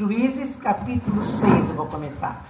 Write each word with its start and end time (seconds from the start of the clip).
Juízes, 0.00 0.56
capítulo 0.56 1.22
6, 1.22 1.68
eu 1.68 1.74
vou 1.74 1.84
começar. 1.84 2.42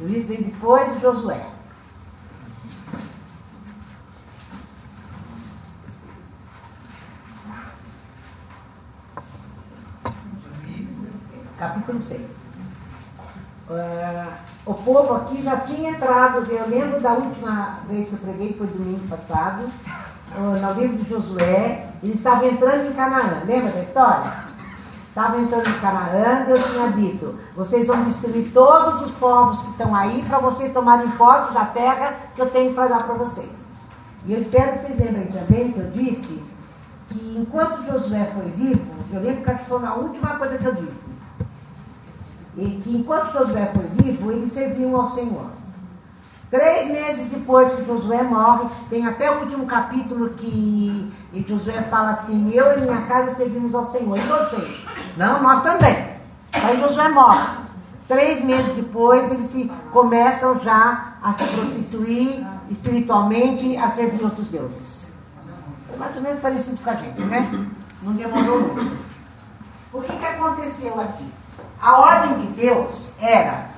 Juízes 0.00 0.38
depois 0.38 0.94
de 0.94 1.02
Josué. 1.02 1.46
Capítulo 11.58 12.02
6. 12.02 12.22
Uh, 12.22 12.30
o 14.64 14.72
povo 14.72 15.14
aqui 15.16 15.42
já 15.42 15.60
tinha 15.60 15.90
entrado, 15.90 16.50
eu 16.50 16.68
lembro 16.70 17.02
da 17.02 17.12
última 17.12 17.80
vez 17.86 18.08
que 18.08 18.14
eu 18.14 18.18
preguei, 18.20 18.54
foi 18.56 18.66
domingo 18.66 19.06
passado, 19.08 19.70
no 20.38 20.80
livro 20.80 20.96
de 20.96 21.10
Josué, 21.10 21.89
eles 22.02 22.16
estavam 22.16 22.48
entrando 22.48 22.88
em 22.88 22.92
Canaã, 22.92 23.42
lembra 23.46 23.70
da 23.70 23.82
história? 23.82 24.32
Estavam 25.08 25.40
entrando 25.40 25.68
em 25.68 25.80
Canaã, 25.80 26.44
Deus 26.46 26.64
tinha 26.70 26.88
dito, 26.92 27.34
vocês 27.56 27.86
vão 27.88 28.04
destruir 28.04 28.50
todos 28.52 29.02
os 29.02 29.10
povos 29.12 29.60
que 29.62 29.70
estão 29.70 29.94
aí 29.94 30.22
para 30.22 30.38
vocês 30.38 30.72
tomarem 30.72 31.10
posse 31.12 31.52
da 31.52 31.64
terra 31.66 32.14
que 32.34 32.40
eu 32.40 32.48
tenho 32.48 32.72
para 32.74 32.86
dar 32.86 33.02
para 33.02 33.14
vocês. 33.14 33.50
E 34.24 34.32
eu 34.32 34.40
espero 34.40 34.72
que 34.72 34.86
vocês 34.86 34.98
lembrem 34.98 35.26
também 35.26 35.72
que 35.72 35.78
eu 35.80 35.90
disse 35.90 36.42
que 37.08 37.38
enquanto 37.38 37.84
Josué 37.86 38.30
foi 38.34 38.50
vivo, 38.50 38.86
eu 39.12 39.20
lembro 39.20 39.42
que 39.42 39.64
foi 39.64 39.84
a 39.84 39.94
última 39.94 40.36
coisa 40.36 40.56
que 40.56 40.64
eu 40.64 40.74
disse, 40.74 41.10
e 42.56 42.80
que 42.82 42.96
enquanto 42.96 43.32
Josué 43.32 43.72
foi 43.74 43.86
vivo, 44.04 44.30
eles 44.30 44.52
serviam 44.52 44.94
ao 44.94 45.08
Senhor. 45.08 45.59
Três 46.50 46.90
meses 46.90 47.26
depois 47.26 47.72
que 47.72 47.84
Josué 47.84 48.22
morre, 48.24 48.68
tem 48.88 49.06
até 49.06 49.30
o 49.30 49.40
último 49.40 49.66
capítulo 49.66 50.30
que 50.30 51.12
Josué 51.46 51.80
fala 51.82 52.10
assim: 52.10 52.52
Eu 52.52 52.76
e 52.76 52.80
minha 52.80 53.02
casa 53.02 53.36
servimos 53.36 53.72
ao 53.72 53.84
Senhor. 53.84 54.18
E 54.18 54.20
vocês? 54.20 54.84
Não, 55.16 55.40
nós 55.40 55.62
também. 55.62 56.08
Aí 56.52 56.80
Josué 56.80 57.08
morre. 57.08 57.60
Três 58.08 58.44
meses 58.44 58.74
depois, 58.74 59.30
eles 59.30 59.52
se, 59.52 59.70
começam 59.92 60.58
já 60.58 61.14
a 61.22 61.32
se 61.34 61.44
prostituir 61.44 62.44
espiritualmente, 62.68 63.76
a 63.76 63.88
servir 63.90 64.24
outros 64.24 64.48
deuses. 64.48 65.06
É 65.94 65.96
mais 65.96 66.16
ou 66.16 66.22
menos 66.22 66.40
parecido 66.40 66.82
com 66.82 66.90
a 66.90 66.94
gente, 66.94 67.20
né? 67.22 67.48
Não 68.02 68.12
demorou 68.14 68.60
muito. 68.60 68.98
O 69.92 70.02
que, 70.02 70.16
que 70.16 70.26
aconteceu 70.26 71.00
aqui? 71.00 71.32
A 71.80 71.98
ordem 71.98 72.38
de 72.38 72.46
Deus 72.48 73.12
era 73.20 73.69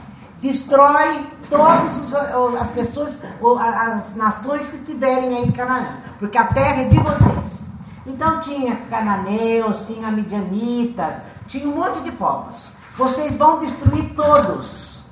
destrói 0.43 1.25
todas 1.49 2.15
as 2.61 2.69
pessoas, 2.71 3.19
as 3.61 4.17
nações 4.17 4.69
que 4.69 4.77
estiverem 4.77 5.37
aí 5.37 5.45
em 5.45 5.53
Canaã, 5.53 5.87
porque 6.19 6.37
a 6.37 6.47
terra 6.47 6.83
é 6.83 6.89
de 6.89 6.99
vocês. 6.99 7.63
Então 8.05 8.41
tinha 8.41 8.75
cananeus, 8.91 9.87
tinha 9.87 10.11
midianitas, 10.11 11.17
tinha 11.47 11.69
um 11.69 11.77
monte 11.77 12.01
de 12.01 12.11
povos. 12.11 12.75
Vocês 12.97 13.37
vão 13.37 13.59
destruir 13.59 14.13
todos. 14.17 15.05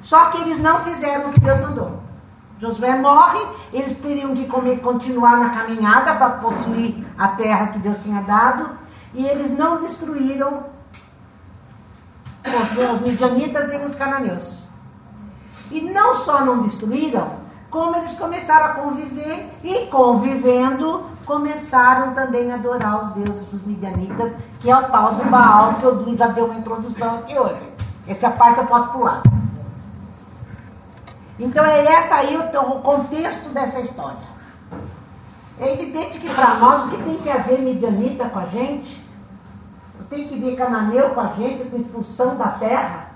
Só 0.00 0.26
que 0.26 0.40
eles 0.42 0.60
não 0.60 0.84
fizeram 0.84 1.30
o 1.30 1.32
que 1.32 1.40
Deus 1.40 1.60
mandou. 1.60 2.00
Josué 2.60 2.96
morre, 2.96 3.44
eles 3.72 3.98
teriam 3.98 4.32
de 4.34 4.46
comer, 4.46 4.78
continuar 4.80 5.38
na 5.38 5.50
caminhada 5.50 6.14
para 6.14 6.30
possuir 6.30 7.04
a 7.18 7.28
terra 7.28 7.68
que 7.68 7.80
Deus 7.80 7.96
tinha 8.02 8.22
dado, 8.22 8.70
e 9.12 9.26
eles 9.26 9.50
não 9.58 9.78
destruíram 9.78 10.73
os, 12.44 12.94
os 12.94 13.00
midianitas 13.00 13.72
e 13.72 13.76
os 13.76 13.94
cananeus. 13.94 14.68
E 15.70 15.80
não 15.80 16.14
só 16.14 16.44
não 16.44 16.62
destruíram, 16.62 17.44
como 17.70 17.96
eles 17.96 18.12
começaram 18.12 18.66
a 18.66 18.68
conviver 18.74 19.50
e 19.62 19.86
convivendo 19.86 21.04
começaram 21.24 22.12
também 22.12 22.52
a 22.52 22.56
adorar 22.56 23.04
os 23.04 23.12
deuses 23.12 23.46
dos 23.46 23.62
midianitas, 23.62 24.32
que 24.60 24.70
é 24.70 24.76
o 24.76 24.82
tal 24.90 25.14
do 25.14 25.24
Baal, 25.24 25.74
que 25.74 25.84
eu 25.84 26.16
já 26.16 26.28
dei 26.28 26.44
uma 26.44 26.54
introdução 26.54 27.16
aqui 27.16 27.36
hoje. 27.36 27.72
Essa 28.06 28.30
parte 28.30 28.58
eu 28.58 28.66
posso 28.66 28.88
pular. 28.88 29.22
Então 31.38 31.64
é 31.64 31.84
essa 31.84 32.16
aí 32.16 32.36
o, 32.36 32.60
o 32.60 32.80
contexto 32.82 33.48
dessa 33.48 33.80
história. 33.80 34.34
É 35.58 35.72
evidente 35.72 36.18
que 36.18 36.28
para 36.32 36.54
nós 36.54 36.84
o 36.84 36.88
que 36.88 37.02
tem 37.02 37.16
que 37.16 37.30
haver 37.30 37.60
midianita 37.60 38.28
com 38.28 38.38
a 38.38 38.46
gente 38.46 39.03
tem 40.08 40.28
que 40.28 40.38
ver 40.38 40.56
cananeu 40.56 41.10
com 41.10 41.20
a 41.20 41.28
gente, 41.34 41.68
com 41.68 41.76
expulsão 41.76 42.36
da 42.36 42.48
terra. 42.48 43.06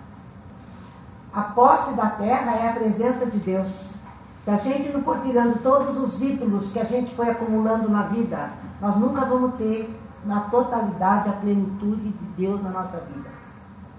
A 1.32 1.42
posse 1.42 1.92
da 1.94 2.06
terra 2.06 2.52
é 2.56 2.68
a 2.68 2.72
presença 2.72 3.26
de 3.26 3.38
Deus. 3.38 3.94
Se 4.42 4.50
a 4.50 4.56
gente 4.56 4.92
não 4.92 5.02
for 5.02 5.20
tirando 5.20 5.62
todos 5.62 5.98
os 5.98 6.22
ídolos 6.22 6.72
que 6.72 6.80
a 6.80 6.84
gente 6.84 7.14
foi 7.14 7.28
acumulando 7.28 7.88
na 7.90 8.02
vida, 8.02 8.50
nós 8.80 8.96
nunca 8.96 9.24
vamos 9.24 9.56
ter 9.56 9.94
na 10.24 10.40
totalidade 10.40 11.28
a 11.28 11.32
plenitude 11.32 12.10
de 12.10 12.24
Deus 12.36 12.62
na 12.62 12.70
nossa 12.70 12.98
vida. 12.98 13.28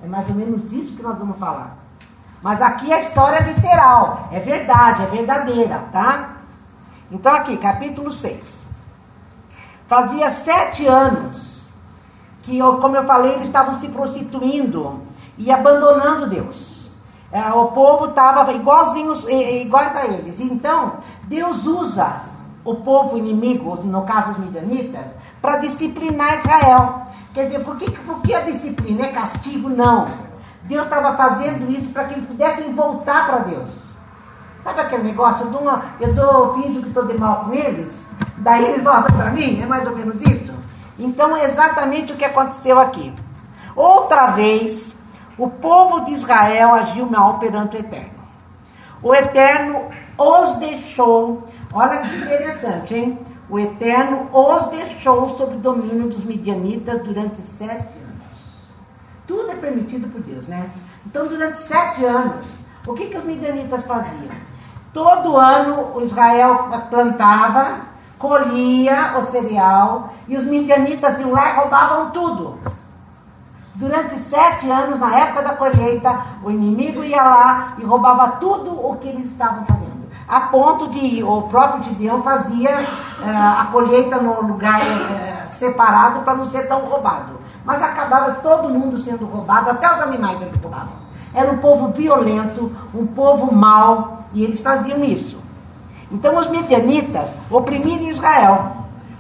É 0.04 0.08
mais 0.08 0.28
ou 0.30 0.36
menos 0.36 0.70
disso 0.70 0.96
que 0.96 1.04
nós 1.04 1.18
vamos 1.18 1.38
falar. 1.38 1.78
Mas 2.42 2.62
aqui 2.62 2.92
a 2.92 3.00
história 3.00 3.38
é 3.38 3.54
literal, 3.54 4.30
é 4.32 4.40
verdade, 4.40 5.04
é 5.04 5.06
verdadeira, 5.08 5.84
tá? 5.92 6.38
Então 7.12 7.34
aqui, 7.34 7.58
capítulo 7.58 8.12
6. 8.12 8.66
Fazia 9.88 10.30
sete 10.30 10.86
anos 10.86 11.49
que, 12.44 12.60
como 12.60 12.96
eu 12.96 13.04
falei, 13.06 13.34
eles 13.34 13.48
estavam 13.48 13.80
se 13.80 13.90
prostituindo 13.90 15.02
e 15.38 15.52
abandonando 15.52 16.28
Deus. 16.28 16.92
É, 17.32 17.52
o 17.52 17.68
povo 17.68 18.06
estava 18.06 18.52
igualzinhos, 18.54 19.28
igual 19.28 19.84
a 19.84 20.06
eles. 20.06 20.40
Então, 20.40 20.94
Deus 21.24 21.66
usa 21.66 22.22
o 22.66 22.76
povo 22.76 23.18
inimigo, 23.18 23.76
no 23.84 24.02
caso 24.04 24.32
os 24.32 24.38
midianitas, 24.38 25.06
para 25.42 25.58
disciplinar 25.58 26.40
Israel. 26.40 27.04
Quer 27.34 27.46
dizer, 27.46 27.60
por 27.60 27.78
que, 27.78 27.90
por 27.92 28.20
que 28.22 28.34
a 28.34 28.42
disciplina? 28.42 29.06
É 29.06 29.12
castigo? 29.12 29.70
Não. 29.70 30.06
Deus 30.64 30.84
estava 30.84 31.16
fazendo 31.16 31.72
isso 31.72 31.90
para 31.90 32.06
que 32.06 32.16
eles 32.16 32.28
pudessem 32.28 32.74
voltar 32.74 33.28
para 33.28 33.40
Deus. 33.40 33.90
Sabe 34.64 34.82
aquele 34.82 35.04
negócio? 35.04 35.46
Eu 35.46 35.52
dou, 35.52 35.62
uma, 35.62 35.84
eu 36.00 36.54
que 36.54 36.88
estou 36.88 37.06
de 37.06 37.18
mal 37.18 37.46
com 37.46 37.54
eles, 37.54 38.08
daí 38.38 38.66
eles 38.66 38.84
voltam 38.84 39.16
para 39.16 39.32
mim? 39.32 39.62
É 39.62 39.66
mais 39.66 39.88
ou 39.88 39.96
menos 39.96 40.22
isso? 40.22 40.39
Então, 41.00 41.36
é 41.36 41.46
exatamente 41.46 42.14
o 42.14 42.16
que 42.16 42.26
aconteceu 42.26 42.78
aqui. 42.78 43.14
Outra 43.76 44.32
vez, 44.32 44.96
o 45.38 45.50
povo 45.50 46.02
de 46.02 46.12
Israel 46.12 46.74
agiu 46.76 47.06
mal 47.06 47.40
perante 47.40 47.78
o 47.78 47.80
Eterno. 47.80 48.20
O 49.02 49.16
Eterno 49.16 49.86
os 50.18 50.58
deixou, 50.58 51.48
olha 51.72 52.00
que 52.02 52.16
interessante, 52.18 52.94
hein? 52.94 53.20
O 53.50 53.58
Eterno 53.58 54.30
os 54.34 54.68
deixou 54.68 55.30
sob 55.30 55.56
o 55.56 55.60
domínio 55.60 56.10
dos 56.10 56.26
midianitas 56.26 57.02
durante 57.02 57.42
sete 57.42 57.98
anos. 57.98 58.26
Tudo 59.26 59.52
é 59.52 59.56
permitido 59.56 60.08
por 60.10 60.22
Deus, 60.22 60.48
né? 60.48 60.70
Então, 61.06 61.28
durante 61.28 61.58
sete 61.58 62.04
anos, 62.04 62.46
o 62.86 62.94
que, 62.94 63.08
que 63.08 63.18
os 63.18 63.24
midianitas 63.24 63.86
faziam? 63.86 64.36
Todo 64.94 65.38
ano 65.38 65.96
o 65.96 66.02
Israel 66.02 66.70
plantava 66.90 67.89
colhia 68.20 69.18
o 69.18 69.24
cereal 69.24 70.14
e 70.28 70.36
os 70.36 70.44
midianitas 70.44 71.20
iam 71.20 71.32
lá 71.32 71.54
e 71.54 71.56
roubavam 71.56 72.12
tudo. 72.12 72.60
Durante 73.76 74.20
sete 74.20 74.70
anos, 74.70 75.00
na 75.00 75.16
época 75.16 75.42
da 75.42 75.56
colheita, 75.56 76.20
o 76.44 76.52
inimigo 76.52 77.02
ia 77.02 77.24
lá 77.24 77.74
e 77.80 77.86
roubava 77.86 78.34
tudo 78.34 78.72
o 78.72 78.98
que 78.98 79.08
eles 79.08 79.28
estavam 79.28 79.66
fazendo. 79.66 80.10
A 80.28 80.42
ponto 80.42 80.90
de 80.90 81.24
o 81.24 81.44
próprio 81.44 81.86
Gideão 81.86 82.22
fazia 82.22 82.76
uh, 82.78 83.62
a 83.62 83.70
colheita 83.72 84.22
no 84.22 84.42
lugar 84.42 84.82
uh, 84.82 85.50
separado 85.58 86.20
para 86.20 86.36
não 86.36 86.50
ser 86.50 86.68
tão 86.68 86.82
roubado. 86.82 87.40
Mas 87.64 87.82
acabava 87.82 88.34
todo 88.34 88.70
mundo 88.70 88.98
sendo 88.98 89.26
roubado, 89.26 89.70
até 89.70 89.90
os 89.96 90.02
animais 90.02 90.42
eles 90.42 90.62
roubavam. 90.62 91.00
Era 91.34 91.50
um 91.50 91.60
povo 91.60 91.94
violento, 91.94 92.76
um 92.94 93.08
povo 93.08 93.54
mau, 93.56 94.24
e 94.34 94.44
eles 94.44 94.62
faziam 94.62 95.04
isso. 95.06 95.39
Então 96.12 96.38
os 96.38 96.50
midianitas 96.50 97.32
oprimiram 97.52 98.10
Israel. 98.10 98.72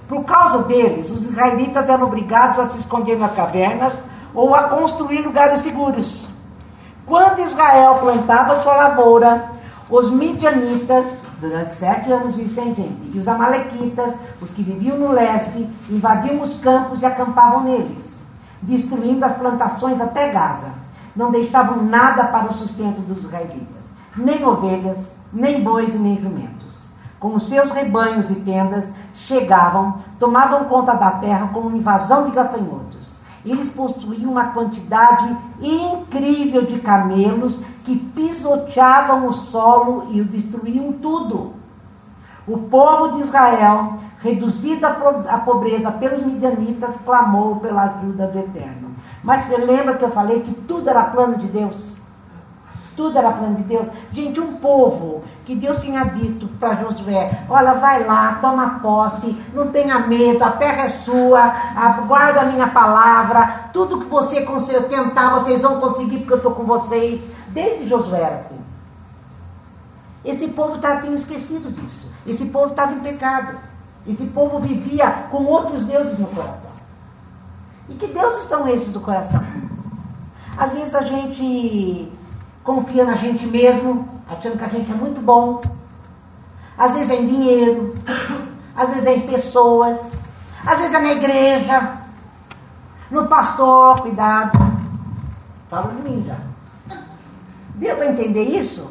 Por 0.08 0.24
causa 0.24 0.64
deles, 0.64 1.12
os 1.12 1.26
israelitas 1.26 1.88
eram 1.88 2.08
obrigados 2.08 2.58
a 2.58 2.66
se 2.66 2.80
esconder 2.80 3.18
nas 3.18 3.34
cavernas 3.34 3.94
ou 4.34 4.56
a 4.56 4.64
construir 4.64 5.22
lugares 5.22 5.62
seguros. 5.62 6.28
Quando 7.06 7.40
Israel 7.40 7.96
plantava 7.96 8.62
sua 8.64 8.76
lavoura, 8.76 9.52
os 9.90 10.09
midianitas, 10.09 11.06
durante 11.40 11.74
sete 11.74 12.12
anos 12.12 12.38
isso, 12.38 12.59
hein, 12.59 12.74
gente? 12.76 13.12
E 13.16 13.20
os 13.20 13.28
amalequitas, 13.28 14.16
os 14.42 14.52
que 14.52 14.64
viviam 14.64 14.97
no 14.97 15.12
leste, 15.12 15.68
invadiam 15.90 16.42
os 16.42 16.56
campos 16.56 17.02
e 17.02 17.06
acampavam 17.06 17.64
neles, 17.64 18.22
destruindo 18.62 19.24
as 19.26 19.38
plantações 19.38 20.02
até 20.02 20.30
Gaza. 20.30 20.70
Não 21.16 21.32
deixavam 21.32 21.84
nada 21.84 22.26
para 22.26 22.50
o 22.50 22.53
sustento 22.53 23.02
dos 23.02 23.24
israelitas, 23.24 23.85
nem 24.16 24.44
ovelhas, 24.44 24.97
nem 25.32 25.64
bois 25.64 25.94
e 25.94 25.97
nem 26.00 26.20
jumentos 26.20 26.59
com 27.20 27.36
os 27.36 27.48
seus 27.48 27.72
rebanhos 27.72 28.30
e 28.30 28.36
tendas, 28.36 28.94
chegavam, 29.14 29.98
tomavam 30.18 30.66
conta 30.66 30.94
da 30.96 31.12
terra 31.12 31.50
com 31.54 31.60
uma 31.60 31.78
invasão 31.78 32.26
de 32.26 32.32
gafanhotos. 32.32 33.18
Eles 33.46 33.70
possuíam 33.70 34.32
uma 34.32 34.46
quantidade 34.46 35.36
incrível 35.62 36.66
de 36.66 36.80
camelos 36.80 37.64
que 37.84 37.96
pisoteavam 37.96 39.28
o 39.28 39.34
solo 39.34 40.08
e 40.10 40.22
o 40.22 40.26
destruíam 40.26 40.94
tudo. 40.94 41.54
O 42.48 42.58
povo 42.58 43.16
de 43.16 43.22
Israel, 43.22 43.96
reduzido 44.20 44.86
à 44.86 45.38
pobreza 45.38 45.92
pelos 45.92 46.22
midianitas, 46.22 46.96
clamou 47.06 47.58
pela 47.58 47.84
ajuda 47.84 48.28
do 48.28 48.40
Eterno. 48.40 48.90
Mas 49.24 49.44
você 49.44 49.58
lembra 49.58 49.96
que 49.96 50.04
eu 50.04 50.12
falei 50.12 50.42
que 50.42 50.54
tudo 50.54 50.90
era 50.90 51.04
plano 51.04 51.38
de 51.38 51.48
Deus? 51.48 51.98
Tudo 52.99 53.17
era 53.17 53.31
plano 53.31 53.55
de 53.55 53.63
Deus. 53.63 53.87
Gente, 54.11 54.41
um 54.41 54.55
povo 54.55 55.22
que 55.46 55.55
Deus 55.55 55.79
tinha 55.79 56.03
dito 56.03 56.49
para 56.59 56.75
Josué: 56.75 57.46
olha, 57.47 57.75
vai 57.75 58.03
lá, 58.03 58.40
toma 58.41 58.79
posse, 58.81 59.41
não 59.53 59.69
tenha 59.69 59.99
medo, 59.99 60.43
a 60.43 60.51
terra 60.51 60.84
é 60.84 60.90
sua, 60.90 61.47
guarda 62.05 62.41
a 62.41 62.46
minha 62.47 62.67
palavra, 62.67 63.69
tudo 63.72 64.01
que 64.01 64.07
você 64.07 64.41
tentar, 64.90 65.29
vocês 65.29 65.61
vão 65.61 65.79
conseguir, 65.79 66.17
porque 66.17 66.34
eu 66.34 66.37
estou 66.37 66.51
com 66.51 66.63
vocês. 66.66 67.22
Desde 67.47 67.87
Josué 67.87 68.19
era 68.19 68.35
assim. 68.35 68.59
Esse 70.25 70.49
povo 70.49 70.78
tá, 70.79 70.97
tinha 70.97 71.16
esquecido 71.16 71.72
disso. 71.72 72.05
Esse 72.28 72.47
povo 72.47 72.72
estava 72.72 72.91
em 72.91 72.99
pecado. 72.99 73.55
Esse 74.05 74.25
povo 74.25 74.59
vivia 74.59 75.09
com 75.31 75.46
outros 75.46 75.85
deuses 75.85 76.19
no 76.19 76.28
coração. 76.28 76.72
E 77.87 77.93
que 77.93 78.07
deuses 78.07 78.43
são 78.49 78.67
esses 78.67 78.91
do 78.91 78.99
coração? 78.99 79.41
Às 80.57 80.73
vezes 80.73 80.93
a 80.93 81.03
gente 81.03 82.11
confia 82.70 83.04
na 83.04 83.16
gente 83.16 83.48
mesmo, 83.48 84.08
achando 84.30 84.56
que 84.56 84.64
a 84.64 84.68
gente 84.68 84.92
é 84.92 84.94
muito 84.94 85.20
bom. 85.20 85.60
Às 86.78 86.94
vezes 86.94 87.10
é 87.10 87.16
em 87.16 87.26
dinheiro, 87.26 87.96
às 88.78 88.90
vezes 88.90 89.08
é 89.08 89.16
em 89.16 89.22
pessoas, 89.22 89.98
às 90.64 90.78
vezes 90.78 90.94
é 90.94 91.00
na 91.00 91.14
igreja, 91.14 91.98
no 93.10 93.26
pastor, 93.26 94.00
cuidado. 94.02 94.52
Falo 95.68 95.94
de 95.94 96.08
mim 96.08 96.24
já. 96.28 96.36
Deu 97.74 97.96
para 97.96 98.12
entender 98.12 98.44
isso? 98.44 98.88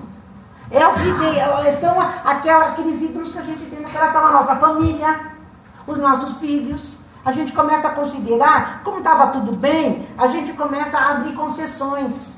É 0.73 0.85
o 0.85 0.95
que 0.95 1.05
tem, 1.05 1.81
são 1.81 2.01
aquela, 2.25 2.71
aqueles 2.71 3.01
ídolos 3.01 3.31
que 3.31 3.39
a 3.39 3.43
gente 3.43 3.65
tem 3.71 3.81
no 3.81 3.91
coração, 3.91 4.27
a 4.27 4.33
nossa 4.33 4.57
família, 4.57 5.21
os 5.87 5.99
nossos 5.99 6.39
filhos. 6.39 6.99
A 7.25 7.31
gente 7.31 7.53
começa 7.53 7.87
a 7.87 7.93
considerar, 7.93 8.81
como 8.83 8.99
estava 8.99 9.29
tudo 9.29 9.53
bem, 9.53 10.05
a 10.19 10.27
gente 10.27 10.53
começa 10.55 10.99
a 10.99 11.11
abrir 11.13 11.33
concessões. 11.35 12.38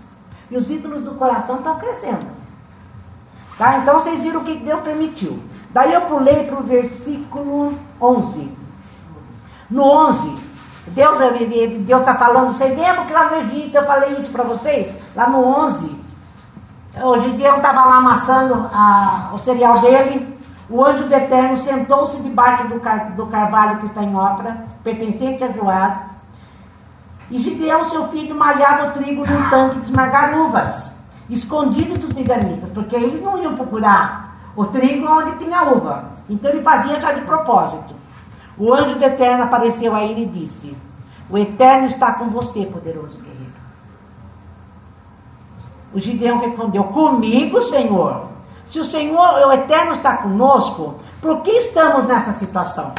E 0.50 0.56
os 0.56 0.70
ídolos 0.70 1.02
do 1.02 1.14
coração 1.14 1.56
estão 1.56 1.78
crescendo. 1.78 2.26
Tá? 3.56 3.78
Então 3.78 3.98
vocês 4.00 4.20
viram 4.20 4.40
o 4.40 4.44
que 4.44 4.56
Deus 4.56 4.80
permitiu. 4.80 5.38
Daí 5.70 5.92
eu 5.92 6.02
pulei 6.02 6.44
para 6.44 6.58
o 6.58 6.62
versículo 6.62 7.72
11. 8.00 8.50
No 9.70 9.84
11, 9.84 10.36
Deus 10.88 11.20
está 11.20 12.14
falando, 12.16 12.52
vocês 12.52 12.76
lembram 12.76 13.06
que 13.06 13.12
lá 13.12 13.30
no 13.30 13.36
Egito 13.36 13.76
eu 13.76 13.86
falei 13.86 14.12
isso 14.14 14.30
para 14.32 14.42
vocês? 14.42 14.92
Lá 15.14 15.28
no 15.28 15.44
11, 15.44 16.00
o 17.02 17.20
Gideão 17.20 17.58
estava 17.58 17.84
lá 17.84 17.96
amassando 17.96 18.68
a, 18.72 19.30
o 19.32 19.38
cereal 19.38 19.78
dele, 19.80 20.36
o 20.68 20.84
anjo 20.84 21.04
do 21.04 21.14
Eterno 21.14 21.56
sentou-se 21.56 22.20
debaixo 22.22 22.66
do, 22.68 22.80
car, 22.80 23.12
do 23.12 23.26
carvalho 23.26 23.78
que 23.78 23.86
está 23.86 24.02
em 24.02 24.16
Ofra, 24.16 24.64
pertencente 24.82 25.44
a 25.44 25.52
Joás, 25.52 26.16
e 27.30 27.42
Gideão, 27.42 27.88
seu 27.88 28.08
filho, 28.08 28.34
malhava 28.34 28.88
o 28.88 28.92
trigo 28.92 29.24
num 29.26 29.50
tanque 29.50 29.80
de 29.80 29.86
esmagar 29.86 30.36
uvas 30.36 31.00
escondido 31.30 31.98
dos 31.98 32.12
midianitas, 32.12 32.68
porque 32.70 32.96
eles 32.96 33.22
não 33.22 33.40
iam 33.40 33.54
procurar 33.54 34.36
o 34.56 34.66
trigo 34.66 35.06
onde 35.06 35.38
tinha 35.38 35.62
uva. 35.62 36.10
Então 36.28 36.50
ele 36.50 36.62
fazia 36.62 37.00
já 37.00 37.12
de 37.12 37.22
propósito. 37.22 37.94
O 38.58 38.72
anjo 38.74 38.96
do 38.96 39.04
Eterno 39.04 39.44
apareceu 39.44 39.94
a 39.94 40.02
ele 40.02 40.22
e 40.22 40.26
disse: 40.26 40.76
O 41.30 41.38
Eterno 41.38 41.86
está 41.86 42.12
com 42.14 42.26
você, 42.26 42.66
poderoso 42.66 43.18
guerreiro. 43.18 43.52
O 45.94 46.00
Gideão 46.00 46.38
respondeu: 46.38 46.84
Comigo, 46.84 47.62
Senhor. 47.62 48.28
Se 48.66 48.78
o 48.78 48.84
Senhor, 48.84 49.48
o 49.48 49.52
Eterno, 49.52 49.92
está 49.92 50.18
conosco, 50.18 50.94
por 51.20 51.40
que 51.42 51.50
estamos 51.50 52.04
nessa 52.04 52.32
situação? 52.32 52.92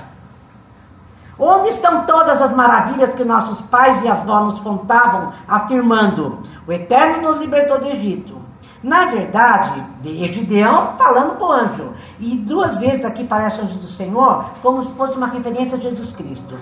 Onde 1.44 1.70
estão 1.70 2.06
todas 2.06 2.40
as 2.40 2.56
maravilhas 2.56 3.16
que 3.16 3.24
nossos 3.24 3.62
pais 3.62 4.04
e 4.04 4.08
avós 4.08 4.46
nos 4.46 4.60
contavam, 4.60 5.34
afirmando: 5.48 6.38
o 6.68 6.72
Eterno 6.72 7.32
nos 7.32 7.40
libertou 7.40 7.80
do 7.80 7.88
Egito. 7.88 8.40
Na 8.84 9.06
verdade, 9.06 9.84
de 10.04 10.32
Gideão 10.32 10.94
falando 11.00 11.40
com 11.40 11.46
o 11.46 11.52
anjo. 11.52 11.94
E 12.20 12.38
duas 12.38 12.78
vezes 12.78 13.04
aqui 13.04 13.24
parece 13.24 13.60
o 13.60 13.64
anjo 13.64 13.80
do 13.80 13.88
Senhor, 13.88 14.46
como 14.62 14.84
se 14.84 14.92
fosse 14.92 15.18
uma 15.18 15.26
referência 15.26 15.80
a 15.80 15.82
Jesus 15.82 16.16
Cristo. 16.16 16.56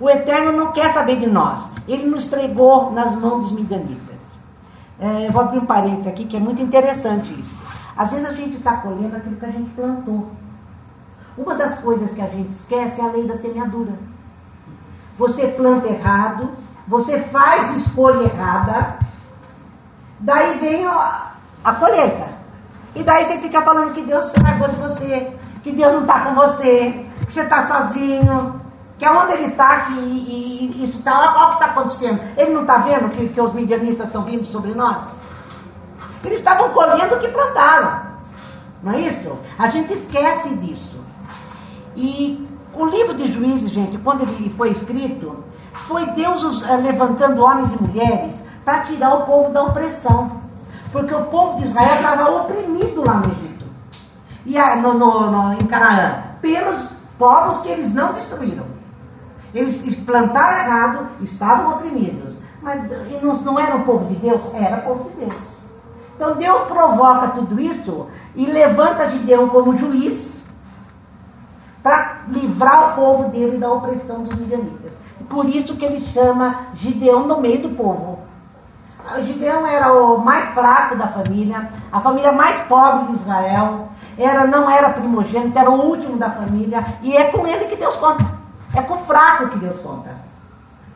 O 0.00 0.10
Eterno 0.10 0.50
não 0.50 0.72
quer 0.72 0.92
saber 0.92 1.16
de 1.16 1.28
nós. 1.28 1.70
Ele 1.86 2.04
nos 2.04 2.26
entregou 2.26 2.90
nas 2.90 3.14
mãos 3.14 3.50
dos 3.50 3.52
midianitas. 3.52 4.16
É, 4.98 5.28
eu 5.28 5.32
vou 5.32 5.42
abrir 5.42 5.58
um 5.58 5.66
parênteses 5.66 6.08
aqui 6.08 6.24
que 6.24 6.36
é 6.36 6.40
muito 6.40 6.60
interessante 6.60 7.32
isso. 7.32 7.62
Às 7.96 8.10
vezes 8.10 8.28
a 8.28 8.32
gente 8.32 8.56
está 8.56 8.78
colhendo 8.78 9.14
aquilo 9.16 9.36
que 9.36 9.46
a 9.46 9.50
gente 9.52 9.70
plantou. 9.70 10.26
Uma 11.38 11.54
das 11.54 11.78
coisas 11.78 12.10
que 12.10 12.20
a 12.20 12.26
gente 12.26 12.50
esquece 12.50 13.00
é 13.00 13.04
a 13.04 13.12
lei 13.12 13.28
da 13.28 13.36
semeadura. 13.36 13.92
Você 15.18 15.48
planta 15.48 15.88
errado, 15.88 16.50
você 16.86 17.20
faz 17.20 17.74
escolha 17.76 18.24
errada, 18.24 18.98
Daí 20.24 20.58
vem 20.58 20.86
a, 20.86 21.32
a 21.62 21.72
colheita. 21.74 22.28
E 22.94 23.02
daí 23.02 23.26
você 23.26 23.38
fica 23.38 23.60
falando 23.60 23.92
que 23.92 24.02
Deus 24.02 24.26
se 24.26 24.40
largou 24.42 24.68
de 24.68 24.76
você, 24.76 25.36
que 25.62 25.70
Deus 25.70 25.92
não 25.92 26.00
está 26.00 26.20
com 26.20 26.34
você, 26.34 27.04
que 27.26 27.32
você 27.32 27.42
está 27.42 27.66
sozinho, 27.66 28.60
que 28.98 29.04
aonde 29.04 29.34
ele 29.34 29.48
está, 29.48 29.80
que 29.80 29.92
e, 29.92 30.72
e 30.76 30.84
isso 30.84 30.98
está, 30.98 31.20
olha 31.20 31.30
o 31.30 31.48
que 31.48 31.64
está 31.64 31.66
acontecendo. 31.66 32.20
Ele 32.38 32.52
não 32.52 32.62
está 32.62 32.78
vendo 32.78 33.10
que, 33.10 33.28
que 33.28 33.40
os 33.40 33.52
midianitas 33.52 34.06
estão 34.06 34.22
vindo 34.22 34.46
sobre 34.46 34.72
nós? 34.72 35.04
Eles 36.24 36.38
estavam 36.38 36.70
colhendo 36.70 37.16
o 37.16 37.18
que 37.18 37.28
plantaram. 37.28 38.14
Não 38.82 38.92
é 38.92 39.00
isso? 39.00 39.38
A 39.58 39.68
gente 39.68 39.92
esquece 39.92 40.48
disso. 40.56 41.04
E 41.96 42.43
o 42.76 42.84
livro 42.86 43.14
de 43.14 43.32
Juízes, 43.32 43.70
gente, 43.70 43.98
quando 43.98 44.22
ele 44.22 44.50
foi 44.56 44.70
escrito, 44.70 45.44
foi 45.72 46.06
Deus 46.06 46.62
eh, 46.68 46.76
levantando 46.76 47.42
homens 47.42 47.72
e 47.72 47.82
mulheres 47.82 48.36
para 48.64 48.80
tirar 48.80 49.14
o 49.14 49.26
povo 49.26 49.52
da 49.52 49.62
opressão. 49.62 50.42
Porque 50.92 51.14
o 51.14 51.24
povo 51.24 51.58
de 51.58 51.64
Israel 51.64 51.96
estava 51.96 52.30
oprimido 52.30 53.04
lá 53.04 53.14
no 53.14 53.32
Egito. 53.32 53.64
E 54.46 54.58
no, 54.80 54.94
no, 54.94 55.30
no, 55.30 55.52
em 55.54 55.66
Canaã, 55.66 56.22
pelos 56.40 56.88
povos 57.18 57.60
que 57.60 57.68
eles 57.68 57.92
não 57.92 58.12
destruíram. 58.12 58.64
Eles 59.52 59.94
plantaram 59.96 60.58
errado, 60.58 61.06
estavam 61.22 61.74
oprimidos. 61.74 62.40
Mas 62.62 62.80
não, 63.42 63.58
era 63.58 63.76
o 63.76 63.84
povo 63.84 64.06
de 64.06 64.16
Deus? 64.16 64.52
Era 64.54 64.78
o 64.78 64.82
povo 64.82 65.10
de 65.10 65.16
Deus. 65.16 65.54
Então 66.16 66.36
Deus 66.36 66.60
provoca 66.62 67.28
tudo 67.28 67.60
isso 67.60 68.06
e 68.34 68.46
levanta 68.46 69.10
Gideão 69.10 69.48
como 69.48 69.76
juiz 69.76 70.33
para 71.84 72.20
livrar 72.28 72.88
o 72.88 72.94
povo 72.94 73.28
dele 73.28 73.58
da 73.58 73.70
opressão 73.70 74.22
dos 74.22 74.34
midianitas. 74.34 74.92
Por 75.28 75.46
isso 75.46 75.76
que 75.76 75.84
ele 75.84 76.00
chama 76.00 76.68
Gideão 76.74 77.26
no 77.26 77.42
meio 77.42 77.60
do 77.60 77.76
povo. 77.76 78.20
O 79.14 79.22
Gideão 79.22 79.66
era 79.66 79.92
o 79.92 80.16
mais 80.16 80.54
fraco 80.54 80.96
da 80.96 81.08
família, 81.08 81.68
a 81.92 82.00
família 82.00 82.32
mais 82.32 82.58
pobre 82.66 83.08
de 83.08 83.12
Israel. 83.12 83.88
Era, 84.16 84.46
não 84.46 84.70
era 84.70 84.90
primogênito, 84.90 85.58
era 85.58 85.70
o 85.70 85.84
último 85.84 86.16
da 86.16 86.30
família. 86.30 86.82
E 87.02 87.14
é 87.14 87.24
com 87.24 87.46
ele 87.46 87.66
que 87.66 87.76
Deus 87.76 87.96
conta. 87.96 88.24
É 88.74 88.80
com 88.80 88.94
o 88.94 88.98
fraco 88.98 89.50
que 89.50 89.58
Deus 89.58 89.78
conta. 89.80 90.16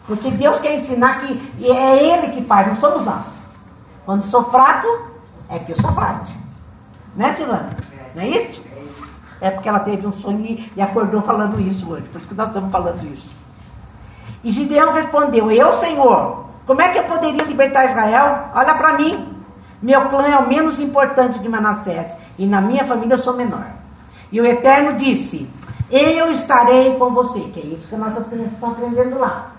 Porque 0.06 0.30
Deus 0.30 0.58
quer 0.58 0.74
ensinar 0.74 1.20
que 1.20 1.52
é 1.62 2.02
Ele 2.02 2.28
que 2.28 2.42
faz, 2.44 2.66
não 2.66 2.76
somos 2.76 3.04
nós. 3.04 3.26
Quando 4.06 4.22
sou 4.22 4.44
fraco, 4.44 4.86
é 5.50 5.58
que 5.58 5.72
eu 5.72 5.76
sou 5.76 5.92
forte. 5.92 6.34
Né, 7.14 7.34
Silvana? 7.34 7.68
Não 8.14 8.22
é 8.22 8.28
isso? 8.28 8.62
É 9.40 9.50
porque 9.50 9.68
ela 9.68 9.80
teve 9.80 10.06
um 10.06 10.12
sonho 10.12 10.58
e 10.74 10.82
acordou 10.82 11.22
falando 11.22 11.60
isso 11.60 11.88
hoje. 11.90 12.08
Por 12.08 12.18
isso 12.18 12.28
que 12.28 12.34
nós 12.34 12.48
estamos 12.48 12.72
falando 12.72 13.02
isso. 13.04 13.30
E 14.42 14.52
Gideão 14.52 14.92
respondeu: 14.92 15.50
Eu, 15.50 15.72
Senhor, 15.72 16.44
como 16.66 16.82
é 16.82 16.88
que 16.88 16.98
eu 16.98 17.04
poderia 17.04 17.44
libertar 17.44 17.86
Israel? 17.86 18.50
Olha 18.54 18.74
para 18.74 18.94
mim. 18.94 19.36
Meu 19.80 20.08
clã 20.08 20.26
é 20.26 20.38
o 20.38 20.48
menos 20.48 20.80
importante 20.80 21.38
de 21.38 21.48
Manassés. 21.48 22.12
E 22.38 22.46
na 22.46 22.60
minha 22.60 22.84
família 22.84 23.14
eu 23.14 23.18
sou 23.18 23.34
menor. 23.34 23.66
E 24.30 24.40
o 24.40 24.46
Eterno 24.46 24.94
disse: 24.94 25.48
Eu 25.90 26.30
estarei 26.30 26.96
com 26.96 27.10
você. 27.10 27.40
Que 27.40 27.60
é 27.60 27.64
isso 27.64 27.88
que 27.88 27.96
nossas 27.96 28.26
crianças 28.28 28.54
estão 28.54 28.70
aprendendo 28.70 29.18
lá. 29.18 29.52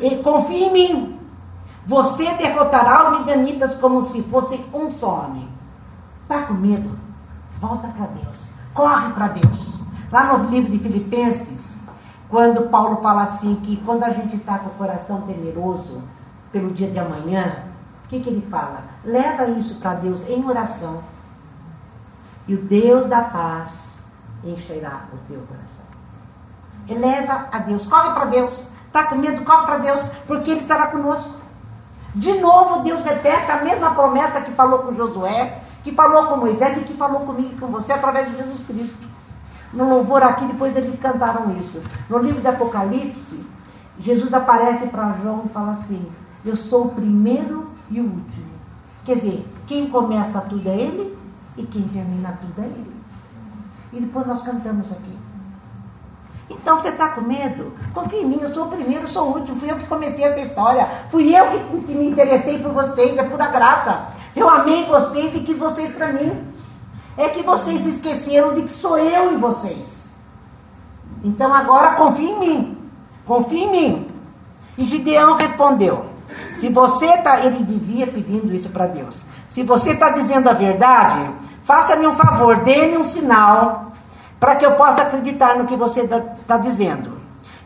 E 0.00 0.16
confie 0.16 0.64
em 0.64 0.72
mim. 0.72 1.18
Você 1.86 2.32
derrotará 2.34 3.10
os 3.10 3.18
midianitas 3.18 3.74
como 3.76 4.04
se 4.04 4.22
fosse 4.24 4.64
um 4.72 4.88
só 4.90 5.24
homem. 5.24 5.48
Está 6.22 6.42
com 6.42 6.54
medo? 6.54 6.90
Volta 7.60 7.88
para 7.88 8.06
Deus. 8.06 8.51
Corre 8.74 9.12
para 9.12 9.28
Deus. 9.28 9.82
Lá 10.10 10.36
no 10.36 10.50
livro 10.50 10.70
de 10.70 10.78
Filipenses, 10.78 11.76
quando 12.28 12.68
Paulo 12.70 13.02
fala 13.02 13.24
assim, 13.24 13.56
que 13.56 13.76
quando 13.84 14.04
a 14.04 14.10
gente 14.10 14.36
está 14.36 14.58
com 14.58 14.70
o 14.70 14.74
coração 14.74 15.22
temeroso 15.22 16.02
pelo 16.50 16.70
dia 16.70 16.90
de 16.90 16.98
amanhã, 16.98 17.64
o 18.04 18.08
que, 18.08 18.20
que 18.20 18.30
ele 18.30 18.46
fala? 18.50 18.82
Leva 19.04 19.46
isso 19.46 19.80
para 19.80 19.94
Deus 19.94 20.26
em 20.28 20.44
oração. 20.44 21.02
E 22.46 22.54
o 22.54 22.62
Deus 22.62 23.06
da 23.06 23.22
paz 23.22 23.92
encherá 24.44 25.04
o 25.12 25.18
teu 25.28 25.40
coração. 25.42 25.82
Eleva 26.88 27.48
a 27.52 27.58
Deus, 27.58 27.86
corre 27.86 28.10
para 28.12 28.24
Deus. 28.26 28.68
Está 28.86 29.04
com 29.04 29.16
medo, 29.16 29.44
corre 29.44 29.64
para 29.64 29.78
Deus, 29.78 30.02
porque 30.26 30.50
Ele 30.50 30.60
estará 30.60 30.88
conosco. 30.88 31.30
De 32.14 32.40
novo, 32.40 32.80
Deus 32.80 33.02
repete 33.04 33.50
a 33.50 33.64
mesma 33.64 33.94
promessa 33.94 34.42
que 34.42 34.52
falou 34.52 34.80
com 34.80 34.94
Josué, 34.94 35.61
que 35.82 35.92
falou 35.92 36.26
com 36.26 36.36
Moisés 36.36 36.78
e 36.78 36.80
que 36.82 36.94
falou 36.94 37.20
comigo 37.20 37.54
e 37.54 37.58
com 37.58 37.66
você 37.66 37.92
através 37.92 38.30
de 38.30 38.38
Jesus 38.38 38.66
Cristo. 38.66 39.12
no 39.72 39.88
louvor 39.88 40.22
aqui, 40.22 40.44
depois 40.44 40.76
eles 40.76 40.98
cantaram 40.98 41.56
isso. 41.58 41.80
No 42.08 42.18
livro 42.18 42.40
de 42.40 42.48
Apocalipse, 42.48 43.40
Jesus 43.98 44.32
aparece 44.34 44.86
para 44.86 45.16
João 45.22 45.44
e 45.46 45.48
fala 45.48 45.72
assim: 45.72 46.06
Eu 46.44 46.56
sou 46.56 46.86
o 46.86 46.90
primeiro 46.90 47.70
e 47.90 48.00
o 48.00 48.04
último. 48.04 48.52
Quer 49.04 49.14
dizer, 49.16 49.46
quem 49.66 49.88
começa 49.88 50.40
tudo 50.42 50.68
é 50.68 50.74
ele 50.74 51.16
e 51.56 51.64
quem 51.64 51.82
termina 51.88 52.38
tudo 52.40 52.62
é 52.62 52.66
ele. 52.66 52.92
E 53.92 54.00
depois 54.00 54.26
nós 54.26 54.42
cantamos 54.42 54.92
aqui. 54.92 55.18
Então 56.50 56.80
você 56.80 56.88
está 56.88 57.08
com 57.10 57.22
medo? 57.22 57.72
Confia 57.94 58.20
em 58.20 58.26
mim, 58.26 58.38
eu 58.40 58.52
sou 58.52 58.66
o 58.66 58.68
primeiro, 58.68 59.04
eu 59.04 59.08
sou 59.08 59.28
o 59.28 59.38
último. 59.38 59.58
Fui 59.58 59.70
eu 59.70 59.76
que 59.76 59.86
comecei 59.86 60.24
essa 60.24 60.40
história. 60.40 60.86
Fui 61.10 61.34
eu 61.34 61.46
que 61.48 61.94
me 61.94 62.06
interessei 62.08 62.58
por 62.58 62.72
vocês, 62.72 63.16
é 63.16 63.22
pura 63.24 63.48
graça. 63.48 64.11
Eu 64.34 64.48
amei 64.48 64.86
vocês 64.86 65.34
e 65.34 65.40
quis 65.40 65.58
vocês 65.58 65.92
para 65.92 66.12
mim. 66.12 66.32
É 67.16 67.28
que 67.28 67.42
vocês 67.42 67.86
esqueceram 67.86 68.54
de 68.54 68.62
que 68.62 68.72
sou 68.72 68.98
eu 68.98 69.32
em 69.32 69.38
vocês. 69.38 70.10
Então 71.22 71.52
agora 71.52 71.94
confia 71.94 72.30
em 72.30 72.40
mim. 72.40 72.78
Confia 73.26 73.64
em 73.64 73.70
mim. 73.70 74.08
E 74.78 74.86
Gideão 74.86 75.36
respondeu: 75.36 76.06
Se 76.58 76.68
você 76.68 77.06
está. 77.06 77.44
Ele 77.44 77.62
vivia 77.62 78.06
pedindo 78.06 78.54
isso 78.54 78.70
para 78.70 78.86
Deus. 78.86 79.20
Se 79.48 79.62
você 79.62 79.90
está 79.90 80.08
dizendo 80.10 80.48
a 80.48 80.54
verdade, 80.54 81.30
faça-me 81.64 82.06
um 82.06 82.14
favor, 82.14 82.56
dê-me 82.60 82.96
um 82.96 83.04
sinal 83.04 83.92
para 84.40 84.56
que 84.56 84.64
eu 84.64 84.72
possa 84.72 85.02
acreditar 85.02 85.56
no 85.56 85.66
que 85.66 85.76
você 85.76 86.00
está 86.00 86.20
tá 86.20 86.56
dizendo. 86.56 87.20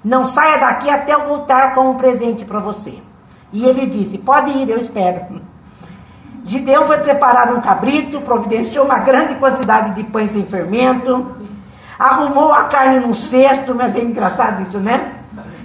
Não 0.05 0.25
saia 0.25 0.59
daqui 0.59 0.91
até 0.91 1.15
eu 1.15 1.27
voltar 1.27 1.75
com 1.75 1.91
um 1.91 1.95
presente 1.95 2.45
para 2.45 2.59
você. 2.59 3.01
E 3.53 3.65
ele 3.65 3.87
disse: 3.87 4.19
Pode 4.19 4.51
ir, 4.51 4.69
eu 4.69 4.79
espero. 4.79 5.41
Gideão 6.47 6.87
foi 6.87 6.99
preparar 6.99 7.53
um 7.53 7.61
cabrito, 7.61 8.21
providenciou 8.21 8.85
uma 8.85 9.01
grande 9.01 9.35
quantidade 9.35 9.95
de 9.95 10.05
pães 10.05 10.31
sem 10.31 10.45
fermento, 10.45 11.27
arrumou 11.99 12.53
a 12.53 12.65
carne 12.65 13.01
num 13.01 13.13
cesto, 13.13 13.75
mas 13.75 13.97
é 13.97 14.01
engraçado 14.01 14.63
isso, 14.63 14.79
né? 14.79 15.13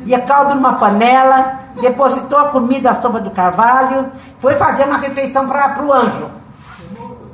E 0.05 0.15
a 0.15 0.21
caldo 0.21 0.55
numa 0.55 0.73
panela, 0.73 1.59
depositou 1.79 2.39
a 2.39 2.49
comida 2.49 2.89
à 2.89 2.95
sombra 2.95 3.21
do 3.21 3.29
carvalho, 3.29 4.07
foi 4.39 4.55
fazer 4.55 4.85
uma 4.85 4.97
refeição 4.97 5.47
para 5.47 5.83
o 5.83 5.93
anjo. 5.93 6.25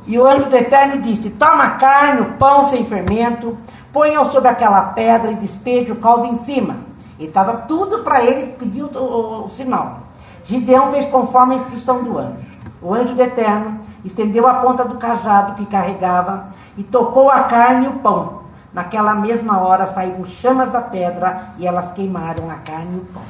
E 0.05 0.19
o 0.19 0.27
anjo 0.27 0.49
do 0.49 0.55
Eterno 0.55 1.01
disse: 1.01 1.29
Toma 1.29 1.63
a 1.63 1.69
carne, 1.71 2.21
o 2.21 2.33
pão 2.33 2.67
sem 2.67 2.85
fermento, 2.85 3.57
ponha-o 3.93 4.25
sobre 4.25 4.49
aquela 4.49 4.81
pedra 4.81 5.31
e 5.31 5.35
despeje 5.35 5.91
o 5.93 5.95
caldo 5.95 6.25
em 6.25 6.37
cima. 6.37 6.75
E 7.17 7.25
estava 7.25 7.53
tudo 7.67 7.99
para 7.99 8.21
ele 8.21 8.47
pedir 8.59 8.83
o, 8.83 8.89
o, 8.97 9.45
o 9.45 9.47
sinal. 9.47 9.99
Gideão 10.43 10.91
fez 10.91 11.05
conforme 11.05 11.55
a 11.55 11.57
instrução 11.59 12.03
do 12.03 12.17
anjo. 12.17 12.56
O 12.81 12.93
anjo 12.93 13.15
do 13.15 13.21
Eterno 13.21 13.79
estendeu 14.05 14.47
a 14.47 14.55
ponta 14.55 14.85
do 14.85 14.97
cajado 14.97 15.55
que 15.55 15.65
carregava 15.65 16.47
e 16.77 16.83
tocou 16.83 17.29
a 17.29 17.43
carne 17.43 17.85
e 17.85 17.89
o 17.89 17.99
pão. 17.99 18.43
Naquela 18.73 19.15
mesma 19.15 19.59
hora 19.59 19.87
saíram 19.87 20.25
chamas 20.25 20.71
da 20.71 20.81
pedra 20.81 21.53
e 21.57 21.65
elas 21.65 21.91
queimaram 21.93 22.49
a 22.51 22.55
carne 22.55 22.97
e 22.97 22.99
o 22.99 23.05
pão. 23.05 23.23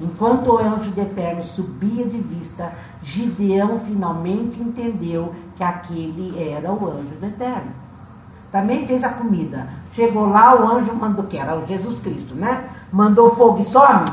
Enquanto 0.00 0.48
o 0.48 0.58
anjo 0.58 0.90
do 0.90 1.00
Eterno 1.00 1.44
subia 1.44 2.06
de 2.06 2.16
vista, 2.16 2.72
Gideão 3.02 3.80
finalmente 3.80 4.60
entendeu 4.60 5.34
que 5.56 5.62
aquele 5.62 6.42
era 6.50 6.72
o 6.72 6.88
anjo 6.88 7.16
do 7.20 7.26
Eterno. 7.26 7.72
Também 8.50 8.86
fez 8.86 9.04
a 9.04 9.10
comida. 9.10 9.68
Chegou 9.92 10.26
lá, 10.26 10.58
o 10.58 10.66
anjo 10.66 10.94
mandou, 10.94 11.26
que 11.26 11.36
era 11.36 11.54
o 11.54 11.66
Jesus 11.66 11.98
Cristo, 12.00 12.34
né? 12.34 12.64
Mandou 12.90 13.34
fogo 13.34 13.60
e 13.60 13.64
some? 13.64 14.06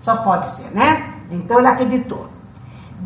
Só 0.00 0.16
pode 0.16 0.50
ser, 0.50 0.70
né? 0.70 1.12
Então 1.30 1.58
ele 1.58 1.68
acreditou. 1.68 2.35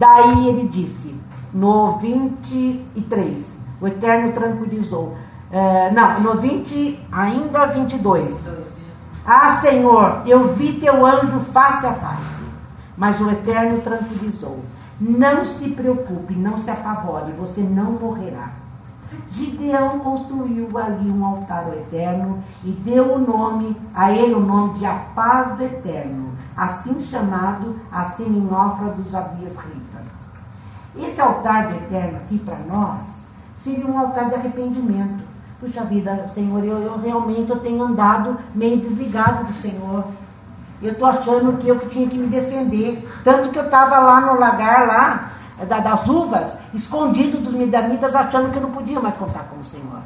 Daí 0.01 0.49
ele 0.49 0.67
disse, 0.67 1.15
no 1.53 1.99
23, 1.99 3.59
o 3.83 3.87
Eterno 3.87 4.33
tranquilizou. 4.33 5.15
É, 5.53 5.91
não, 5.91 6.21
no 6.21 6.41
20, 6.41 7.07
ainda 7.13 7.67
22. 7.67 8.47
Ah, 9.27 9.51
Senhor, 9.51 10.23
eu 10.25 10.55
vi 10.55 10.73
teu 10.81 11.05
anjo 11.05 11.41
face 11.41 11.85
a 11.85 11.93
face. 11.93 12.41
Mas 12.97 13.21
o 13.21 13.29
Eterno 13.29 13.83
tranquilizou. 13.83 14.61
Não 14.99 15.45
se 15.45 15.69
preocupe, 15.69 16.33
não 16.33 16.57
se 16.57 16.71
apavore, 16.71 17.33
você 17.33 17.61
não 17.61 17.93
morrerá. 17.93 18.53
Gideão 19.31 19.99
construiu 19.99 20.69
ali 20.79 21.11
um 21.11 21.25
altar 21.25 21.65
ao 21.65 21.75
Eterno 21.75 22.43
e 22.65 22.71
deu 22.71 23.15
o 23.15 23.19
nome, 23.19 23.77
a 23.95 24.13
ele 24.13 24.35
o 24.35 24.41
nome 24.41 24.79
de 24.79 24.87
a 24.87 24.95
paz 25.15 25.57
do 25.57 25.65
Eterno, 25.65 26.31
assim 26.57 27.01
chamado, 27.01 27.77
assim 27.91 28.25
em 28.25 28.47
ofra 28.53 28.93
dos 28.93 29.15
abias 29.15 29.57
ritas. 29.57 29.90
Esse 30.97 31.21
altar 31.21 31.69
do 31.69 31.77
Eterno 31.77 32.19
aqui 32.19 32.39
para 32.39 32.59
nós 32.69 33.25
seria 33.61 33.87
um 33.87 33.99
altar 33.99 34.29
de 34.29 34.35
arrependimento. 34.35 35.23
Puxa 35.61 35.85
vida, 35.85 36.27
Senhor, 36.29 36.65
eu, 36.65 36.79
eu 36.79 36.99
realmente 36.99 37.51
eu 37.51 37.59
tenho 37.61 37.83
andado 37.83 38.39
meio 38.55 38.79
desligado 38.79 39.45
do 39.45 39.53
Senhor. 39.53 40.05
Eu 40.83 40.93
estou 40.93 41.07
achando 41.07 41.59
que 41.59 41.69
eu 41.69 41.79
que 41.79 41.89
tinha 41.91 42.09
que 42.09 42.17
me 42.17 42.27
defender. 42.27 43.07
Tanto 43.23 43.51
que 43.51 43.59
eu 43.59 43.65
estava 43.65 43.99
lá 43.99 44.21
no 44.23 44.41
lagar 44.41 44.87
lá, 44.87 45.31
das 45.67 46.09
uvas, 46.09 46.57
escondido 46.73 47.39
dos 47.39 47.53
midanitas, 47.53 48.15
achando 48.15 48.51
que 48.51 48.57
eu 48.57 48.63
não 48.63 48.71
podia 48.71 48.99
mais 48.99 49.15
contar 49.17 49.45
com 49.51 49.61
o 49.61 49.65
Senhor. 49.65 50.01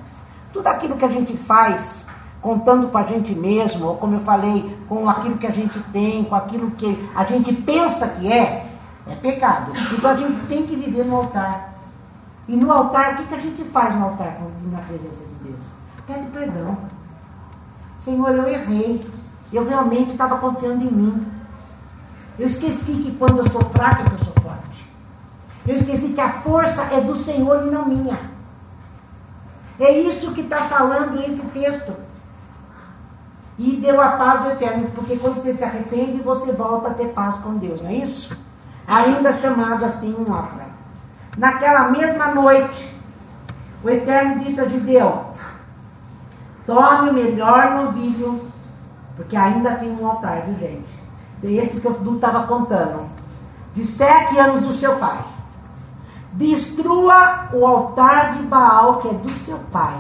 Tudo 0.53 0.67
aquilo 0.67 0.97
que 0.97 1.05
a 1.05 1.09
gente 1.09 1.37
faz, 1.37 2.05
contando 2.43 2.89
com 2.89 2.99
a 2.99 3.05
gente 3.05 3.35
mesmo, 3.35 3.87
ou 3.87 3.97
como 3.97 4.17
eu 4.17 4.21
falei, 4.21 4.77
com 4.89 5.09
aquilo 5.09 5.39
que 5.39 5.47
a 5.47 5.53
gente 5.53 5.79
tem, 5.93 6.25
com 6.25 6.35
aquilo 6.35 6.73
que 6.73 7.09
a 7.15 7.25
gente 7.25 7.53
pensa 7.53 8.09
que 8.09 8.33
é, 8.33 8.64
é 9.07 9.15
pecado. 9.15 9.73
Então 9.93 10.11
a 10.11 10.17
gente 10.17 10.47
tem 10.47 10.67
que 10.67 10.77
viver 10.77 11.05
no 11.05 11.17
altar. 11.17 11.75
E 12.49 12.57
no 12.57 12.71
altar, 12.71 13.15
o 13.15 13.17
que, 13.17 13.27
que 13.27 13.35
a 13.35 13.41
gente 13.41 13.65
faz 13.65 13.95
no 13.95 14.05
altar 14.05 14.39
na 14.71 14.81
presença 14.81 15.25
de 15.25 15.51
Deus? 15.51 15.67
Pede 16.07 16.27
perdão. 16.27 16.77
Senhor, 18.05 18.31
eu 18.31 18.49
errei. 18.49 19.01
Eu 19.53 19.67
realmente 19.67 20.13
estava 20.13 20.39
confiando 20.39 20.85
em 20.85 20.91
mim. 20.91 21.27
Eu 22.39 22.47
esqueci 22.47 22.93
que 22.93 23.13
quando 23.13 23.39
eu 23.39 23.51
sou 23.51 23.63
fraca, 23.71 24.03
eu 24.03 24.19
sou 24.25 24.35
forte. 24.43 24.91
Eu 25.67 25.77
esqueci 25.77 26.09
que 26.09 26.21
a 26.21 26.43
força 26.43 26.83
é 26.93 27.01
do 27.01 27.15
Senhor 27.15 27.67
e 27.67 27.71
não 27.71 27.87
minha. 27.87 28.19
É 29.79 29.91
isso 29.91 30.33
que 30.33 30.41
está 30.43 30.57
falando 30.57 31.21
esse 31.21 31.43
texto. 31.49 31.95
E 33.59 33.77
deu 33.77 34.01
a 34.01 34.11
paz 34.11 34.43
do 34.43 34.51
eterno, 34.51 34.91
porque 34.95 35.17
quando 35.17 35.37
você 35.37 35.53
se 35.53 35.63
arrepende, 35.63 36.23
você 36.23 36.53
volta 36.53 36.89
a 36.89 36.95
ter 36.95 37.09
paz 37.09 37.39
com 37.39 37.57
Deus, 37.57 37.81
não 37.81 37.89
é 37.89 37.95
isso? 37.95 38.37
Ainda 38.87 39.39
chamado 39.39 39.85
assim 39.85 40.15
um 40.15 40.31
ópera. 40.31 40.67
Naquela 41.37 41.89
mesma 41.89 42.29
noite, 42.29 42.95
o 43.83 43.91
Eterno 43.91 44.41
disse 44.41 44.61
a 44.61 44.69
Gideão: 44.69 45.27
Tome 46.67 47.11
o 47.11 47.15
melhor 47.15 47.83
novilho, 47.83 48.41
porque 49.17 49.37
ainda 49.37 49.75
tem 49.77 49.91
um 49.91 50.07
altar, 50.07 50.43
viu 50.43 50.59
gente? 50.59 50.95
Esse 51.43 51.81
que 51.81 51.87
eu 51.87 52.15
estava 52.15 52.47
contando. 52.47 53.09
De 53.75 53.85
sete 53.85 54.39
anos 54.39 54.61
do 54.61 54.73
seu 54.73 54.97
pai. 54.97 55.19
Destrua 56.33 57.49
o 57.53 57.67
altar 57.67 58.35
de 58.35 58.43
Baal, 58.43 58.99
que 58.99 59.09
é 59.09 59.13
do 59.13 59.31
seu 59.31 59.59
pai. 59.71 59.97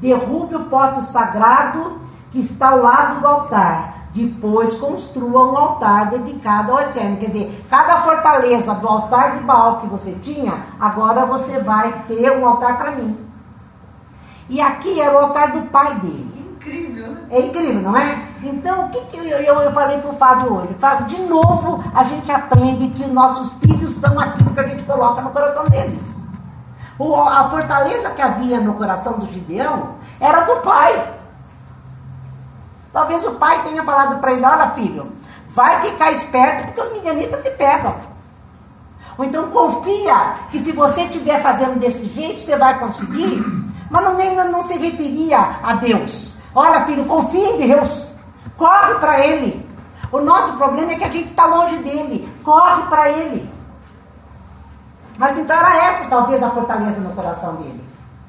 Derrube 0.00 0.54
o 0.54 0.64
pote 0.64 1.02
sagrado 1.02 1.98
que 2.30 2.40
está 2.40 2.70
ao 2.70 2.82
lado 2.82 3.20
do 3.20 3.26
altar 3.26 3.93
depois 4.14 4.74
construa 4.74 5.44
um 5.52 5.58
altar 5.58 6.08
dedicado 6.10 6.70
ao 6.70 6.80
Eterno. 6.80 7.16
Quer 7.16 7.30
dizer, 7.30 7.64
cada 7.68 8.02
fortaleza 8.02 8.72
do 8.74 8.86
altar 8.86 9.36
de 9.36 9.44
Baal 9.44 9.80
que 9.80 9.88
você 9.88 10.12
tinha, 10.22 10.54
agora 10.78 11.26
você 11.26 11.60
vai 11.60 12.04
ter 12.06 12.30
um 12.30 12.46
altar 12.46 12.78
para 12.78 12.92
mim. 12.92 13.18
E 14.48 14.60
aqui 14.60 15.00
era 15.00 15.12
o 15.14 15.18
altar 15.18 15.50
do 15.50 15.62
pai 15.62 15.96
dele. 15.96 16.32
Incrível, 16.54 17.08
né? 17.08 17.22
É 17.28 17.40
incrível, 17.40 17.82
não 17.82 17.96
é? 17.96 18.22
Então, 18.42 18.86
o 18.86 18.90
que, 18.90 19.00
que 19.06 19.18
eu, 19.18 19.24
eu, 19.24 19.60
eu 19.62 19.72
falei 19.72 19.98
para 19.98 20.10
o 20.10 20.16
Fábio 20.16 20.54
hoje? 20.54 20.74
Fábio, 20.78 21.06
de 21.06 21.22
novo 21.22 21.82
a 21.92 22.04
gente 22.04 22.30
aprende 22.30 22.88
que 22.88 23.06
nossos 23.08 23.54
filhos 23.54 23.90
são 23.90 24.18
aquilo 24.20 24.54
que 24.54 24.60
a 24.60 24.68
gente 24.68 24.84
coloca 24.84 25.22
no 25.22 25.30
coração 25.30 25.64
deles. 25.64 26.00
O, 26.98 27.16
a 27.16 27.50
fortaleza 27.50 28.10
que 28.10 28.22
havia 28.22 28.60
no 28.60 28.74
coração 28.74 29.18
do 29.18 29.26
Gideão 29.26 29.94
era 30.20 30.42
do 30.42 30.60
pai. 30.60 31.14
Talvez 32.94 33.26
o 33.26 33.32
pai 33.32 33.60
tenha 33.64 33.82
falado 33.82 34.20
para 34.20 34.32
ele: 34.32 34.46
olha, 34.46 34.70
filho, 34.70 35.12
vai 35.50 35.82
ficar 35.82 36.12
esperto 36.12 36.66
porque 36.66 36.80
os 36.80 36.92
midianitas 36.94 37.42
te 37.42 37.50
pegam. 37.50 37.96
Ou 39.18 39.24
então 39.24 39.50
confia 39.50 40.34
que 40.50 40.60
se 40.60 40.72
você 40.72 41.02
estiver 41.02 41.42
fazendo 41.42 41.78
desse 41.78 42.06
jeito, 42.06 42.40
você 42.40 42.56
vai 42.56 42.78
conseguir. 42.78 43.44
Mas 43.90 44.04
não, 44.04 44.14
nem, 44.14 44.34
não 44.34 44.66
se 44.66 44.78
referia 44.78 45.38
a 45.62 45.74
Deus. 45.74 46.38
Olha, 46.54 46.86
filho, 46.86 47.04
confia 47.04 47.50
em 47.50 47.68
Deus. 47.68 48.14
Corre 48.56 48.94
para 48.94 49.26
Ele. 49.26 49.68
O 50.10 50.20
nosso 50.20 50.52
problema 50.54 50.92
é 50.92 50.96
que 50.96 51.04
a 51.04 51.10
gente 51.10 51.30
está 51.30 51.46
longe 51.46 51.76
dele. 51.78 52.28
Corre 52.44 52.82
para 52.84 53.10
Ele. 53.10 53.48
Mas 55.18 55.38
então 55.38 55.56
era 55.56 55.76
essa 55.86 56.08
talvez 56.08 56.42
a 56.42 56.50
fortaleza 56.50 57.00
no 57.00 57.10
coração 57.10 57.54
dele, 57.56 57.84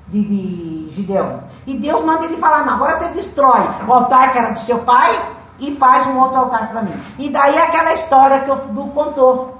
de, 0.07 0.23
de 0.23 0.95
Gideão. 0.95 1.43
E 1.67 1.75
Deus 1.77 2.03
manda 2.03 2.25
ele 2.25 2.37
falar: 2.37 2.65
não, 2.65 2.75
agora 2.75 2.99
você 2.99 3.09
destrói 3.09 3.61
o 3.87 3.93
altar 3.93 4.31
que 4.31 4.37
era 4.37 4.51
do 4.51 4.59
seu 4.59 4.79
pai 4.79 5.19
e 5.59 5.75
faz 5.75 6.05
um 6.07 6.19
outro 6.19 6.37
altar 6.37 6.69
para 6.69 6.83
mim. 6.83 6.93
E 7.17 7.29
daí 7.29 7.57
aquela 7.57 7.93
história 7.93 8.41
que 8.41 8.51
o 8.51 8.55
Du 8.55 8.87
contou. 8.87 9.55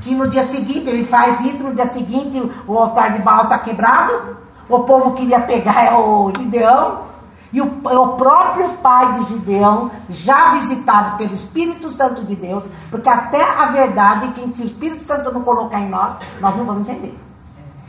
Que 0.00 0.14
no 0.14 0.28
dia 0.28 0.48
seguinte 0.48 0.88
ele 0.88 1.04
faz 1.04 1.40
isso, 1.40 1.64
no 1.64 1.74
dia 1.74 1.86
seguinte 1.86 2.40
o 2.68 2.78
altar 2.78 3.14
de 3.14 3.18
Baal 3.18 3.44
está 3.44 3.58
quebrado, 3.58 4.36
o 4.68 4.80
povo 4.80 5.12
queria 5.14 5.40
pegar 5.40 5.92
o 5.98 6.30
Gideão, 6.38 7.00
E 7.52 7.60
o, 7.60 7.64
o, 7.64 8.08
próprio 8.10 8.68
pai 8.74 9.14
de 9.14 9.30
Gideão, 9.30 9.90
já 10.08 10.52
visitado 10.52 11.16
pelo 11.16 11.34
Espírito 11.34 11.90
Santo 11.90 12.22
de 12.22 12.36
Deus, 12.36 12.62
porque 12.92 13.08
até 13.08 13.42
a 13.42 13.66
verdade, 13.66 14.28
que 14.28 14.56
se 14.56 14.62
o 14.62 14.66
Espírito 14.66 15.04
Santo 15.04 15.32
não 15.32 15.42
colocar 15.42 15.80
em 15.80 15.88
nós, 15.88 16.16
nós 16.40 16.54
não 16.54 16.64
vamos 16.64 16.82
entender. 16.82 17.18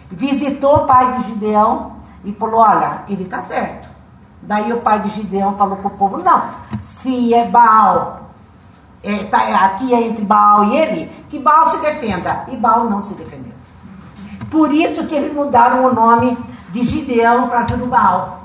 Visitou 0.10 0.78
o 0.78 0.86
pai 0.88 1.12
de 1.12 1.28
Gideão 1.28 1.99
e 2.24 2.32
falou: 2.34 2.62
Olha, 2.62 3.04
ele 3.08 3.24
está 3.24 3.42
certo. 3.42 3.90
Daí 4.42 4.72
o 4.72 4.82
pai 4.82 5.00
de 5.00 5.10
Gideão 5.10 5.58
falou 5.58 5.78
para 5.78 5.88
o 5.88 5.98
povo: 5.98 6.18
Não, 6.18 6.42
se 6.82 7.34
é 7.34 7.48
Baal, 7.48 8.30
é, 9.04 9.24
tá, 9.26 9.66
aqui 9.66 9.94
é 9.94 10.08
entre 10.08 10.26
Baal 10.26 10.66
e 10.66 10.78
ele, 10.78 11.12
que 11.30 11.40
Baal 11.40 11.68
se 11.68 11.78
defenda. 11.80 12.46
E 12.48 12.56
Baal 12.56 12.90
não 12.90 13.02
se 13.02 13.14
defendeu. 13.16 13.54
Por 14.50 14.74
isso 14.74 15.06
que 15.06 15.16
eles 15.16 15.34
mudaram 15.34 15.86
o 15.86 15.94
nome 15.94 16.38
de 16.70 16.84
Gideão 16.84 17.48
para 17.50 17.68
Jerubal 17.68 18.40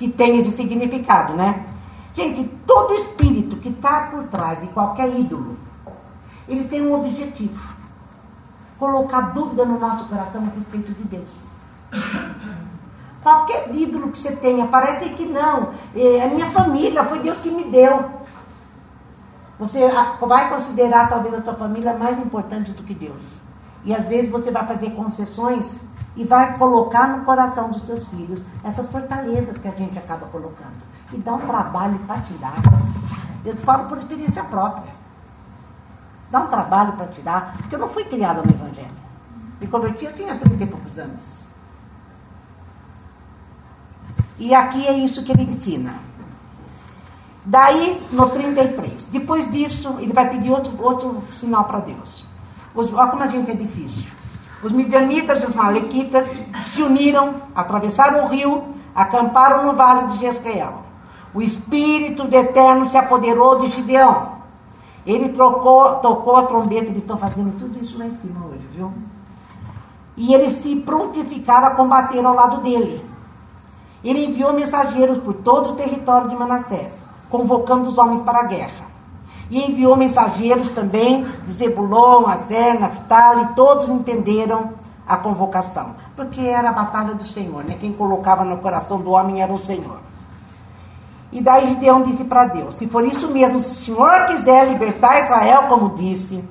que 0.00 0.08
tem 0.08 0.38
esse 0.38 0.50
significado, 0.52 1.34
né? 1.34 1.66
Gente, 2.14 2.44
todo 2.66 2.94
espírito 2.94 3.56
que 3.56 3.68
está 3.68 4.08
por 4.10 4.24
trás 4.24 4.58
de 4.58 4.68
qualquer 4.68 5.14
ídolo, 5.14 5.58
ele 6.48 6.64
tem 6.64 6.80
um 6.86 6.94
objetivo: 6.94 7.74
colocar 8.78 9.20
dúvida 9.32 9.66
no 9.66 9.78
nosso 9.78 10.06
coração 10.06 10.42
a 10.42 10.56
respeito 10.56 10.92
de 10.94 11.04
Deus. 11.04 11.49
Qualquer 13.22 13.74
ídolo 13.74 14.10
que 14.10 14.18
você 14.18 14.32
tenha, 14.36 14.66
parece 14.66 15.10
que 15.10 15.26
não. 15.26 15.74
É 15.94 16.24
a 16.24 16.28
minha 16.28 16.50
família, 16.50 17.04
foi 17.04 17.18
Deus 17.18 17.38
que 17.38 17.50
me 17.50 17.64
deu. 17.64 18.20
Você 19.58 19.80
vai 20.20 20.48
considerar 20.48 21.10
talvez 21.10 21.34
a 21.34 21.42
sua 21.42 21.54
família 21.54 21.92
mais 21.92 22.18
importante 22.18 22.70
do 22.72 22.82
que 22.82 22.94
Deus. 22.94 23.20
E 23.84 23.94
às 23.94 24.06
vezes 24.06 24.30
você 24.30 24.50
vai 24.50 24.66
fazer 24.66 24.90
concessões 24.92 25.82
e 26.16 26.24
vai 26.24 26.56
colocar 26.56 27.08
no 27.08 27.24
coração 27.24 27.70
dos 27.70 27.82
seus 27.82 28.08
filhos 28.08 28.44
essas 28.64 28.88
fortalezas 28.88 29.58
que 29.58 29.68
a 29.68 29.72
gente 29.72 29.98
acaba 29.98 30.26
colocando. 30.26 30.80
E 31.12 31.18
dá 31.18 31.34
um 31.34 31.40
trabalho 31.40 31.98
para 32.06 32.20
tirar. 32.20 32.54
Eu 33.44 33.54
falo 33.56 33.88
por 33.88 33.98
experiência 33.98 34.44
própria. 34.44 34.92
Dá 36.30 36.40
um 36.40 36.46
trabalho 36.46 36.92
para 36.92 37.08
tirar, 37.08 37.56
porque 37.58 37.74
eu 37.74 37.78
não 37.78 37.88
fui 37.88 38.04
criada 38.04 38.42
no 38.42 38.50
Evangelho. 38.50 38.88
Me 39.60 39.66
converti, 39.66 40.04
eu 40.04 40.14
tinha 40.14 40.38
30 40.38 40.62
e 40.62 40.66
poucos 40.66 40.98
anos. 40.98 41.39
E 44.40 44.54
aqui 44.54 44.86
é 44.86 44.92
isso 44.92 45.22
que 45.22 45.32
ele 45.32 45.42
ensina. 45.42 45.94
Daí, 47.44 48.00
no 48.10 48.30
33. 48.30 49.04
Depois 49.12 49.50
disso, 49.50 49.96
ele 49.98 50.14
vai 50.14 50.30
pedir 50.30 50.50
outro, 50.50 50.72
outro 50.82 51.22
sinal 51.30 51.64
para 51.64 51.80
Deus. 51.80 52.24
Os, 52.74 52.90
olha 52.92 53.10
como 53.10 53.22
a 53.22 53.26
gente 53.26 53.50
é 53.50 53.54
difícil. 53.54 54.06
Os 54.62 54.72
midianitas 54.72 55.42
e 55.42 55.46
os 55.46 55.54
malequitas 55.54 56.26
se 56.64 56.82
uniram, 56.82 57.34
atravessaram 57.54 58.24
o 58.24 58.28
rio, 58.28 58.64
acamparam 58.94 59.66
no 59.66 59.74
vale 59.74 60.06
de 60.08 60.18
Jezreel. 60.20 60.72
O 61.34 61.42
Espírito 61.42 62.24
do 62.24 62.34
Eterno 62.34 62.90
se 62.90 62.96
apoderou 62.96 63.58
de 63.58 63.68
Gideão. 63.68 64.40
Ele 65.04 65.28
trocou, 65.28 65.96
tocou 65.96 66.38
a 66.38 66.44
trombeta, 66.44 66.86
eles 66.86 66.98
estão 66.98 67.18
fazendo 67.18 67.58
tudo 67.58 67.78
isso 67.78 67.98
lá 67.98 68.06
em 68.06 68.10
cima 68.10 68.46
hoje, 68.46 68.66
viu? 68.72 68.90
E 70.16 70.32
eles 70.34 70.54
se 70.54 70.76
prontificaram 70.76 71.68
a 71.68 71.70
combater 71.70 72.24
ao 72.24 72.34
lado 72.34 72.62
dele. 72.62 73.09
Ele 74.02 74.26
enviou 74.26 74.52
mensageiros 74.52 75.18
por 75.18 75.34
todo 75.34 75.70
o 75.70 75.74
território 75.74 76.28
de 76.28 76.36
Manassés, 76.36 77.06
convocando 77.28 77.88
os 77.88 77.98
homens 77.98 78.22
para 78.22 78.40
a 78.40 78.44
guerra. 78.44 78.90
E 79.50 79.70
enviou 79.70 79.96
mensageiros 79.96 80.68
também 80.68 81.24
de 81.44 81.52
Zebulon, 81.52 82.26
Azer, 82.26 82.78
Naftali, 82.78 83.48
todos 83.54 83.88
entenderam 83.88 84.70
a 85.06 85.16
convocação. 85.16 85.96
Porque 86.14 86.40
era 86.40 86.70
a 86.70 86.72
batalha 86.72 87.14
do 87.14 87.26
Senhor, 87.26 87.64
né? 87.64 87.76
Quem 87.78 87.92
colocava 87.92 88.44
no 88.44 88.58
coração 88.58 89.00
do 89.00 89.10
homem 89.10 89.42
era 89.42 89.52
o 89.52 89.58
Senhor. 89.58 89.98
E 91.32 91.40
daí 91.40 91.68
Gideão 91.68 92.02
disse 92.02 92.24
para 92.24 92.46
Deus: 92.46 92.76
Se 92.76 92.86
for 92.86 93.04
isso 93.04 93.28
mesmo, 93.28 93.60
se 93.60 93.92
o 93.92 93.96
Senhor 93.96 94.26
quiser 94.26 94.68
libertar 94.68 95.20
Israel, 95.20 95.64
como 95.68 95.90
disse, 95.90 96.44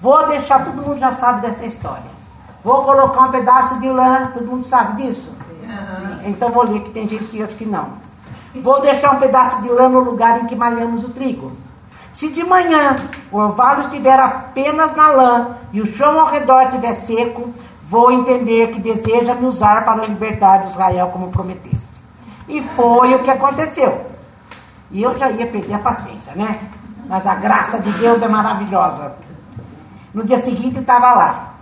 vou 0.00 0.26
deixar, 0.26 0.64
todo 0.64 0.76
mundo 0.76 0.98
já 0.98 1.12
sabe 1.12 1.40
dessa 1.40 1.64
história. 1.64 2.14
Vou 2.62 2.82
colocar 2.84 3.22
um 3.22 3.30
pedaço 3.30 3.78
de 3.80 3.88
lã, 3.88 4.30
todo 4.32 4.46
mundo 4.46 4.62
sabe 4.62 5.02
disso? 5.02 5.32
Então 6.24 6.50
vou 6.50 6.64
ler 6.64 6.80
que 6.80 6.90
tem 6.90 7.08
gente 7.08 7.24
que 7.24 7.42
acha 7.42 7.52
que 7.54 7.66
não. 7.66 8.04
Vou 8.62 8.80
deixar 8.80 9.12
um 9.12 9.18
pedaço 9.18 9.62
de 9.62 9.68
lã 9.68 9.88
no 9.88 10.00
lugar 10.00 10.40
em 10.40 10.46
que 10.46 10.54
malhamos 10.54 11.04
o 11.04 11.10
trigo. 11.10 11.52
Se 12.12 12.30
de 12.30 12.44
manhã 12.44 12.96
o 13.32 13.38
orvalho 13.38 13.80
estiver 13.80 14.18
apenas 14.18 14.94
na 14.94 15.08
lã 15.08 15.56
e 15.72 15.80
o 15.80 15.86
chão 15.86 16.18
ao 16.20 16.28
redor 16.28 16.62
estiver 16.62 16.94
seco, 16.94 17.52
vou 17.88 18.12
entender 18.12 18.70
que 18.70 18.80
deseja 18.80 19.34
me 19.34 19.46
usar 19.46 19.84
para 19.84 20.06
libertar 20.06 20.64
Israel 20.66 21.08
como 21.08 21.30
prometeste. 21.30 22.00
E 22.48 22.62
foi 22.62 23.14
o 23.14 23.18
que 23.20 23.30
aconteceu. 23.30 24.06
E 24.92 25.02
eu 25.02 25.16
já 25.18 25.28
ia 25.30 25.46
perder 25.46 25.74
a 25.74 25.78
paciência, 25.80 26.34
né? 26.36 26.60
Mas 27.08 27.26
a 27.26 27.34
graça 27.34 27.80
de 27.80 27.90
Deus 27.92 28.22
é 28.22 28.28
maravilhosa. 28.28 29.16
No 30.12 30.22
dia 30.22 30.38
seguinte 30.38 30.78
estava 30.78 31.12
lá. 31.12 31.53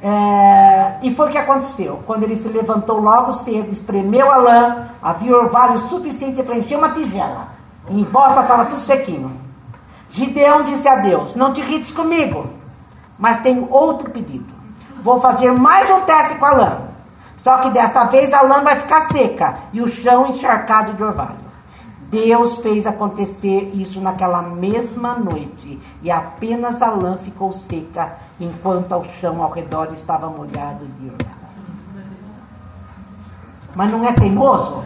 É, 0.00 0.98
e 1.02 1.14
foi 1.14 1.28
o 1.28 1.30
que 1.30 1.38
aconteceu. 1.38 2.00
Quando 2.06 2.22
ele 2.22 2.36
se 2.36 2.48
levantou 2.48 3.00
logo 3.00 3.32
cedo, 3.32 3.72
espremeu 3.72 4.30
a 4.30 4.36
lã, 4.36 4.88
havia 5.02 5.36
orvalho 5.36 5.78
suficiente 5.78 6.42
para 6.42 6.56
encher 6.56 6.78
uma 6.78 6.90
tigela. 6.90 7.48
Em 7.90 8.04
volta 8.04 8.42
estava 8.42 8.66
tudo 8.66 8.80
sequinho. 8.80 9.32
Gideão 10.10 10.62
disse 10.62 10.86
a 10.88 10.96
Deus: 10.96 11.34
Não 11.34 11.52
te 11.52 11.60
irrites 11.60 11.90
comigo, 11.90 12.46
mas 13.18 13.42
tenho 13.42 13.68
outro 13.70 14.10
pedido. 14.10 14.54
Vou 15.02 15.20
fazer 15.20 15.52
mais 15.52 15.90
um 15.90 16.00
teste 16.02 16.36
com 16.36 16.44
a 16.46 16.50
lã. 16.50 16.78
Só 17.36 17.58
que 17.58 17.70
dessa 17.70 18.04
vez 18.04 18.32
a 18.32 18.42
lã 18.42 18.62
vai 18.62 18.76
ficar 18.76 19.02
seca 19.02 19.56
e 19.72 19.80
o 19.80 19.88
chão 19.88 20.26
encharcado 20.26 20.92
de 20.92 21.02
orvalho. 21.02 21.47
Deus 22.10 22.58
fez 22.58 22.86
acontecer 22.86 23.70
isso 23.74 24.00
naquela 24.00 24.40
mesma 24.40 25.14
noite 25.14 25.78
e 26.02 26.10
apenas 26.10 26.80
a 26.80 26.88
lã 26.90 27.18
ficou 27.18 27.52
seca, 27.52 28.14
enquanto 28.40 28.96
o 28.96 29.04
chão 29.20 29.42
ao 29.42 29.50
redor 29.50 29.92
estava 29.92 30.28
molhado 30.30 30.86
de 30.86 31.06
orvalho. 31.06 31.38
Mas 33.74 33.90
não 33.90 34.04
é 34.06 34.12
teimoso? 34.12 34.82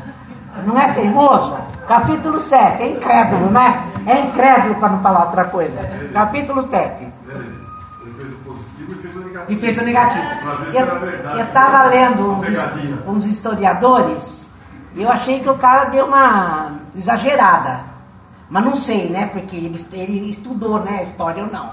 Não 0.67 0.79
é 0.79 0.93
teimoso? 0.93 1.57
Capítulo 1.87 2.41
7, 2.41 2.83
é 2.83 2.91
incrédulo, 2.91 3.51
né? 3.51 3.89
É 4.05 4.21
incrédulo 4.21 4.75
para 4.75 4.89
não 4.89 5.01
falar 5.01 5.27
outra 5.27 5.45
coisa. 5.45 5.79
Capítulo 6.13 6.69
7. 6.69 7.05
Ele 7.05 8.15
fez 8.15 8.33
o 8.33 8.37
positivo 8.39 8.93
e 8.93 8.95
fez 8.97 9.17
o 9.17 9.21
negativo. 9.21 9.51
E 9.51 9.57
fez 9.57 9.79
o 9.79 9.85
negativo. 9.85 11.39
Eu 11.39 11.45
estava 11.45 11.85
lendo 11.85 12.33
uns, 12.33 12.49
uns 13.07 13.25
historiadores 13.27 14.42
eu 14.97 15.11
achei 15.11 15.41
que 15.41 15.49
o 15.49 15.57
cara 15.57 15.85
deu 15.85 16.07
uma 16.07 16.73
exagerada. 16.95 17.93
Mas 18.49 18.65
não 18.65 18.75
sei, 18.75 19.09
né? 19.09 19.27
Porque 19.27 19.57
ele, 19.57 19.75
ele 19.93 20.31
estudou, 20.31 20.81
né? 20.81 20.99
A 20.99 21.03
história 21.05 21.45
ou 21.45 21.51
não. 21.51 21.73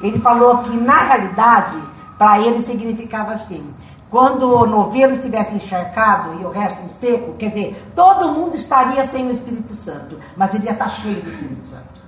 Ele 0.00 0.20
falou 0.20 0.58
que, 0.58 0.76
na 0.76 1.02
realidade, 1.02 1.76
para 2.16 2.38
ele 2.40 2.62
significava 2.62 3.32
assim: 3.32 3.74
quando 4.10 4.48
o 4.48 4.66
novelo 4.66 5.12
estivesse 5.12 5.54
encharcado 5.54 6.40
e 6.40 6.44
o 6.44 6.50
resto 6.50 6.82
em 6.82 6.88
seco, 6.88 7.34
quer 7.34 7.48
dizer, 7.48 7.92
todo 7.94 8.32
mundo 8.32 8.54
estaria 8.54 9.04
sem 9.04 9.26
o 9.26 9.32
Espírito 9.32 9.74
Santo, 9.74 10.18
mas 10.36 10.54
ele 10.54 10.66
ia 10.66 10.72
estar 10.72 10.90
cheio 10.90 11.20
do 11.20 11.30
Espírito 11.30 11.64
Santo. 11.64 12.00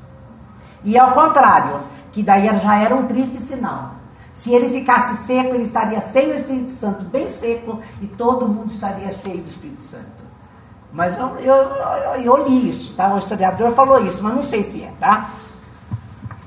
E 0.85 0.97
ao 0.97 1.13
contrário, 1.13 1.81
que 2.13 2.23
daí 2.23 2.47
já 2.47 2.77
era 2.77 2.95
um 2.95 3.07
triste 3.07 3.43
sinal. 3.43 3.95
Se 4.33 4.55
ele 4.55 4.71
ficasse 4.71 5.17
seco, 5.17 5.55
ele 5.55 5.65
estaria 5.65 6.01
sem 6.01 6.31
o 6.31 6.35
Espírito 6.35 6.71
Santo, 6.71 7.05
bem 7.05 7.27
seco, 7.27 7.81
e 8.01 8.07
todo 8.07 8.47
mundo 8.47 8.71
estaria 8.71 9.13
cheio 9.19 9.43
do 9.43 9.49
Espírito 9.49 9.83
Santo. 9.83 10.28
Mas 10.93 11.17
eu, 11.19 11.37
eu, 11.41 11.55
eu, 11.55 12.23
eu 12.23 12.45
li 12.47 12.71
isso, 12.71 12.95
tá? 12.95 13.15
O 13.15 13.19
historiador 13.19 13.73
falou 13.73 14.03
isso, 14.05 14.23
mas 14.23 14.35
não 14.35 14.43
sei 14.43 14.65
se 14.65 14.83
é, 14.83 14.93
tá? 14.99 15.31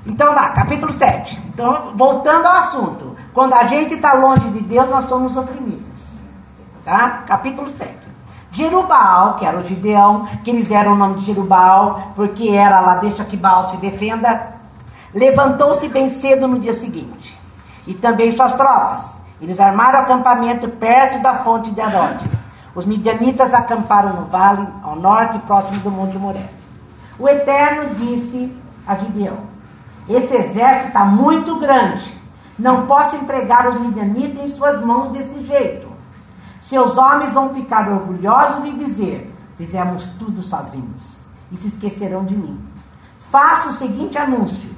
Então 0.04 0.34
lá, 0.34 0.50
capítulo 0.50 0.92
7. 0.92 1.40
Então, 1.48 1.92
voltando 1.94 2.46
ao 2.46 2.56
assunto. 2.56 3.16
Quando 3.32 3.54
a 3.54 3.64
gente 3.64 3.94
está 3.94 4.14
longe 4.14 4.50
de 4.50 4.60
Deus, 4.60 4.88
nós 4.88 5.04
somos 5.04 5.36
oprimidos. 5.36 5.82
Tá? 6.84 7.22
Capítulo 7.26 7.68
7. 7.68 8.02
Jerubal, 8.50 9.36
que 9.36 9.46
era 9.46 9.56
o 9.56 9.64
Gideão, 9.64 10.26
que 10.44 10.50
eles 10.50 10.66
deram 10.66 10.92
o 10.92 10.96
nome 10.96 11.20
de 11.20 11.26
Jerubal, 11.26 12.12
porque 12.14 12.50
era 12.50 12.80
lá, 12.80 12.96
deixa 12.96 13.24
que 13.24 13.36
Baal 13.36 13.68
se 13.68 13.78
defenda, 13.78 14.52
levantou-se 15.14 15.88
bem 15.88 16.10
cedo 16.10 16.46
no 16.46 16.58
dia 16.58 16.74
seguinte. 16.74 17.40
E 17.86 17.94
também 17.94 18.30
suas 18.30 18.52
tropas. 18.52 19.18
Eles 19.40 19.58
armaram 19.58 20.00
acampamento 20.00 20.68
perto 20.68 21.22
da 21.22 21.36
fonte 21.36 21.70
de 21.70 21.80
Arode. 21.80 22.41
Os 22.74 22.86
midianitas 22.86 23.52
acamparam 23.52 24.20
no 24.20 24.26
vale, 24.26 24.66
ao 24.82 24.96
norte, 24.96 25.38
próximo 25.40 25.80
do 25.80 25.90
Monte 25.90 26.16
Moré. 26.16 26.48
O 27.18 27.28
Eterno 27.28 27.94
disse 27.94 28.56
a 28.86 28.94
Gideão: 28.96 29.38
Esse 30.08 30.34
exército 30.34 30.88
está 30.88 31.04
muito 31.04 31.58
grande 31.58 32.22
não 32.58 32.86
posso 32.86 33.16
entregar 33.16 33.68
os 33.68 33.80
midianitas 33.80 34.44
em 34.44 34.48
suas 34.48 34.84
mãos 34.84 35.10
desse 35.10 35.44
jeito. 35.44 35.88
Seus 36.60 36.96
homens 36.96 37.32
vão 37.32 37.54
ficar 37.54 37.88
orgulhosos 37.88 38.66
e 38.66 38.72
dizer: 38.72 39.34
fizemos 39.56 40.10
tudo 40.18 40.42
sozinhos. 40.42 41.24
E 41.50 41.56
se 41.56 41.68
esquecerão 41.68 42.24
de 42.24 42.36
mim. 42.36 42.60
Faça 43.30 43.70
o 43.70 43.72
seguinte 43.72 44.18
anúncio: 44.18 44.70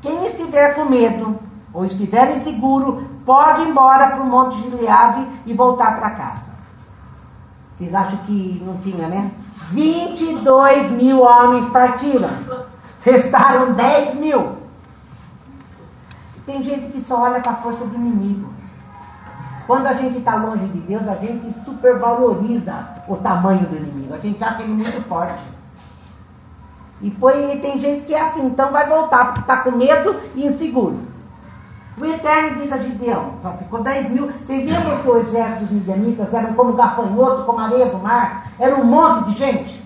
quem 0.00 0.26
estiver 0.26 0.74
com 0.74 0.84
medo 0.84 1.38
ou 1.72 1.86
estiver 1.86 2.30
inseguro, 2.32 3.08
pode 3.24 3.62
ir 3.62 3.68
embora 3.68 4.08
para 4.08 4.22
o 4.22 4.26
Monte 4.26 4.62
Gileade 4.62 5.26
e 5.46 5.54
voltar 5.54 5.98
para 5.98 6.10
casa. 6.10 6.41
Vocês 7.82 7.94
acham 7.96 8.18
que 8.18 8.62
não 8.64 8.76
tinha, 8.76 9.08
né? 9.08 9.32
22 9.72 10.92
mil 10.92 11.20
homens 11.20 11.68
partiram. 11.70 12.30
Restaram 13.00 13.72
10 13.72 14.14
mil. 14.14 14.56
Tem 16.46 16.62
gente 16.62 16.92
que 16.92 17.00
só 17.00 17.22
olha 17.22 17.40
para 17.40 17.50
a 17.50 17.56
força 17.56 17.84
do 17.84 17.96
inimigo. 17.96 18.52
Quando 19.66 19.88
a 19.88 19.94
gente 19.94 20.18
está 20.18 20.36
longe 20.36 20.64
de 20.66 20.78
Deus, 20.78 21.08
a 21.08 21.16
gente 21.16 21.52
supervaloriza 21.64 22.88
o 23.08 23.16
tamanho 23.16 23.66
do 23.66 23.76
inimigo. 23.76 24.14
A 24.14 24.18
gente 24.18 24.42
acha 24.44 24.62
ele 24.62 24.74
muito 24.74 25.08
forte. 25.08 25.42
E 27.00 27.10
foi, 27.10 27.58
tem 27.58 27.80
gente 27.80 28.04
que 28.04 28.14
é 28.14 28.20
assim, 28.20 28.46
então 28.46 28.70
vai 28.70 28.88
voltar, 28.88 29.24
porque 29.24 29.40
está 29.40 29.56
com 29.56 29.72
medo 29.72 30.14
e 30.36 30.46
inseguro. 30.46 31.00
O 31.98 32.04
Eterno 32.04 32.58
disse 32.58 32.72
a 32.72 32.78
Gideão, 32.78 33.34
só 33.42 33.52
ficou 33.52 33.82
10 33.82 34.10
mil. 34.10 34.26
Vocês 34.26 34.64
lembram 34.64 34.98
que 35.02 35.08
o 35.08 35.18
exército 35.18 35.60
dos 35.60 35.70
midianitas 35.72 36.32
eram 36.32 36.54
como 36.54 36.72
gafanhoto, 36.72 37.44
como 37.44 37.60
areia 37.60 37.86
do 37.86 37.98
mar? 37.98 38.50
Era 38.58 38.74
um 38.76 38.84
monte 38.84 39.30
de 39.30 39.38
gente. 39.38 39.82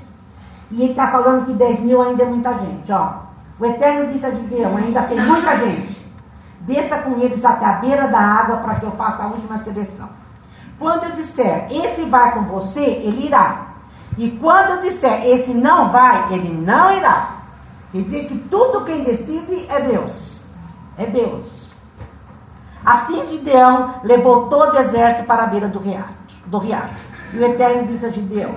E 0.70 0.82
ele 0.82 0.90
está 0.92 1.08
falando 1.08 1.46
que 1.46 1.52
10 1.52 1.80
mil 1.80 2.00
ainda 2.00 2.22
é 2.22 2.26
muita 2.26 2.54
gente. 2.54 2.92
Ó. 2.92 3.12
O 3.58 3.66
Eterno 3.66 4.12
disse 4.12 4.26
a 4.26 4.30
Gideão, 4.30 4.76
ainda 4.76 5.02
tem 5.02 5.20
muita 5.20 5.56
gente. 5.58 5.96
Desça 6.60 6.98
com 6.98 7.18
eles 7.20 7.44
até 7.44 7.64
a 7.64 7.72
beira 7.72 8.08
da 8.08 8.18
água 8.18 8.58
para 8.58 8.74
que 8.76 8.84
eu 8.84 8.92
faça 8.92 9.24
a 9.24 9.26
última 9.26 9.62
seleção. 9.62 10.08
Quando 10.78 11.04
eu 11.04 11.12
disser, 11.12 11.66
esse 11.70 12.02
vai 12.02 12.34
com 12.34 12.42
você, 12.42 12.84
ele 12.84 13.26
irá. 13.26 13.66
E 14.18 14.30
quando 14.30 14.70
eu 14.70 14.82
disser 14.82 15.26
esse 15.26 15.54
não 15.54 15.90
vai, 15.90 16.32
ele 16.32 16.52
não 16.52 16.92
irá. 16.92 17.36
Quer 17.92 18.02
dizer 18.02 18.28
que 18.28 18.38
tudo 18.38 18.84
quem 18.84 19.04
decide 19.04 19.66
é 19.68 19.80
Deus. 19.80 20.44
É 20.98 21.06
Deus. 21.06 21.65
Assim 22.86 23.28
Gideão 23.28 23.94
levou 24.04 24.46
todo 24.46 24.74
o 24.74 24.78
exército 24.78 25.26
para 25.26 25.42
a 25.42 25.46
beira 25.48 25.66
do 25.66 25.80
riacho. 25.80 26.14
Do 26.46 26.58
riacho. 26.58 26.94
E 27.32 27.38
o 27.38 27.44
Eterno 27.44 27.88
disse 27.88 28.06
a 28.06 28.10
Gideão: 28.10 28.54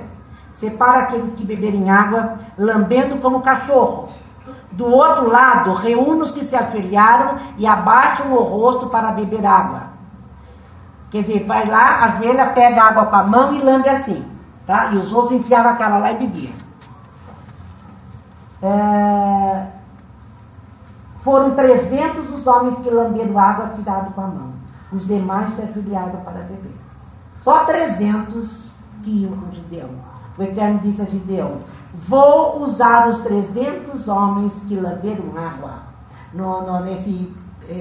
Separa 0.54 1.00
aqueles 1.00 1.34
que 1.34 1.44
beberem 1.44 1.90
água, 1.90 2.38
lambendo 2.56 3.18
como 3.18 3.42
cachorro. 3.42 4.08
Do 4.72 4.86
outro 4.86 5.28
lado, 5.28 5.74
reúne 5.74 6.22
os 6.22 6.30
que 6.30 6.46
se 6.46 6.56
afiliaram 6.56 7.40
e 7.58 7.66
abaixam 7.66 8.32
o 8.32 8.44
rosto 8.44 8.86
para 8.86 9.12
beber 9.12 9.44
água. 9.44 9.90
Quer 11.10 11.22
dizer, 11.22 11.46
vai 11.46 11.66
lá, 11.66 12.04
a 12.04 12.08
velha 12.10 12.46
pega 12.52 12.84
água 12.84 13.08
com 13.08 13.16
a 13.16 13.24
mão 13.24 13.56
e 13.56 13.62
lambe 13.64 13.90
assim. 13.90 14.24
Tá? 14.68 14.92
E 14.94 14.98
os 14.98 15.12
outros 15.12 15.32
enfiavam 15.32 15.72
a 15.72 15.76
cara 15.76 15.98
lá 15.98 16.12
e 16.12 16.18
bebiam. 16.18 16.54
É... 18.62 19.79
Foram 21.24 21.52
300 21.52 22.34
os 22.34 22.48
homens 22.48 22.80
que 22.80 22.90
lamberam 22.90 23.38
água 23.38 23.74
tirado 23.76 24.14
com 24.14 24.22
a 24.22 24.28
mão. 24.28 24.54
Os 24.92 25.06
demais 25.06 25.54
se 25.54 25.62
afiliaram 25.62 26.22
para 26.24 26.40
beber. 26.40 26.76
Só 27.38 27.66
300 27.66 28.72
que 29.04 29.24
iam 29.24 29.38
com 29.38 29.52
Gideão. 29.52 29.90
O 30.38 30.44
Eterno 30.44 30.80
disse 30.80 31.02
a 31.02 31.06
Gideão: 31.06 31.58
Vou 32.08 32.62
usar 32.62 33.10
os 33.10 33.20
300 33.20 34.08
homens 34.08 34.62
que 34.68 34.76
lamberam 34.76 35.34
água. 35.38 35.90
No, 36.34 36.62
no, 36.62 36.82
nesse 36.86 37.34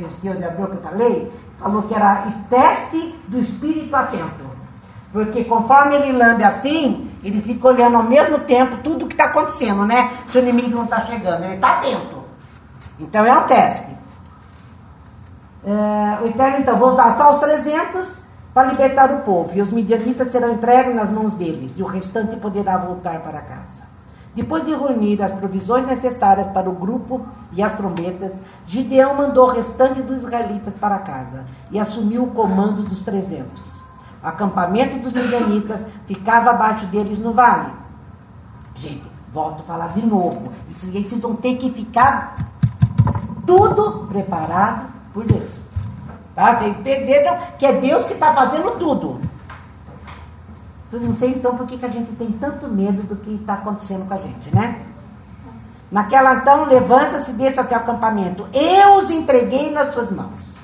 estilo 0.07 0.37
de 0.37 0.45
Abreu 0.45 0.69
que 0.69 0.77
eu 0.77 0.83
falei, 0.83 1.33
falou 1.59 1.83
que 1.83 1.95
era 1.95 2.27
teste 2.49 3.15
do 3.29 3.39
espírito 3.39 3.95
atento. 3.95 4.49
Porque 5.13 5.45
conforme 5.45 5.97
ele 5.97 6.13
lambe 6.13 6.45
assim, 6.45 7.11
ele 7.25 7.41
fica 7.41 7.69
olhando 7.69 7.97
ao 7.97 8.03
mesmo 8.03 8.39
tempo 8.41 8.79
tudo 8.79 9.07
que 9.07 9.15
está 9.15 9.25
acontecendo, 9.25 9.85
né? 9.87 10.11
Se 10.27 10.39
o 10.39 10.41
inimigo 10.41 10.77
não 10.77 10.85
está 10.85 11.01
chegando, 11.07 11.45
ele 11.45 11.55
está 11.55 11.79
atento. 11.79 12.18
Então 12.99 13.25
é 13.25 13.39
um 13.39 13.47
teste. 13.47 13.97
É, 15.65 16.23
o 16.23 16.27
Eterno, 16.27 16.59
então, 16.61 16.77
vou 16.77 16.89
usar 16.89 17.17
só 17.17 17.31
os 17.31 17.37
300 17.39 18.23
para 18.55 18.69
libertar 18.71 19.11
o 19.13 19.19
povo, 19.21 19.51
e 19.55 19.61
os 19.61 19.71
midianitas 19.71 20.29
serão 20.29 20.53
entregues 20.53 20.95
nas 20.95 21.11
mãos 21.11 21.35
deles, 21.35 21.73
e 21.77 21.83
o 21.83 21.87
restante 21.87 22.37
poderá 22.37 22.77
voltar 22.77 23.21
para 23.21 23.41
casa. 23.41 23.89
Depois 24.35 24.65
de 24.65 24.71
reunir 24.71 25.21
as 25.23 25.33
provisões 25.33 25.87
necessárias 25.87 26.49
para 26.49 26.71
o 26.71 26.73
grupo 26.73 27.27
e 27.53 27.63
as 27.63 27.75
trombetas, 27.75 28.33
Gideão 28.67 29.15
mandou 29.15 29.49
o 29.49 29.53
restante 29.53 30.01
dos 30.01 30.19
israelitas 30.19 30.75
para 30.75 30.99
casa 30.99 31.45
e 31.71 31.79
assumiu 31.79 32.25
o 32.25 32.31
comando 32.31 32.83
dos 32.83 33.03
300. 33.03 33.49
O 34.23 34.27
acampamento 34.27 34.99
dos 34.99 35.13
midianitas 35.13 35.81
ficava 36.07 36.51
abaixo 36.51 36.87
deles 36.87 37.19
no 37.19 37.33
vale. 37.33 37.73
Gente, 38.77 39.11
volto 39.33 39.63
a 39.63 39.65
falar 39.65 39.89
de 39.89 40.07
novo. 40.07 40.53
Isso 40.71 40.87
vocês 40.87 41.21
vão 41.21 41.35
ter 41.35 41.57
que 41.57 41.71
ficar 41.71 42.37
tudo 43.49 44.07
preparado 44.07 44.89
por 45.13 45.25
Deus. 45.25 45.49
Tá? 46.35 46.61
Vocês 46.61 46.77
perderam 46.77 47.39
que 47.59 47.65
é 47.65 47.73
Deus 47.73 48.05
que 48.05 48.13
está 48.13 48.33
fazendo 48.35 48.79
tudo. 48.79 49.19
Eu 50.93 51.01
não 51.01 51.17
sei 51.17 51.31
então 51.31 51.57
por 51.57 51.67
que, 51.67 51.79
que 51.79 51.85
a 51.85 51.91
gente 51.91 52.13
tem 52.13 52.31
tanto 52.31 52.69
medo 52.69 53.03
do 53.03 53.17
que 53.17 53.35
está 53.35 53.55
acontecendo 53.55 54.07
com 54.07 54.15
a 54.15 54.19
gente, 54.19 54.55
né? 54.55 54.83
Naquela 55.91 56.35
então, 56.35 56.67
levanta-se 56.67 57.31
e 57.31 57.35
desce 57.35 57.59
até 57.59 57.75
o 57.75 57.79
acampamento. 57.79 58.47
Eu 58.53 58.97
os 58.97 59.11
entreguei 59.11 59.73
nas 59.73 59.93
suas 59.95 60.11
mãos. 60.11 60.57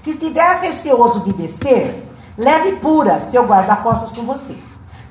Se 0.00 0.10
estiver 0.10 0.60
receoso 0.60 1.20
de 1.20 1.34
descer, 1.34 2.10
Leve 2.40 2.76
pura 2.76 3.20
seu 3.20 3.44
guarda-costas 3.44 4.12
com 4.12 4.22
você. 4.22 4.56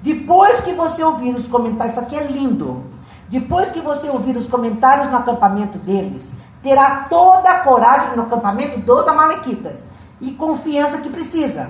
Depois 0.01 0.61
que 0.61 0.73
você 0.73 1.03
ouvir 1.03 1.35
os 1.35 1.47
comentários, 1.47 1.95
isso 1.95 2.03
aqui 2.03 2.15
é 2.15 2.23
lindo. 2.23 2.83
Depois 3.27 3.69
que 3.69 3.81
você 3.81 4.09
ouvir 4.09 4.35
os 4.35 4.47
comentários 4.47 5.09
no 5.09 5.17
acampamento 5.17 5.77
deles, 5.77 6.31
terá 6.61 7.07
toda 7.09 7.49
a 7.49 7.59
coragem 7.59 8.15
no 8.15 8.23
acampamento 8.23 8.79
dos 8.79 9.07
amalequitas 9.07 9.77
e 10.19 10.31
confiança 10.31 10.97
que 10.97 11.09
precisa. 11.09 11.69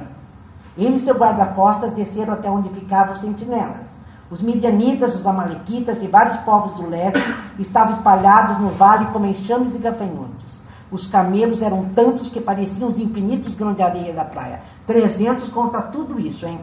Ele 0.78 0.96
e 0.96 1.00
seu 1.00 1.16
guarda-costas 1.16 1.94
desceram 1.94 2.34
até 2.34 2.50
onde 2.50 2.70
ficavam 2.70 3.14
os 3.14 3.20
sentinelas. 3.20 4.00
Os 4.32 4.42
midianitas, 4.42 5.16
os 5.16 5.26
amalequitas 5.26 6.02
e 6.04 6.08
vários 6.08 6.38
povos 6.38 6.74
do 6.74 6.88
leste 6.88 7.22
estavam 7.58 7.94
espalhados 7.94 8.60
no 8.60 8.70
vale 8.70 9.08
como 9.08 9.26
enxames 9.26 9.76
e 9.76 9.80
gafanhotos. 9.80 10.62
Os 10.92 11.06
camelos 11.06 11.62
eram 11.62 11.86
tantos 11.96 12.30
que 12.30 12.40
pareciam 12.40 12.88
os 12.88 13.00
infinitos 13.00 13.56
grãos 13.56 13.76
de 13.76 13.82
areia 13.82 14.14
da 14.14 14.24
praia. 14.24 14.62
300 14.88 15.48
contra 15.50 15.82
tudo 15.82 16.20
isso, 16.20 16.46
hein? 16.46 16.60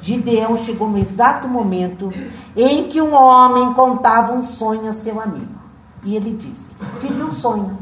Gideão 0.00 0.58
chegou 0.58 0.88
no 0.88 0.98
exato 0.98 1.48
momento 1.48 2.12
em 2.56 2.84
que 2.88 3.00
um 3.00 3.14
homem 3.14 3.72
contava 3.74 4.32
um 4.32 4.44
sonho 4.44 4.88
a 4.88 4.92
seu 4.92 5.20
amigo. 5.20 5.55
E 6.06 6.14
ele 6.14 6.34
disse: 6.34 6.70
Tive 7.00 7.20
um 7.22 7.32
sonho. 7.32 7.76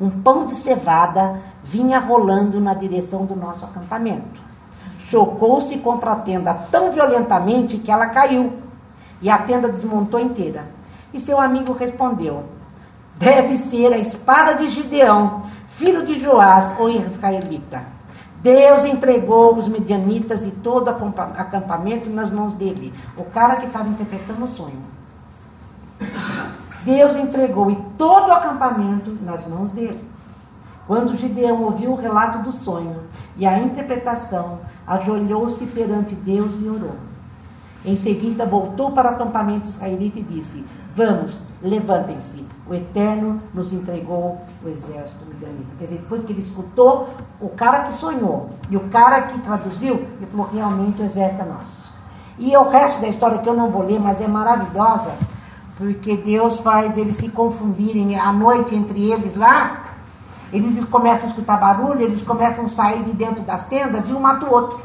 Um 0.00 0.08
pão 0.08 0.46
de 0.46 0.56
cevada 0.56 1.40
vinha 1.62 2.00
rolando 2.00 2.58
na 2.58 2.72
direção 2.72 3.26
do 3.26 3.36
nosso 3.36 3.66
acampamento. 3.66 4.42
Chocou-se 5.10 5.76
contra 5.78 6.12
a 6.12 6.16
tenda 6.16 6.54
tão 6.72 6.90
violentamente 6.90 7.78
que 7.78 7.90
ela 7.90 8.06
caiu 8.06 8.54
e 9.20 9.28
a 9.28 9.38
tenda 9.38 9.68
desmontou 9.68 10.18
inteira. 10.18 10.66
E 11.12 11.20
seu 11.20 11.38
amigo 11.38 11.74
respondeu: 11.74 12.44
Deve 13.16 13.58
ser 13.58 13.92
a 13.92 13.98
espada 13.98 14.54
de 14.54 14.70
Gideão, 14.70 15.42
filho 15.68 16.04
de 16.04 16.18
Joás, 16.18 16.72
o 16.80 16.88
israelita. 16.88 17.84
Deus 18.42 18.86
entregou 18.86 19.54
os 19.54 19.68
medianitas 19.68 20.44
e 20.44 20.50
todo 20.50 20.88
o 20.88 21.20
acampamento 21.38 22.08
nas 22.08 22.30
mãos 22.30 22.54
dele. 22.54 22.92
O 23.18 23.24
cara 23.24 23.56
que 23.56 23.66
estava 23.66 23.88
interpretando 23.88 24.44
o 24.44 24.48
sonho. 24.48 24.82
Deus 26.84 27.16
entregou 27.16 27.70
e 27.70 27.76
todo 27.96 28.28
o 28.28 28.32
acampamento 28.32 29.16
nas 29.22 29.46
mãos 29.46 29.72
dele. 29.72 30.04
Quando 30.86 31.16
Gideão 31.16 31.62
ouviu 31.62 31.92
o 31.92 31.96
relato 31.96 32.40
do 32.40 32.52
sonho 32.52 33.00
e 33.36 33.46
a 33.46 33.58
interpretação, 33.58 34.58
ajoelhou-se 34.86 35.64
perante 35.66 36.14
Deus 36.14 36.60
e 36.60 36.68
orou. 36.68 36.96
Em 37.84 37.96
seguida, 37.96 38.44
voltou 38.44 38.92
para 38.92 39.10
o 39.10 39.14
acampamento 39.14 39.68
israelita 39.68 40.18
e 40.18 40.22
disse: 40.22 40.64
Vamos, 40.94 41.40
levantem-se. 41.62 42.46
O 42.68 42.74
Eterno 42.74 43.40
nos 43.52 43.72
entregou 43.72 44.40
o 44.62 44.68
exército 44.68 45.24
midianita. 45.26 45.74
Quer 45.78 45.84
dizer, 45.86 45.98
depois 45.98 46.24
que 46.24 46.32
ele 46.32 46.40
escutou 46.40 47.08
o 47.40 47.48
cara 47.48 47.84
que 47.84 47.94
sonhou 47.94 48.48
e 48.70 48.76
o 48.76 48.88
cara 48.88 49.22
que 49.22 49.38
traduziu, 49.40 49.94
ele 49.94 50.26
falou: 50.30 50.48
realmente 50.52 51.02
o 51.02 51.04
exército 51.04 51.42
é 51.42 51.44
nosso. 51.44 51.90
E 52.38 52.56
o 52.56 52.68
resto 52.68 53.00
da 53.00 53.08
história 53.08 53.38
que 53.38 53.48
eu 53.48 53.54
não 53.54 53.70
vou 53.70 53.82
ler, 53.82 54.00
mas 54.00 54.20
é 54.20 54.28
maravilhosa, 54.28 55.12
porque 55.76 56.16
Deus 56.16 56.58
faz 56.58 56.96
eles 56.96 57.16
se 57.16 57.28
confundirem 57.28 58.18
à 58.18 58.32
noite 58.32 58.74
entre 58.74 59.10
eles 59.10 59.36
lá. 59.36 59.84
Eles 60.52 60.84
começam 60.84 61.24
a 61.24 61.28
escutar 61.28 61.58
barulho, 61.58 62.02
eles 62.02 62.22
começam 62.22 62.66
a 62.66 62.68
sair 62.68 63.02
de 63.02 63.12
dentro 63.12 63.42
das 63.42 63.64
tendas 63.66 64.08
e 64.08 64.12
um 64.12 64.20
mata 64.20 64.46
o 64.46 64.52
outro. 64.52 64.80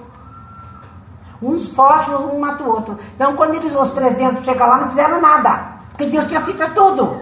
Uns 1.41 1.67
fogem, 1.67 2.15
um 2.15 2.39
mata 2.39 2.63
o 2.63 2.69
outro. 2.69 2.97
Então, 3.15 3.36
quando 3.36 3.56
eles, 3.56 3.75
os 3.75 3.91
300, 3.91 4.43
chegam 4.43 4.67
lá, 4.67 4.78
não 4.78 4.89
fizeram 4.89 5.21
nada. 5.21 5.80
Porque 5.89 6.08
Deus 6.08 6.25
tinha 6.25 6.41
feito 6.41 6.73
tudo. 6.73 7.21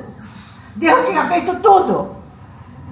Deus 0.75 1.03
tinha 1.03 1.27
feito 1.27 1.55
tudo. 1.57 2.15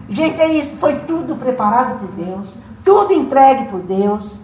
Gente, 0.10 0.40
é 0.42 0.48
isso. 0.48 0.76
Foi 0.76 1.00
tudo 1.00 1.36
preparado 1.36 2.00
por 2.00 2.10
Deus. 2.10 2.50
Tudo 2.84 3.14
entregue 3.14 3.66
por 3.70 3.80
Deus. 3.80 4.42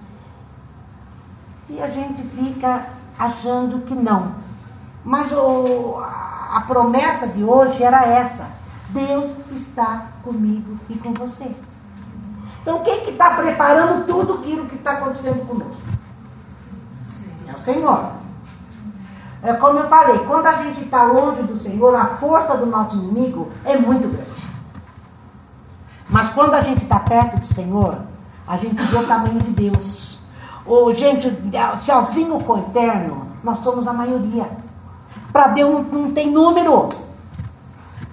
E 1.70 1.82
a 1.82 1.88
gente 1.90 2.24
fica 2.24 2.86
achando 3.20 3.82
que 3.86 3.94
não. 3.94 4.34
Mas 5.04 5.32
o, 5.32 5.98
a 6.00 6.62
promessa 6.68 7.28
de 7.28 7.44
hoje 7.44 7.84
era 7.84 8.06
essa. 8.06 8.48
Deus 8.90 9.34
está 9.52 10.08
comigo 10.24 10.78
e 10.90 10.98
com 10.98 11.14
você. 11.14 11.56
Então, 12.62 12.84
quem 12.84 13.06
que 13.06 13.12
está 13.12 13.32
preparando 13.32 14.06
tudo 14.06 14.34
aquilo 14.34 14.68
que 14.68 14.76
está 14.76 14.92
acontecendo 14.92 15.48
conosco? 15.48 15.82
É 17.48 17.54
o 17.54 17.58
Senhor. 17.58 18.12
É 19.42 19.54
como 19.54 19.80
eu 19.80 19.90
falei, 19.90 20.20
quando 20.20 20.46
a 20.46 20.64
gente 20.64 20.84
está 20.84 21.04
longe 21.04 21.42
do 21.42 21.58
Senhor, 21.58 21.96
a 21.96 22.18
força 22.18 22.56
do 22.56 22.68
nosso 22.68 22.96
inimigo 22.96 23.50
é 23.66 23.76
muito 23.78 24.08
grande. 24.08 24.30
Mas 26.08 26.30
quando 26.30 26.54
a 26.54 26.62
gente 26.62 26.84
está 26.84 27.00
perto 27.00 27.40
do 27.40 27.46
Senhor, 27.46 28.00
a 28.48 28.58
gente 28.58 28.76
vê 28.76 28.98
o 28.98 29.08
tamanho 29.08 29.40
de 29.40 29.52
Deus. 29.52 30.20
Ou, 30.66 30.94
gente, 30.94 31.36
sozinho 31.84 32.40
com 32.44 32.54
o 32.54 32.60
eterno, 32.60 33.26
nós 33.44 33.60
somos 33.60 33.88
a 33.88 33.94
maioria. 33.94 34.48
Para 35.32 35.48
Deus 35.48 35.72
não, 35.72 35.84
não, 35.84 36.12
tem 36.12 36.30
número. 36.30 36.90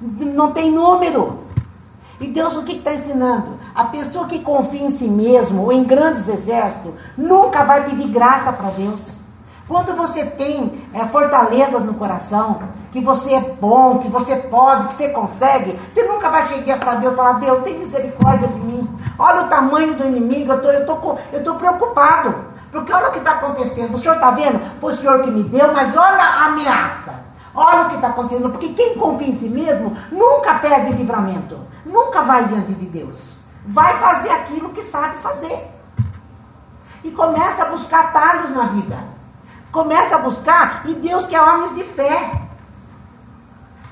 Não 0.00 0.52
tem 0.52 0.70
número. 0.70 1.40
E 2.20 2.26
Deus 2.26 2.57
o 2.57 2.64
que 2.64 2.76
está 2.76 2.94
ensinando? 2.94 3.59
A 3.74 3.85
pessoa 3.85 4.26
que 4.26 4.40
confia 4.40 4.83
em 4.83 4.90
si 4.90 5.09
mesmo 5.09 5.62
ou 5.62 5.72
em 5.72 5.85
grandes 5.85 6.28
exércitos 6.28 6.92
nunca 7.16 7.64
vai 7.64 7.85
pedir 7.85 8.09
graça 8.09 8.52
para 8.52 8.70
Deus. 8.70 9.18
Quando 9.68 9.94
você 9.94 10.24
tem 10.24 10.81
é, 10.94 11.04
fortalezas 11.07 11.85
no 11.85 11.92
coração, 11.94 12.62
que 12.90 13.00
você 13.00 13.35
é 13.35 13.40
bom, 13.40 13.98
que 13.98 14.09
você 14.09 14.35
pode, 14.37 14.88
que 14.88 14.94
você 14.94 15.11
consegue, 15.11 15.78
você 15.90 16.04
nunca 16.04 16.31
vai 16.31 16.48
chegar 16.48 16.81
para 16.81 16.94
Deus 16.94 17.12
e 17.12 17.16
falar: 17.16 17.33
Deus, 17.35 17.61
tem 17.61 17.78
misericórdia 17.78 18.48
de 18.48 18.59
mim. 18.59 18.88
Olha 19.18 19.42
o 19.42 19.48
tamanho 19.48 19.94
do 19.94 20.07
inimigo, 20.07 20.52
eu 20.52 20.62
tô, 20.62 20.70
estou 20.70 21.18
eu 21.33 21.44
tô 21.44 21.54
preocupado. 21.57 22.35
Porque 22.72 22.92
olha 22.92 23.09
o 23.09 23.12
que 23.12 23.18
está 23.18 23.33
acontecendo. 23.33 23.94
O 23.94 23.98
senhor 23.98 24.14
está 24.14 24.31
vendo? 24.31 24.61
Foi 24.81 24.92
o 24.92 24.96
senhor 24.96 25.22
que 25.22 25.31
me 25.31 25.42
deu, 25.42 25.72
mas 25.72 25.96
olha 25.96 26.22
a 26.22 26.46
ameaça. 26.46 27.08
Olha 27.59 27.87
o 27.87 27.88
que 27.88 27.97
está 27.97 28.09
acontecendo. 28.09 28.51
Porque 28.51 28.68
quem 28.68 28.97
confia 28.97 29.27
em 29.27 29.37
si 29.37 29.49
mesmo 29.49 29.97
nunca 30.12 30.55
perde 30.55 30.92
livramento. 30.92 31.59
Nunca 31.85 32.23
vai 32.23 32.44
diante 32.44 32.73
de 32.73 32.87
Deus. 32.87 33.40
Vai 33.66 33.99
fazer 33.99 34.31
aquilo 34.31 34.68
que 34.68 34.85
sabe 34.85 35.18
fazer. 35.18 35.68
E 37.03 37.11
começa 37.11 37.62
a 37.64 37.66
buscar 37.66 38.01
atalhos 38.07 38.51
na 38.51 38.66
vida. 38.68 38.97
Começa 39.73 40.14
a 40.14 40.18
buscar, 40.18 40.83
e 40.87 40.94
Deus 40.94 41.27
quer 41.27 41.42
homens 41.42 41.75
de 41.75 41.83
fé. 41.83 42.33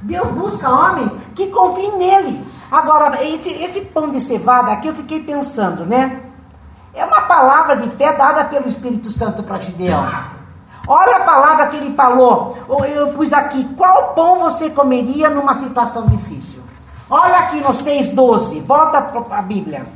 Deus 0.01 0.29
busca 0.29 0.71
homens 0.71 1.11
que 1.35 1.49
confiem 1.49 1.99
nele. 1.99 2.47
Agora, 2.71 3.23
esse, 3.25 3.51
esse 3.51 3.81
pão 3.81 4.11
de 4.11 4.21
cevada 4.21 4.73
aqui, 4.73 4.89
eu 4.89 4.95
fiquei 4.95 5.23
pensando, 5.23 5.85
né? 5.85 6.23
É 6.95 7.05
uma 7.05 7.23
palavra 7.23 7.77
de 7.77 7.91
fé 7.91 8.13
dada 8.13 8.45
pelo 8.45 8.69
Espírito 8.69 9.11
Santo 9.11 9.43
para 9.43 9.59
Gideão. 9.59 10.36
Olha 10.87 11.17
a 11.17 11.25
palavra 11.25 11.67
que 11.69 11.77
ele 11.77 11.95
falou. 11.95 12.57
Eu 12.89 13.09
pus 13.09 13.33
aqui: 13.33 13.65
qual 13.77 14.15
pão 14.15 14.39
você 14.39 14.71
comeria 14.71 15.29
numa 15.29 15.59
situação 15.59 16.07
difícil? 16.07 16.63
Olha 17.11 17.39
aqui 17.39 17.61
no 17.61 17.71
6,12. 17.71 18.63
Volta 18.65 18.99
a 19.31 19.43
Bíblia. 19.43 19.87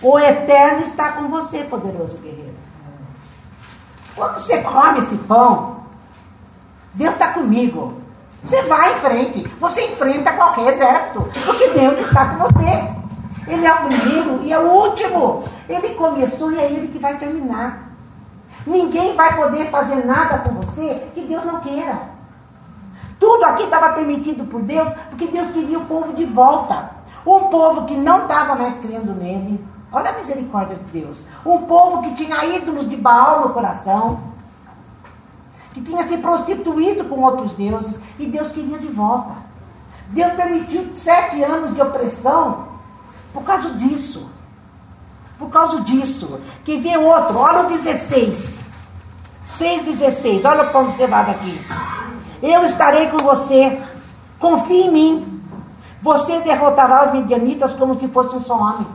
O 0.00 0.18
Eterno 0.18 0.82
está 0.84 1.12
com 1.12 1.28
você, 1.28 1.64
poderoso 1.64 2.18
guerreiro. 2.18 2.54
Quando 4.14 4.38
você 4.38 4.62
come 4.62 5.00
esse 5.00 5.16
pão, 5.16 5.78
Deus 6.94 7.14
está 7.14 7.28
comigo. 7.28 8.00
Você 8.42 8.62
vai 8.62 8.94
em 8.94 9.00
frente. 9.00 9.48
Você 9.60 9.92
enfrenta 9.92 10.32
qualquer 10.32 10.74
exército. 10.74 11.28
Porque 11.44 11.68
Deus 11.70 12.00
está 12.00 12.26
com 12.26 12.44
você. 12.44 12.97
Ele 13.48 13.66
é 13.66 13.72
o 13.72 13.84
primeiro 13.84 14.42
e 14.42 14.52
é 14.52 14.58
o 14.58 14.70
último. 14.70 15.44
Ele 15.68 15.94
começou 15.94 16.52
e 16.52 16.58
é 16.58 16.70
ele 16.70 16.88
que 16.88 16.98
vai 16.98 17.16
terminar. 17.16 17.88
Ninguém 18.66 19.14
vai 19.14 19.34
poder 19.36 19.70
fazer 19.70 20.04
nada 20.04 20.38
com 20.38 20.50
você 20.54 21.08
que 21.14 21.22
Deus 21.22 21.44
não 21.44 21.60
queira. 21.60 21.98
Tudo 23.18 23.44
aqui 23.44 23.64
estava 23.64 23.94
permitido 23.94 24.44
por 24.44 24.62
Deus, 24.62 24.88
porque 25.08 25.26
Deus 25.26 25.50
queria 25.50 25.78
o 25.78 25.86
povo 25.86 26.12
de 26.12 26.24
volta. 26.24 26.90
Um 27.26 27.48
povo 27.48 27.84
que 27.86 27.96
não 27.96 28.22
estava 28.22 28.54
mais 28.54 28.78
crendo 28.78 29.14
nele. 29.14 29.64
Olha 29.90 30.10
a 30.10 30.12
misericórdia 30.14 30.76
de 30.76 31.00
Deus. 31.00 31.24
Um 31.44 31.62
povo 31.62 32.02
que 32.02 32.14
tinha 32.14 32.44
ídolos 32.44 32.88
de 32.88 32.96
Baal 32.96 33.48
no 33.48 33.54
coração. 33.54 34.20
Que 35.72 35.80
tinha 35.80 36.06
se 36.06 36.18
prostituído 36.18 37.06
com 37.06 37.22
outros 37.22 37.54
deuses. 37.54 37.98
E 38.18 38.26
Deus 38.26 38.50
queria 38.50 38.78
de 38.78 38.88
volta. 38.88 39.32
Deus 40.08 40.32
permitiu 40.34 40.90
sete 40.94 41.42
anos 41.42 41.74
de 41.74 41.80
opressão 41.80 42.67
por 43.38 43.44
causa 43.44 43.70
disso. 43.70 44.28
Por 45.38 45.50
causa 45.50 45.80
disso. 45.82 46.40
Que 46.64 46.78
vê 46.78 46.96
outro. 46.96 47.38
Olha 47.38 47.60
o 47.60 47.66
16. 47.66 48.58
6,16. 49.46 50.44
Olha 50.44 50.64
o 50.64 50.72
ponto 50.72 50.96
cevado 50.96 51.30
aqui. 51.30 51.60
Eu 52.42 52.64
estarei 52.64 53.06
com 53.08 53.18
você. 53.18 53.80
Confie 54.38 54.82
em 54.82 54.92
mim. 54.92 55.42
Você 56.02 56.40
derrotará 56.40 57.04
os 57.04 57.12
midianitas 57.12 57.72
como 57.72 57.98
se 57.98 58.08
fosse 58.08 58.34
um 58.34 58.40
só 58.40 58.56
homem. 58.56 58.86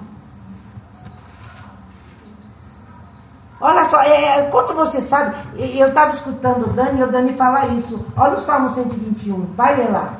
Olha 3.59 3.89
só, 3.89 4.01
é, 4.01 4.39
é 4.39 4.41
quanto 4.51 4.73
você 4.73 5.01
sabe, 5.01 5.37
eu 5.55 5.87
estava 5.87 6.11
escutando 6.11 6.65
o 6.65 6.73
Dani 6.73 6.99
e 6.99 7.03
o 7.03 7.07
Dani 7.11 7.33
falar 7.33 7.67
isso. 7.67 8.05
Olha 8.17 8.35
o 8.35 8.39
Salmo 8.39 8.73
121, 8.73 9.53
vai 9.55 9.77
ler 9.77 9.89
lá. 9.89 10.15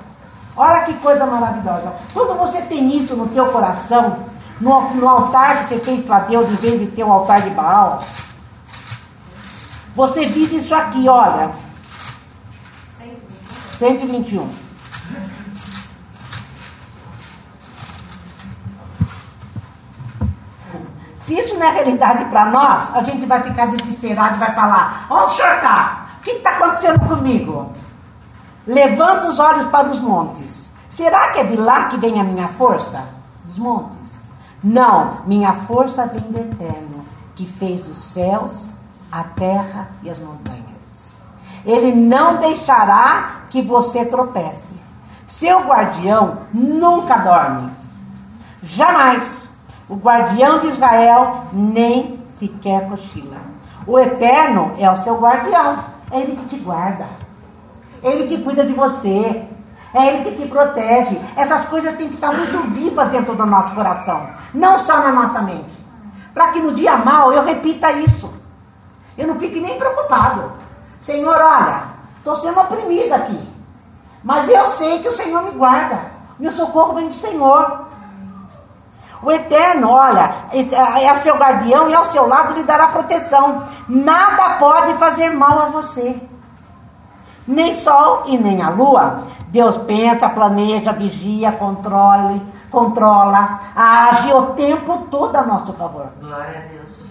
Olha 0.55 0.81
que 0.81 0.93
coisa 0.95 1.25
maravilhosa. 1.25 1.93
Quando 2.13 2.37
você 2.37 2.61
tem 2.61 2.95
isso 2.95 3.15
no 3.15 3.27
teu 3.27 3.47
coração, 3.47 4.25
no, 4.61 4.93
no 4.93 5.09
altar 5.09 5.63
que 5.63 5.69
você 5.69 5.79
fez 5.79 6.05
para 6.05 6.19
Deus, 6.19 6.47
em 6.49 6.55
vez 6.55 6.79
de 6.79 6.87
ter 6.87 7.03
um 7.03 7.11
altar 7.11 7.41
de 7.41 7.49
Baal, 7.51 7.99
você 9.95 10.25
vive 10.25 10.57
isso 10.57 10.73
aqui, 10.73 11.07
olha. 11.09 11.51
121. 13.77 14.63
Se 21.25 21.39
isso 21.39 21.55
não 21.55 21.65
é 21.65 21.71
realidade 21.71 22.25
para 22.25 22.47
nós, 22.47 22.95
a 22.95 23.01
gente 23.03 23.25
vai 23.25 23.41
ficar 23.41 23.67
desesperado 23.67 24.35
e 24.35 24.39
vai 24.39 24.53
falar: 24.53 25.07
onde 25.09 25.31
o 25.31 25.35
senhor 25.35 25.55
está? 25.55 26.07
O 26.19 26.21
que 26.21 26.31
está 26.31 26.51
acontecendo 26.51 26.99
comigo? 27.07 27.71
Levanta 28.65 29.27
os 29.27 29.39
olhos 29.39 29.65
para 29.67 29.89
os 29.89 29.99
montes. 29.99 30.71
Será 30.89 31.31
que 31.31 31.39
é 31.39 31.43
de 31.43 31.57
lá 31.57 31.87
que 31.89 31.97
vem 31.97 32.19
a 32.19 32.23
minha 32.23 32.47
força? 32.47 33.03
Dos 33.43 33.57
montes. 33.57 34.21
Não, 34.63 35.17
minha 35.25 35.53
força 35.53 36.05
vem 36.07 36.21
do 36.21 36.39
Eterno, 36.39 37.03
que 37.35 37.45
fez 37.45 37.87
os 37.89 37.97
céus, 37.97 38.71
a 39.11 39.23
terra 39.23 39.89
e 40.01 40.09
as 40.09 40.19
montanhas. 40.19 41.13
Ele 41.65 41.93
não 41.93 42.37
deixará 42.37 43.41
que 43.49 43.61
você 43.61 44.05
tropece. 44.05 44.73
Seu 45.27 45.61
guardião 45.61 46.39
nunca 46.53 47.17
dorme. 47.17 47.71
Jamais. 48.61 49.49
O 49.89 49.95
guardião 49.95 50.59
de 50.59 50.67
Israel 50.67 51.47
nem 51.51 52.19
sequer 52.29 52.87
cochila. 52.87 53.37
O 53.85 53.99
Eterno 53.99 54.71
é 54.77 54.89
o 54.89 54.97
seu 54.97 55.19
guardião. 55.19 55.77
É 56.11 56.21
ele 56.21 56.35
que 56.37 56.45
te 56.45 56.57
guarda. 56.57 57.05
Ele 58.03 58.27
que 58.27 58.43
cuida 58.43 58.65
de 58.65 58.73
você. 58.73 59.47
É 59.93 60.07
Ele 60.07 60.31
que 60.31 60.41
te 60.41 60.47
protege. 60.47 61.19
Essas 61.37 61.65
coisas 61.65 61.95
têm 61.95 62.09
que 62.09 62.15
estar 62.15 62.33
muito 62.33 62.57
vivas 62.73 63.07
dentro 63.09 63.35
do 63.35 63.45
nosso 63.45 63.73
coração. 63.73 64.27
Não 64.53 64.77
só 64.77 64.99
na 64.99 65.11
nossa 65.11 65.41
mente. 65.41 65.81
Para 66.33 66.49
que 66.49 66.59
no 66.59 66.73
dia 66.73 66.97
mal 66.97 67.31
eu 67.31 67.43
repita 67.43 67.91
isso. 67.91 68.31
Eu 69.17 69.27
não 69.27 69.39
fique 69.39 69.61
nem 69.61 69.77
preocupado. 69.77 70.51
Senhor, 70.99 71.35
olha, 71.35 71.83
estou 72.15 72.35
sendo 72.35 72.59
oprimida 72.59 73.15
aqui. 73.15 73.39
Mas 74.23 74.49
eu 74.49 74.65
sei 74.65 74.99
que 74.99 75.07
o 75.07 75.11
Senhor 75.11 75.43
me 75.43 75.51
guarda. 75.51 76.11
Meu 76.39 76.51
socorro 76.51 76.95
vem 76.95 77.07
do 77.07 77.13
Senhor. 77.13 77.83
O 79.21 79.31
Eterno, 79.31 79.89
olha, 79.91 80.33
é, 80.51 81.05
é 81.05 81.15
seu 81.17 81.35
guardião 81.37 81.89
e 81.89 81.93
ao 81.93 82.03
seu 82.03 82.27
lado 82.27 82.53
lhe 82.53 82.63
dará 82.63 82.87
proteção. 82.87 83.63
Nada 83.87 84.57
pode 84.57 84.93
fazer 84.95 85.29
mal 85.29 85.59
a 85.59 85.65
você 85.67 86.19
nem 87.47 87.73
sol 87.73 88.23
e 88.27 88.37
nem 88.37 88.61
a 88.61 88.69
lua. 88.69 89.23
Deus 89.49 89.77
pensa, 89.77 90.29
planeja, 90.29 90.91
vigia, 90.91 91.51
controle, 91.51 92.41
controla, 92.71 93.59
age 93.75 94.33
o 94.33 94.47
tempo 94.53 95.07
todo 95.11 95.35
a 95.35 95.43
nosso 95.43 95.73
favor. 95.73 96.07
Glória 96.19 96.63
a 96.65 96.71
Deus. 96.71 97.05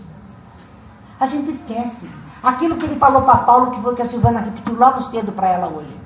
A 1.21 1.27
gente 1.27 1.51
esquece. 1.51 2.11
Aquilo 2.43 2.77
que 2.77 2.85
ele 2.85 2.97
falou 2.97 3.23
para 3.23 3.39
Paulo, 3.39 3.71
que 3.71 3.81
foi 3.81 3.95
que 3.95 4.03
a 4.03 4.09
Silvana 4.09 4.41
repetiu 4.41 4.75
logo 4.75 5.01
cedo 5.03 5.31
para 5.31 5.49
ela 5.49 5.69
hoje. 5.69 6.03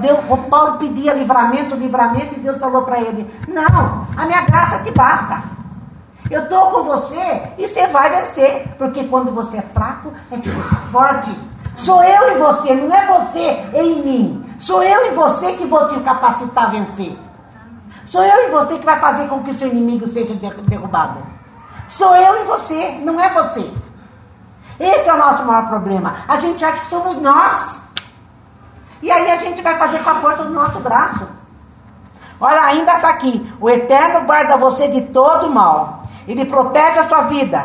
Deus, 0.00 0.20
o 0.28 0.36
Paulo 0.36 0.78
pedia 0.78 1.14
livramento, 1.14 1.74
livramento, 1.74 2.34
e 2.36 2.40
Deus 2.40 2.58
falou 2.58 2.82
para 2.82 3.00
ele: 3.00 3.28
Não, 3.48 4.06
a 4.16 4.26
minha 4.26 4.42
graça 4.42 4.78
te 4.80 4.90
basta. 4.92 5.42
Eu 6.30 6.44
estou 6.44 6.70
com 6.70 6.84
você 6.84 7.54
e 7.58 7.66
você 7.66 7.88
vai 7.88 8.10
vencer. 8.10 8.68
Porque 8.78 9.04
quando 9.04 9.32
você 9.32 9.56
é 9.56 9.62
fraco, 9.62 10.12
é 10.30 10.36
que 10.36 10.48
você 10.48 10.74
é 10.74 10.78
forte. 10.92 11.49
Sou 11.84 12.02
eu 12.04 12.36
e 12.36 12.38
você, 12.38 12.74
não 12.74 12.94
é 12.94 13.06
você 13.06 13.70
em 13.74 14.02
mim. 14.02 14.54
Sou 14.58 14.82
eu 14.82 15.06
e 15.06 15.14
você 15.14 15.54
que 15.54 15.64
vou 15.64 15.88
te 15.88 15.98
capacitar 16.00 16.66
a 16.66 16.70
vencer. 16.70 17.16
Sou 18.04 18.22
eu 18.22 18.48
e 18.48 18.50
você 18.50 18.78
que 18.78 18.84
vai 18.84 19.00
fazer 19.00 19.28
com 19.28 19.42
que 19.42 19.50
o 19.50 19.54
seu 19.54 19.68
inimigo 19.68 20.06
seja 20.06 20.34
derrubado. 20.34 21.20
Sou 21.88 22.14
eu 22.14 22.42
e 22.42 22.44
você, 22.44 23.00
não 23.02 23.18
é 23.18 23.30
você. 23.30 23.72
Esse 24.78 25.08
é 25.08 25.14
o 25.14 25.16
nosso 25.16 25.42
maior 25.44 25.68
problema. 25.68 26.16
A 26.28 26.38
gente 26.38 26.62
acha 26.62 26.82
que 26.82 26.90
somos 26.90 27.16
nós. 27.16 27.80
E 29.00 29.10
aí 29.10 29.30
a 29.30 29.38
gente 29.38 29.62
vai 29.62 29.78
fazer 29.78 30.00
com 30.00 30.10
a 30.10 30.16
força 30.16 30.44
do 30.44 30.50
nosso 30.50 30.80
braço. 30.80 31.26
Olha, 32.38 32.62
ainda 32.62 32.94
está 32.94 33.08
aqui. 33.08 33.50
O 33.58 33.70
Eterno 33.70 34.26
guarda 34.26 34.56
você 34.58 34.88
de 34.88 35.00
todo 35.02 35.48
mal. 35.48 36.04
Ele 36.28 36.44
protege 36.44 36.98
a 36.98 37.08
sua 37.08 37.22
vida. 37.22 37.64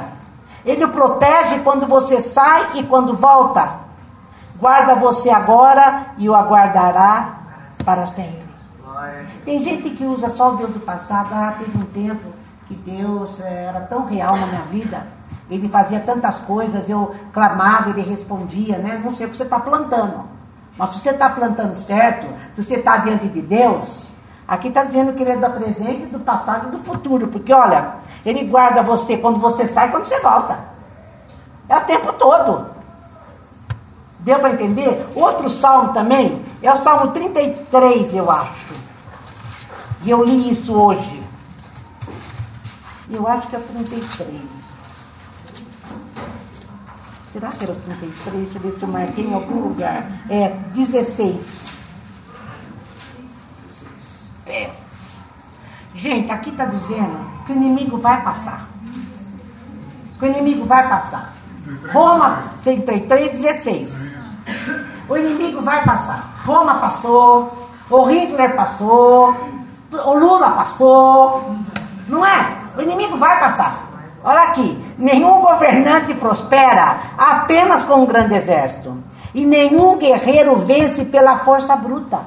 Ele 0.66 0.86
o 0.86 0.90
protege 0.90 1.60
quando 1.60 1.86
você 1.86 2.22
sai 2.22 2.66
e 2.76 2.84
quando 2.84 3.14
volta. 3.14 3.85
Guarda 4.58 4.96
você 4.96 5.30
agora 5.30 6.08
e 6.18 6.30
o 6.30 6.36
aguardará 6.36 7.40
para 7.84 8.08
sempre. 8.08 8.46
Tem 9.44 9.64
gente 9.64 9.90
que 9.92 10.06
usa 10.06 10.30
só 10.30 10.54
o 10.54 10.58
Deus 10.58 10.72
do 10.72 10.80
passado. 10.80 11.30
Ah, 11.34 11.54
teve 11.60 11.78
um 11.78 11.86
tempo 11.86 12.30
que 12.68 12.74
Deus 12.74 13.40
eh, 13.42 13.66
era 13.70 13.82
tão 13.82 14.06
real 14.06 14.36
na 14.38 14.48
minha 14.48 14.62
vida. 14.64 15.06
Ele 15.50 15.70
fazia 15.70 16.00
tantas 16.00 16.40
coisas, 16.40 16.90
eu 16.90 17.14
clamava, 17.32 17.90
ele 17.90 18.02
respondia, 18.02 18.78
né? 18.78 19.00
Não 19.04 19.12
sei 19.12 19.28
o 19.28 19.30
que 19.30 19.38
você 19.38 19.44
está 19.44 19.60
plantando. 19.60 20.26
Mas 20.78 20.96
se 20.96 21.02
você 21.02 21.12
está 21.12 21.30
plantando 21.30 21.76
certo, 21.76 22.28
se 22.54 22.64
você 22.64 22.76
está 22.76 22.98
diante 22.98 23.28
de 23.28 23.42
Deus, 23.42 24.12
aqui 24.48 24.70
está 24.70 24.84
dizendo 24.84 25.14
que 25.14 25.22
ele 25.22 25.32
é 25.32 25.38
do 25.38 25.50
presente, 25.52 26.08
do 26.08 26.20
passado 26.20 26.70
e 26.70 26.72
do 26.72 26.80
futuro. 26.80 27.28
Porque 27.28 27.54
olha, 27.54 27.94
ele 28.26 28.46
guarda 28.46 28.82
você 28.82 29.18
quando 29.18 29.40
você 29.40 29.68
sai 29.68 29.90
e 29.90 29.92
quando 29.92 30.06
você 30.06 30.20
volta. 30.20 30.58
É 31.70 31.78
o 31.78 31.82
tempo 31.82 32.12
todo. 32.14 32.75
Deu 34.26 34.40
para 34.40 34.54
entender? 34.54 35.08
Outro 35.14 35.48
salmo 35.52 35.94
também 35.94 36.44
é 36.64 36.74
o 36.74 36.76
salmo 36.76 37.12
33, 37.12 38.16
eu 38.16 38.32
acho. 38.32 38.74
E 40.04 40.10
eu 40.10 40.24
li 40.24 40.50
isso 40.50 40.74
hoje. 40.74 41.24
Eu 43.08 43.28
acho 43.28 43.48
que 43.48 43.56
é 43.56 43.60
o 43.60 43.62
33. 43.62 44.42
Será 47.32 47.52
que 47.52 47.64
era 47.66 47.74
o 47.74 47.76
33? 47.76 48.44
Deixa 48.46 48.58
eu 48.58 48.62
ver 48.62 48.72
se 48.72 48.82
eu 48.82 48.90
marquei 48.90 49.26
em 49.28 49.34
algum 49.36 49.60
lugar. 49.60 50.08
É, 50.28 50.50
16. 50.74 51.66
É. 54.48 54.72
Gente, 55.94 56.32
aqui 56.32 56.50
está 56.50 56.66
dizendo 56.66 57.30
que 57.46 57.52
o 57.52 57.56
inimigo 57.56 58.00
vai 58.00 58.24
passar. 58.24 58.68
Que 60.18 60.26
o 60.26 60.28
inimigo 60.28 60.66
vai 60.66 60.90
passar. 60.90 61.36
Roma 61.92 62.52
33, 62.64 63.32
16. 63.40 64.15
O 65.08 65.16
inimigo 65.16 65.62
vai 65.62 65.84
passar. 65.84 66.34
Roma 66.44 66.76
passou, 66.76 67.70
o 67.92 68.06
Hitler 68.06 68.56
passou, 68.56 69.36
o 69.92 70.14
Lula 70.14 70.52
passou. 70.52 71.56
Não 72.08 72.26
é? 72.26 72.58
O 72.76 72.82
inimigo 72.82 73.16
vai 73.18 73.40
passar. 73.40 73.84
Olha 74.24 74.42
aqui, 74.42 74.96
nenhum 74.98 75.42
governante 75.42 76.14
prospera 76.16 76.98
apenas 77.16 77.84
com 77.84 78.02
um 78.02 78.06
grande 78.08 78.34
exército. 78.34 78.98
E 79.36 79.46
nenhum 79.46 79.98
guerreiro 79.98 80.56
vence 80.56 81.06
pela 81.06 81.38
força 81.40 81.76
bruta. 81.76 82.20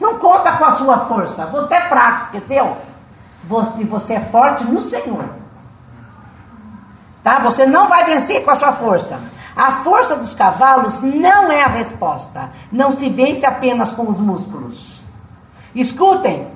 Não 0.00 0.18
conta 0.18 0.52
com 0.52 0.64
a 0.64 0.76
sua 0.76 0.98
força. 1.00 1.46
Você 1.46 1.74
é 1.74 1.80
fraco, 1.82 2.24
esqueceu? 2.36 2.76
Você, 3.44 3.84
você 3.84 4.14
é 4.14 4.20
forte 4.20 4.64
no 4.64 4.80
Senhor. 4.80 5.24
Tá? 7.22 7.40
Você 7.40 7.66
não 7.66 7.88
vai 7.88 8.04
vencer 8.04 8.44
com 8.44 8.50
a 8.50 8.56
sua 8.56 8.72
força. 8.72 9.18
A 9.58 9.72
força 9.72 10.14
dos 10.14 10.34
cavalos 10.34 11.00
não 11.00 11.50
é 11.50 11.64
a 11.64 11.66
resposta. 11.66 12.48
Não 12.70 12.92
se 12.92 13.10
vence 13.10 13.44
apenas 13.44 13.90
com 13.90 14.08
os 14.08 14.16
músculos. 14.16 15.04
Escutem, 15.74 16.46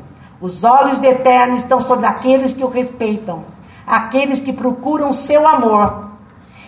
os 0.40 0.62
olhos 0.62 0.98
do 0.98 1.04
Eterno 1.04 1.56
estão 1.56 1.80
sobre 1.80 2.06
aqueles 2.06 2.54
que 2.54 2.62
o 2.62 2.68
respeitam, 2.68 3.44
aqueles 3.84 4.38
que 4.38 4.52
procuram 4.52 5.12
seu 5.12 5.48
amor. 5.48 6.10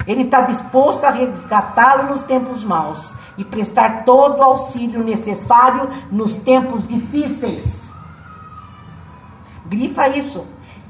Ele 0.08 0.22
está 0.22 0.40
disposto 0.40 1.04
a 1.04 1.10
resgatá-lo 1.10 2.08
nos 2.08 2.22
tempos 2.22 2.64
maus 2.64 3.14
e 3.38 3.44
prestar 3.44 4.02
todo 4.04 4.40
o 4.40 4.42
auxílio 4.42 5.04
necessário 5.04 5.88
nos 6.10 6.34
tempos 6.34 6.84
difíceis. 6.88 7.92
Grifa 9.66 10.08
isso. 10.08 10.44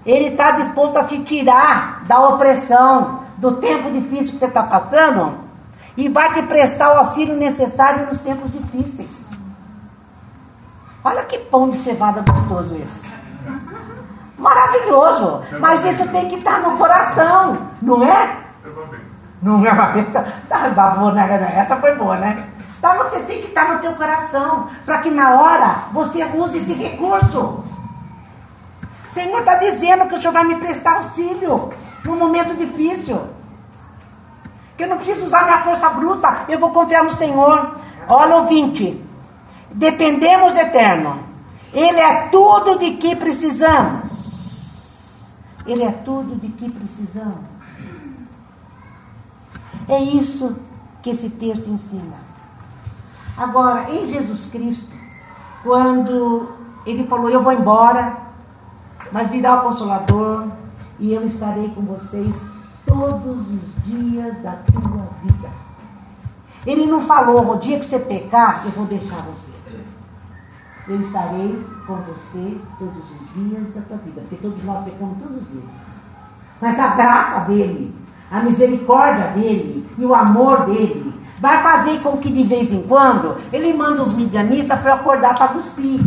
Ele 0.06 0.28
está 0.28 0.52
disposto 0.52 0.96
a 0.96 1.04
te 1.04 1.18
tirar 1.18 2.02
da 2.06 2.28
opressão, 2.28 3.23
do 3.44 3.52
tempo 3.56 3.90
difícil 3.90 4.32
que 4.32 4.38
você 4.38 4.46
está 4.46 4.62
passando 4.62 5.34
e 5.98 6.08
vai 6.08 6.32
te 6.32 6.42
prestar 6.44 6.94
o 6.94 6.98
auxílio 7.00 7.36
necessário 7.36 8.06
nos 8.06 8.18
tempos 8.18 8.50
difíceis. 8.50 9.30
Olha 11.04 11.22
que 11.24 11.38
pão 11.38 11.68
de 11.68 11.76
cevada 11.76 12.22
gostoso 12.22 12.74
esse. 12.76 13.12
Maravilhoso. 14.38 15.42
Mas 15.60 15.84
isso 15.84 16.08
tem 16.08 16.26
que 16.26 16.36
estar 16.36 16.60
no 16.60 16.78
coração, 16.78 17.58
não 17.82 18.02
é? 18.02 18.38
Não 19.42 19.64
é 19.66 19.72
uma 19.72 19.92
tá, 20.48 20.70
né? 21.38 21.52
Essa 21.54 21.76
foi 21.76 21.94
boa, 21.96 22.16
né? 22.16 22.48
Tá, 22.80 22.94
você 22.94 23.20
tem 23.20 23.42
que 23.42 23.48
estar 23.48 23.74
no 23.74 23.78
teu 23.80 23.92
coração, 23.92 24.68
para 24.86 24.98
que 24.98 25.10
na 25.10 25.34
hora 25.34 25.84
você 25.92 26.24
use 26.24 26.56
esse 26.56 26.72
recurso. 26.72 27.62
O 29.10 29.12
Senhor 29.12 29.40
está 29.40 29.56
dizendo 29.56 30.08
que 30.08 30.14
o 30.14 30.18
Senhor 30.18 30.32
vai 30.32 30.44
me 30.44 30.56
prestar 30.56 30.96
auxílio 30.96 31.68
num 32.04 32.16
momento 32.16 32.56
difícil. 32.56 33.33
Que 34.76 34.84
eu 34.84 34.88
não 34.88 34.96
preciso 34.96 35.26
usar 35.26 35.44
minha 35.44 35.62
força 35.62 35.88
bruta, 35.90 36.46
eu 36.48 36.58
vou 36.58 36.70
confiar 36.70 37.04
no 37.04 37.10
Senhor. 37.10 37.76
Olha, 38.08 38.36
ouvinte, 38.36 39.00
dependemos 39.70 40.52
do 40.52 40.58
Eterno. 40.58 41.18
Ele 41.72 42.00
é 42.00 42.28
tudo 42.28 42.78
de 42.78 42.92
que 42.92 43.16
precisamos. 43.16 44.24
Ele 45.66 45.82
é 45.82 45.90
tudo 45.90 46.36
de 46.36 46.48
que 46.48 46.70
precisamos. 46.70 47.54
É 49.88 49.98
isso 49.98 50.56
que 51.02 51.10
esse 51.10 51.30
texto 51.30 51.68
ensina. 51.68 52.16
Agora, 53.36 53.90
em 53.90 54.10
Jesus 54.10 54.46
Cristo, 54.46 54.94
quando 55.62 56.48
ele 56.86 57.06
falou: 57.06 57.28
Eu 57.28 57.42
vou 57.42 57.52
embora, 57.52 58.16
mas 59.10 59.28
virá 59.30 59.56
o 59.56 59.62
Consolador 59.62 60.46
e 60.98 61.12
eu 61.12 61.26
estarei 61.26 61.68
com 61.70 61.82
vocês 61.82 62.53
todos 62.94 63.38
os 63.50 63.84
dias 63.84 64.40
da 64.42 64.52
tua 64.52 65.08
vida. 65.22 65.48
Ele 66.64 66.86
não 66.86 67.04
falou, 67.04 67.54
o 67.54 67.58
dia 67.58 67.78
que 67.78 67.86
você 67.86 67.98
pecar, 67.98 68.62
eu 68.64 68.70
vou 68.70 68.86
deixar 68.86 69.16
você. 69.16 69.52
Eu 70.86 71.00
estarei 71.00 71.66
com 71.86 71.96
você 71.96 72.60
todos 72.78 73.04
os 73.10 73.34
dias 73.34 73.74
da 73.74 73.80
tua 73.82 73.96
vida, 73.98 74.20
porque 74.20 74.36
todos 74.36 74.62
nós 74.64 74.84
pecamos 74.84 75.18
todos 75.18 75.42
os 75.42 75.48
dias. 75.50 75.64
Mas 76.60 76.78
a 76.78 76.88
graça 76.88 77.40
dele, 77.40 77.94
a 78.30 78.40
misericórdia 78.40 79.28
dele 79.28 79.86
e 79.98 80.04
o 80.04 80.14
amor 80.14 80.66
dele 80.66 81.12
vai 81.40 81.62
fazer 81.62 82.00
com 82.00 82.16
que 82.18 82.30
de 82.30 82.44
vez 82.44 82.72
em 82.72 82.82
quando 82.82 83.36
ele 83.52 83.74
manda 83.74 84.02
os 84.02 84.12
midianitas 84.12 84.78
para 84.80 84.94
acordar 84.94 85.34
para 85.34 85.48
cuspir. 85.48 86.00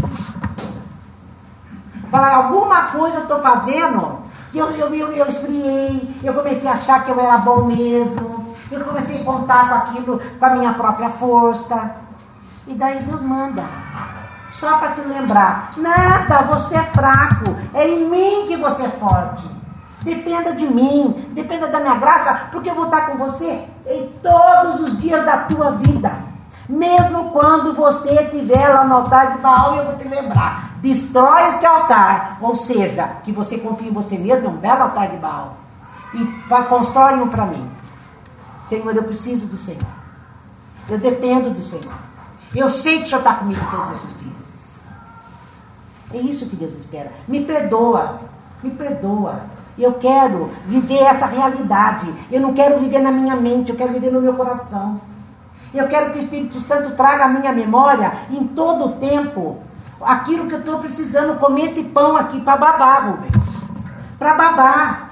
Falar, 2.10 2.36
alguma 2.36 2.84
coisa 2.84 3.18
eu 3.18 3.24
estou 3.24 3.40
fazendo 3.42 4.20
eu, 4.58 4.70
eu, 4.72 4.94
eu, 4.94 5.12
eu 5.12 5.28
esfriei, 5.28 6.16
eu 6.24 6.34
comecei 6.34 6.68
a 6.68 6.74
achar 6.74 7.04
que 7.04 7.12
eu 7.12 7.20
era 7.20 7.38
bom 7.38 7.66
mesmo, 7.66 8.56
eu 8.72 8.84
comecei 8.84 9.22
a 9.22 9.24
contar 9.24 9.70
com 9.70 9.76
aquilo 9.76 10.22
com 10.40 10.46
a 10.46 10.50
minha 10.56 10.74
própria 10.74 11.10
força. 11.12 11.96
E 12.68 12.74
daí 12.74 13.00
Deus 13.04 13.22
manda. 13.22 13.64
Só 14.52 14.78
para 14.78 14.92
te 14.92 15.02
lembrar, 15.02 15.74
nada, 15.78 16.42
você 16.44 16.76
é 16.76 16.84
fraco, 16.84 17.56
é 17.74 17.88
em 17.88 18.10
mim 18.10 18.48
que 18.48 18.58
você 18.58 18.84
é 18.84 18.90
forte. 18.90 19.48
Dependa 20.02 20.54
de 20.54 20.66
mim, 20.66 21.30
dependa 21.32 21.68
da 21.68 21.80
minha 21.80 21.96
graça, 21.96 22.48
porque 22.52 22.70
eu 22.70 22.76
vou 22.76 22.86
estar 22.86 23.08
com 23.08 23.18
você 23.18 23.66
em 23.86 24.08
todos 24.24 24.82
os 24.82 24.98
dias 25.00 25.24
da 25.26 25.40
tua 25.40 25.72
vida. 25.72 26.27
Mesmo 26.70 27.32
quando 27.32 27.74
você 27.74 28.14
estiver 28.24 28.68
lá 28.68 28.84
no 28.84 28.96
altar 28.96 29.34
de 29.34 29.42
Baal, 29.42 29.76
eu 29.76 29.86
vou 29.86 29.96
te 29.96 30.08
lembrar. 30.08 30.74
Destrói 30.82 31.56
este 31.56 31.66
altar. 31.66 32.38
Ou 32.42 32.56
seja, 32.56 33.08
que 33.24 33.32
você 33.32 33.58
confie 33.58 33.88
em 33.88 33.94
você 33.94 34.18
mesmo, 34.18 34.48
é 34.48 34.50
um 34.50 34.58
belo 34.58 34.84
altar 34.84 35.10
de 35.10 35.18
Baal. 35.18 35.56
E 36.14 36.26
constrói 36.68 37.16
um 37.16 37.30
para 37.30 37.46
mim. 37.46 37.70
Senhor, 38.66 38.94
eu 38.94 39.04
preciso 39.04 39.46
do 39.46 39.58
Senhor. 39.58 39.82
Eu 40.90 40.98
dependo 40.98 41.52
do 41.52 41.62
Senhor. 41.62 41.96
Eu 42.54 42.70
sei 42.70 43.00
que 43.00 43.06
o 43.06 43.08
Senhor 43.08 43.20
está 43.20 43.36
comigo 43.36 43.62
todos 43.72 43.98
esses 43.98 44.18
dias. 44.20 44.80
É 46.14 46.18
isso 46.18 46.48
que 46.48 46.56
Deus 46.56 46.74
espera. 46.74 47.12
Me 47.28 47.46
perdoa. 47.46 48.20
Me 48.62 48.72
perdoa. 48.72 49.42
Eu 49.78 49.94
quero 49.94 50.50
viver 50.66 51.04
essa 51.04 51.28
realidade. 51.28 52.14
Eu 52.32 52.42
não 52.42 52.54
quero 52.54 52.80
viver 52.80 53.00
na 53.00 53.12
minha 53.12 53.36
mente, 53.36 53.70
eu 53.70 53.76
quero 53.76 53.94
viver 53.94 54.12
no 54.12 54.22
meu 54.22 54.34
coração. 54.34 55.00
Eu 55.78 55.88
quero 55.88 56.12
que 56.12 56.20
o 56.20 56.22
Espírito 56.22 56.60
Santo 56.60 56.92
traga 56.96 57.26
a 57.26 57.30
minha 57.30 57.54
memória 57.54 58.12
em 58.32 58.48
todo 58.48 58.86
o 58.86 58.92
tempo 58.94 59.62
aquilo 60.02 60.48
que 60.48 60.56
eu 60.56 60.60
estou 60.60 60.80
precisando 60.80 61.40
comer 61.40 61.66
esse 61.66 61.84
pão 61.84 62.16
aqui 62.16 62.42
para 62.42 62.58
babar, 62.58 63.10
Rubens. 63.10 63.32
Para 64.18 64.34
babar. 64.34 65.10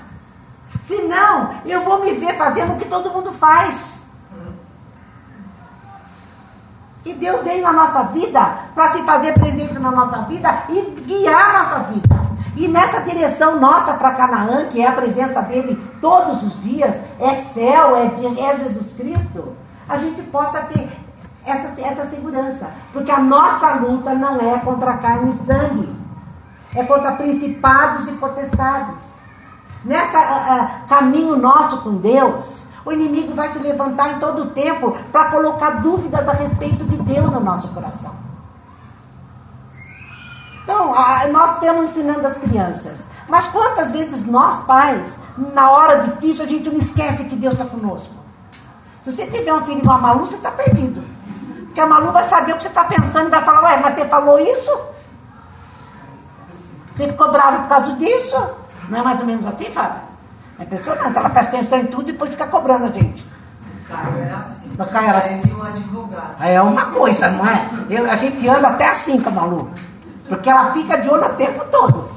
Senão, 0.83 1.51
eu 1.65 1.83
vou 1.83 2.03
me 2.03 2.13
ver 2.13 2.35
fazendo 2.35 2.73
o 2.73 2.77
que 2.77 2.85
todo 2.85 3.11
mundo 3.11 3.31
faz. 3.31 4.01
E 7.03 7.13
Deus 7.13 7.43
veio 7.43 7.63
na 7.63 7.71
nossa 7.71 8.03
vida 8.03 8.39
para 8.73 8.91
se 8.91 9.03
fazer 9.03 9.33
presente 9.33 9.73
na 9.73 9.91
nossa 9.91 10.23
vida 10.23 10.63
e 10.69 10.81
guiar 11.01 11.55
a 11.55 11.59
nossa 11.59 11.79
vida. 11.91 12.15
E 12.55 12.67
nessa 12.67 13.01
direção 13.01 13.59
nossa 13.59 13.93
para 13.93 14.13
Canaã, 14.13 14.65
que 14.69 14.81
é 14.81 14.87
a 14.87 14.93
presença 14.93 15.41
dele 15.41 15.75
todos 16.01 16.41
os 16.41 16.61
dias, 16.63 16.95
é 17.19 17.35
céu, 17.35 17.95
é, 17.95 18.05
é 18.05 18.59
Jesus 18.59 18.93
Cristo 18.93 19.44
a 19.87 19.97
gente 19.97 20.21
possa 20.23 20.61
ter 20.61 20.89
essa, 21.45 21.79
essa 21.81 22.05
segurança. 22.05 22.69
Porque 22.91 23.11
a 23.11 23.19
nossa 23.19 23.75
luta 23.75 24.13
não 24.13 24.39
é 24.39 24.57
contra 24.59 24.97
carne 24.97 25.31
e 25.33 25.45
sangue, 25.45 25.95
é 26.73 26.83
contra 26.83 27.13
principados 27.13 28.07
e 28.07 28.11
potestades. 28.13 29.03
nessa 29.83 30.19
uh, 30.19 30.87
caminho 30.87 31.37
nosso 31.37 31.81
com 31.81 31.97
Deus, 31.97 32.65
o 32.83 32.91
inimigo 32.91 33.33
vai 33.33 33.51
se 33.51 33.59
levantar 33.59 34.13
em 34.13 34.19
todo 34.19 34.43
o 34.43 34.45
tempo 34.47 34.91
para 35.11 35.31
colocar 35.31 35.81
dúvidas 35.81 36.27
a 36.27 36.33
respeito 36.33 36.83
de 36.85 36.97
Deus 36.97 37.31
no 37.31 37.39
nosso 37.39 37.67
coração. 37.69 38.13
Então, 40.63 40.93
nós 41.31 41.53
estamos 41.53 41.85
ensinando 41.85 42.25
as 42.25 42.37
crianças. 42.37 42.97
Mas 43.29 43.47
quantas 43.47 43.91
vezes 43.91 44.25
nós, 44.25 44.63
pais, 44.65 45.13
na 45.37 45.69
hora 45.69 46.07
difícil, 46.07 46.43
a 46.43 46.47
gente 46.47 46.69
não 46.69 46.77
esquece 46.77 47.25
que 47.25 47.35
Deus 47.35 47.53
está 47.53 47.65
conosco? 47.65 48.14
Se 49.05 49.11
você 49.11 49.27
tiver 49.27 49.53
um 49.53 49.63
filho 49.63 49.77
igual 49.77 49.97
a 49.97 50.01
Malu, 50.01 50.25
você 50.25 50.35
está 50.35 50.49
perdido. 50.49 51.03
Porque 51.65 51.79
a 51.79 51.85
Malu 51.85 52.11
vai 52.11 52.27
saber 52.27 52.53
o 52.53 52.55
que 52.55 52.63
você 52.63 52.69
está 52.69 52.85
pensando 52.85 53.27
e 53.27 53.29
vai 53.29 53.43
falar, 53.43 53.61
ué, 53.61 53.77
mas 53.77 53.95
você 53.95 54.05
falou 54.05 54.39
isso? 54.39 54.71
Você 56.95 57.07
ficou 57.09 57.31
bravo 57.31 57.59
por 57.59 57.69
causa 57.69 57.93
disso? 57.93 58.35
Não 58.89 58.97
é 58.97 59.03
mais 59.03 59.19
ou 59.19 59.27
menos 59.27 59.45
assim, 59.45 59.65
Fábio? 59.65 60.01
É 60.57 60.63
impressionante, 60.63 61.15
ela 61.15 61.29
presta 61.29 61.55
atenção 61.55 61.77
em 61.77 61.85
tudo 61.85 62.09
e 62.09 62.13
depois 62.13 62.31
fica 62.31 62.47
cobrando 62.47 62.85
a 62.85 62.89
gente. 62.89 63.23
O 63.83 63.87
Caio 63.87 64.17
era 64.17 64.37
assim. 64.37 64.71
O 64.73 64.85
Caio 64.87 65.09
era 65.09 65.17
assim. 65.19 65.53
um 65.53 65.63
advogado. 65.63 66.43
É 66.43 66.61
uma 66.63 66.85
coisa, 66.87 67.29
não 67.29 67.47
é? 67.47 67.69
Eu, 67.87 68.09
a 68.09 68.15
gente 68.15 68.49
anda 68.49 68.69
até 68.69 68.89
assim 68.89 69.21
com 69.21 69.29
a 69.29 69.33
Malu. 69.33 69.69
Porque 70.27 70.49
ela 70.49 70.73
fica 70.73 70.97
de 70.97 71.07
olho 71.07 71.25
o 71.25 71.33
tempo 71.33 71.63
todo. 71.65 72.09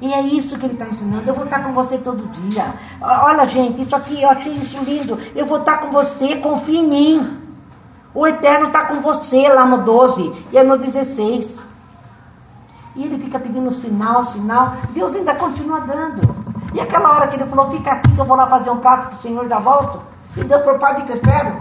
E 0.00 0.12
é 0.12 0.20
isso 0.20 0.56
que 0.58 0.64
ele 0.64 0.74
está 0.74 0.86
ensinando. 0.86 1.28
Eu 1.28 1.34
vou 1.34 1.44
estar 1.44 1.60
com 1.64 1.72
você 1.72 1.98
todo 1.98 2.28
dia. 2.28 2.74
Olha, 3.00 3.46
gente, 3.46 3.82
isso 3.82 3.96
aqui, 3.96 4.22
eu 4.22 4.28
achei 4.30 4.52
isso 4.52 4.78
lindo. 4.84 5.18
Eu 5.34 5.44
vou 5.44 5.58
estar 5.58 5.78
com 5.78 5.90
você, 5.90 6.36
confia 6.36 6.80
em 6.80 6.88
mim. 6.88 7.38
O 8.14 8.26
Eterno 8.26 8.68
está 8.68 8.86
com 8.86 9.00
você 9.00 9.48
lá 9.48 9.66
no 9.66 9.78
12 9.82 10.46
e 10.52 10.58
é 10.58 10.62
no 10.62 10.78
16. 10.78 11.60
E 12.96 13.04
ele 13.04 13.18
fica 13.18 13.38
pedindo 13.38 13.72
sinal, 13.72 14.24
sinal. 14.24 14.74
Deus 14.90 15.14
ainda 15.14 15.34
continua 15.34 15.80
dando. 15.80 16.34
E 16.74 16.80
aquela 16.80 17.10
hora 17.10 17.28
que 17.28 17.36
ele 17.36 17.46
falou, 17.46 17.70
fica 17.70 17.92
aqui 17.92 18.12
que 18.12 18.18
eu 18.18 18.24
vou 18.24 18.36
lá 18.36 18.46
fazer 18.46 18.70
um 18.70 18.78
prato 18.78 19.08
para 19.08 19.18
o 19.18 19.22
Senhor 19.22 19.48
já 19.48 19.58
volto. 19.58 20.00
E 20.36 20.44
Deus 20.44 20.62
falou, 20.62 20.78
pode 20.78 21.02
que 21.02 21.12
eu 21.12 21.16
espero. 21.16 21.56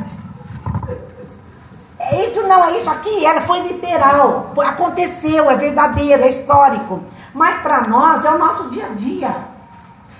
É 2.00 2.26
isso 2.26 2.42
não 2.44 2.64
é 2.64 2.78
isso 2.78 2.90
aqui, 2.90 3.26
ela 3.26 3.42
foi 3.42 3.60
literal. 3.62 4.54
Aconteceu, 4.58 5.50
é 5.50 5.58
verdadeiro, 5.58 6.24
é 6.24 6.30
histórico. 6.30 7.02
Mas 7.34 7.62
para 7.62 7.88
nós 7.88 8.24
é 8.26 8.32
o 8.32 8.38
nosso 8.38 8.70
dia 8.70 8.88
a 8.88 8.90
dia. 8.90 9.36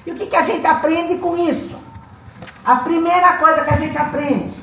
E 0.06 0.12
o 0.12 0.16
que, 0.16 0.28
que 0.28 0.36
a 0.36 0.46
gente 0.46 0.66
aprende 0.66 1.18
com 1.18 1.36
isso? 1.36 1.76
A 2.64 2.76
primeira 2.78 3.38
coisa 3.38 3.64
que 3.64 3.74
a 3.74 3.78
gente 3.78 3.98
aprende: 3.98 4.54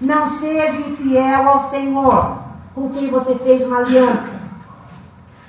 não 0.00 0.26
seja 0.26 0.72
infiel 0.72 1.48
ao 1.48 1.70
Senhor, 1.70 2.38
com 2.74 2.90
quem 2.90 3.10
você 3.10 3.34
fez 3.36 3.62
uma 3.66 3.78
aliança. 3.78 4.42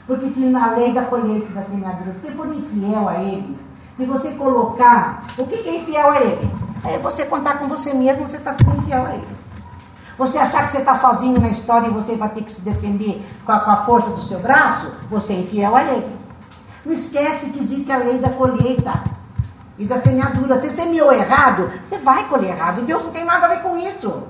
Porque 0.06 0.28
se 0.30 0.42
na 0.42 0.72
lei 0.72 0.92
da 0.92 1.04
colheita 1.04 1.52
da 1.54 1.64
semeadura, 1.64 2.14
se 2.22 2.32
for 2.32 2.48
infiel 2.54 3.08
a 3.08 3.16
Ele, 3.16 3.58
se 3.96 4.06
você 4.06 4.32
colocar, 4.32 5.24
o 5.38 5.48
que, 5.48 5.58
que 5.58 5.70
é 5.70 5.78
infiel 5.78 6.12
a 6.12 6.22
Ele? 6.22 6.52
É 6.84 6.98
você 6.98 7.26
contar 7.26 7.58
com 7.60 7.68
você 7.68 7.94
mesmo, 7.94 8.28
você 8.28 8.38
está 8.38 8.54
sendo 8.58 8.78
infiel 8.78 9.06
a 9.06 9.14
Ele. 9.14 9.28
Você 10.18 10.38
achar 10.38 10.66
que 10.66 10.72
você 10.72 10.80
está 10.80 10.96
sozinho 10.96 11.40
na 11.40 11.48
história 11.48 11.88
e 11.88 11.92
você 11.92 12.16
vai 12.16 12.30
ter 12.30 12.44
que 12.44 12.52
se 12.52 12.62
defender 12.62 13.24
com 13.46 13.52
a, 13.52 13.60
com 13.62 13.72
a 13.72 13.78
força 13.86 14.10
do 14.12 14.22
seu 14.22 14.40
braço, 14.40 14.92
você 15.10 15.34
é 15.34 15.40
infiel 15.40 15.76
a 15.76 15.84
Ele. 15.84 16.23
Não 16.86 16.94
esquece 16.94 17.50
que 17.50 17.60
existe 17.60 17.92
a 17.92 17.98
lei 17.98 18.20
da 18.20 18.30
colheita 18.30 18.94
e 19.78 19.86
da 19.86 19.98
semeadura. 20.00 20.60
Você 20.60 20.70
semeou 20.70 21.12
errado, 21.14 21.72
você 21.88 21.98
vai 21.98 22.28
colher 22.28 22.52
errado. 22.52 22.82
Deus 22.82 23.04
não 23.04 23.12
tem 23.12 23.26
nada 23.26 23.46
a 23.46 23.50
ver 23.50 23.62
com 23.62 23.78
isso. 23.78 24.24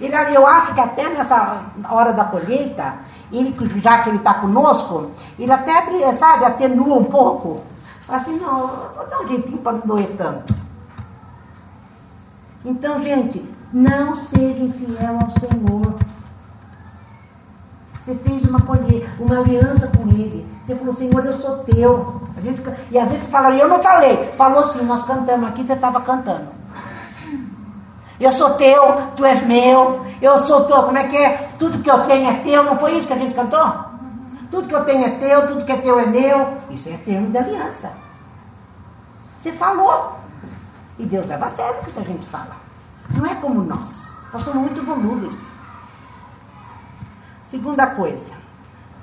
Ele, 0.00 0.14
eu 0.34 0.46
acho 0.46 0.74
que 0.74 0.80
até 0.80 1.08
nessa 1.08 1.64
hora 1.88 2.12
da 2.12 2.24
colheita, 2.24 2.94
ele, 3.32 3.56
já 3.80 4.02
que 4.02 4.10
ele 4.10 4.18
está 4.18 4.34
conosco, 4.34 5.10
ele 5.38 5.50
até, 5.50 5.82
sabe, 6.12 6.44
atenua 6.44 6.98
um 6.98 7.04
pouco. 7.04 7.62
Fala 8.00 8.18
assim, 8.18 8.38
não, 8.38 8.68
vou 8.94 9.06
dar 9.08 9.20
um 9.20 9.28
jeitinho 9.28 9.58
para 9.58 9.72
não 9.72 9.80
doer 9.80 10.14
tanto. 10.16 10.54
Então, 12.64 13.02
gente, 13.02 13.44
não 13.72 14.14
seja 14.14 14.62
infiel 14.62 15.18
ao 15.22 15.30
Senhor. 15.30 15.94
Você 18.02 18.14
fez 18.16 18.44
uma 18.44 18.60
colheita, 18.60 19.08
uma 19.18 19.38
aliança 19.38 19.88
com 19.88 20.08
Ele. 20.10 20.55
Você 20.66 20.74
falou, 20.74 20.92
Senhor, 20.92 21.24
eu 21.24 21.32
sou 21.32 21.58
teu. 21.58 22.22
A 22.36 22.40
gente, 22.40 22.60
e 22.90 22.98
às 22.98 23.08
vezes 23.08 23.28
fala, 23.28 23.54
eu 23.54 23.68
não 23.68 23.80
falei. 23.80 24.32
Falou 24.32 24.58
assim, 24.58 24.84
nós 24.84 25.04
cantamos 25.04 25.48
aqui, 25.48 25.64
você 25.64 25.74
estava 25.74 26.00
cantando. 26.00 26.48
Eu 28.18 28.32
sou 28.32 28.54
teu, 28.54 28.96
tu 29.14 29.24
és 29.24 29.46
meu, 29.46 30.04
eu 30.20 30.36
sou 30.38 30.64
teu, 30.64 30.82
como 30.82 30.98
é 30.98 31.04
que 31.04 31.16
é? 31.16 31.50
Tudo 31.58 31.78
que 31.78 31.90
eu 31.90 32.02
tenho 32.02 32.28
é 32.28 32.40
teu, 32.40 32.64
não 32.64 32.76
foi 32.78 32.94
isso 32.94 33.06
que 33.06 33.12
a 33.12 33.18
gente 33.18 33.34
cantou? 33.34 33.84
Tudo 34.50 34.66
que 34.66 34.74
eu 34.74 34.84
tenho 34.84 35.04
é 35.04 35.10
teu, 35.10 35.46
tudo 35.46 35.64
que 35.64 35.72
é 35.72 35.76
teu 35.76 36.00
é 36.00 36.06
meu. 36.06 36.56
Isso 36.70 36.88
é 36.88 36.96
termo 36.96 37.30
de 37.30 37.38
aliança. 37.38 37.92
Você 39.38 39.52
falou. 39.52 40.16
E 40.98 41.06
Deus 41.06 41.28
leva 41.28 41.46
a 41.46 41.50
sério 41.50 41.80
o 41.80 41.84
que 41.84 41.98
a 41.98 42.02
gente 42.02 42.26
fala. 42.26 42.56
Não 43.14 43.26
é 43.26 43.34
como 43.36 43.62
nós. 43.62 44.12
Nós 44.32 44.42
somos 44.42 44.62
muito 44.62 44.82
volúveis. 44.82 45.36
Segunda 47.44 47.86
coisa. 47.88 48.45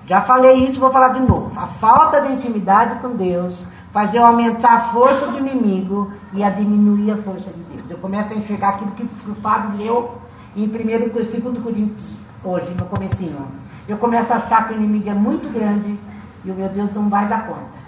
Já 0.05 0.21
falei 0.21 0.65
isso, 0.65 0.79
vou 0.79 0.91
falar 0.91 1.09
de 1.09 1.21
novo. 1.21 1.57
A 1.59 1.67
falta 1.67 2.21
de 2.21 2.33
intimidade 2.33 2.99
com 2.99 3.15
Deus 3.15 3.67
faz 3.91 4.13
eu 4.13 4.25
aumentar 4.25 4.73
a 4.73 4.81
força 4.81 5.27
do 5.27 5.37
inimigo 5.37 6.11
e 6.33 6.43
a 6.43 6.49
diminuir 6.49 7.11
a 7.11 7.17
força 7.17 7.51
de 7.51 7.63
Deus. 7.63 7.89
Eu 7.89 7.97
começo 7.97 8.33
a 8.33 8.37
enxergar 8.37 8.69
aquilo 8.69 8.91
que 8.91 9.03
o 9.03 9.35
Fábio 9.35 9.77
leu 9.77 10.17
em 10.55 10.65
1 10.65 10.69
2 11.09 11.63
Coríntios, 11.63 12.17
hoje, 12.43 12.75
no 12.77 12.85
comecinho. 12.85 13.47
Eu 13.87 13.97
começo 13.97 14.33
a 14.33 14.37
achar 14.37 14.67
que 14.67 14.73
o 14.73 14.77
inimigo 14.77 15.09
é 15.09 15.13
muito 15.13 15.51
grande 15.53 15.99
e 16.43 16.51
o 16.51 16.53
meu 16.53 16.69
Deus 16.69 16.93
não 16.93 17.09
vai 17.09 17.27
dar 17.27 17.47
conta. 17.47 17.83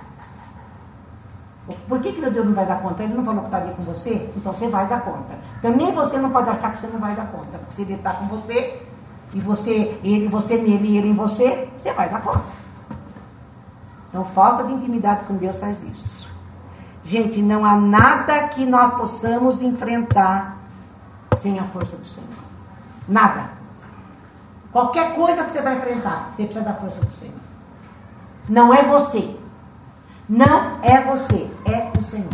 Por 1.88 2.00
que, 2.00 2.12
que 2.12 2.22
meu 2.22 2.30
Deus 2.32 2.46
não 2.46 2.54
vai 2.54 2.66
dar 2.66 2.80
conta? 2.82 3.04
Ele 3.04 3.16
não 3.16 3.26
falou 3.26 3.42
que 3.42 3.48
estaria 3.48 3.74
com 3.74 3.84
você? 3.84 4.30
Então 4.38 4.54
você 4.54 4.68
vai 4.68 4.88
dar 4.88 5.02
conta. 5.02 5.36
Então 5.58 5.72
nem 5.72 5.92
você 5.92 6.18
não 6.18 6.30
pode 6.30 6.50
achar 6.50 6.72
que 6.72 6.80
você 6.80 6.88
não 6.88 7.00
vai 7.00 7.16
dar 7.16 7.26
conta. 7.28 7.58
Porque 7.58 7.74
se 7.74 7.82
ele 7.82 7.96
está 7.96 8.14
com 8.14 8.28
você, 8.28 8.84
e 9.36 9.42
você, 9.42 10.00
ele, 10.02 10.30
você 10.30 10.56
nele 10.56 10.88
e 10.88 10.98
ele 10.98 11.10
em 11.10 11.14
você, 11.14 11.70
você 11.78 11.92
vai 11.92 12.10
dar 12.10 12.22
conta. 12.22 12.46
Então, 14.08 14.24
falta 14.24 14.64
de 14.64 14.72
intimidade 14.72 15.26
com 15.26 15.36
Deus 15.36 15.58
faz 15.58 15.84
isso. 15.84 16.26
Gente, 17.04 17.42
não 17.42 17.66
há 17.66 17.76
nada 17.76 18.48
que 18.48 18.66
nós 18.66 18.94
possamos 18.94 19.62
enfrentar 19.62 20.56
sem 21.38 21.60
a 21.60 21.64
força 21.64 21.98
do 21.98 22.06
Senhor. 22.06 22.30
Nada. 23.10 23.50
Qualquer 24.72 25.14
coisa 25.16 25.44
que 25.44 25.52
você 25.52 25.62
vai 25.62 25.76
enfrentar, 25.76 26.32
você 26.32 26.46
precisa 26.46 26.64
da 26.64 26.74
força 26.74 27.02
do 27.02 27.12
Senhor. 27.12 27.36
Não 28.48 28.74
é 28.74 28.84
você. 28.84 29.38
Não 30.30 30.80
é 30.82 31.02
você, 31.02 31.52
é 31.66 31.92
o 32.00 32.02
Senhor. 32.02 32.30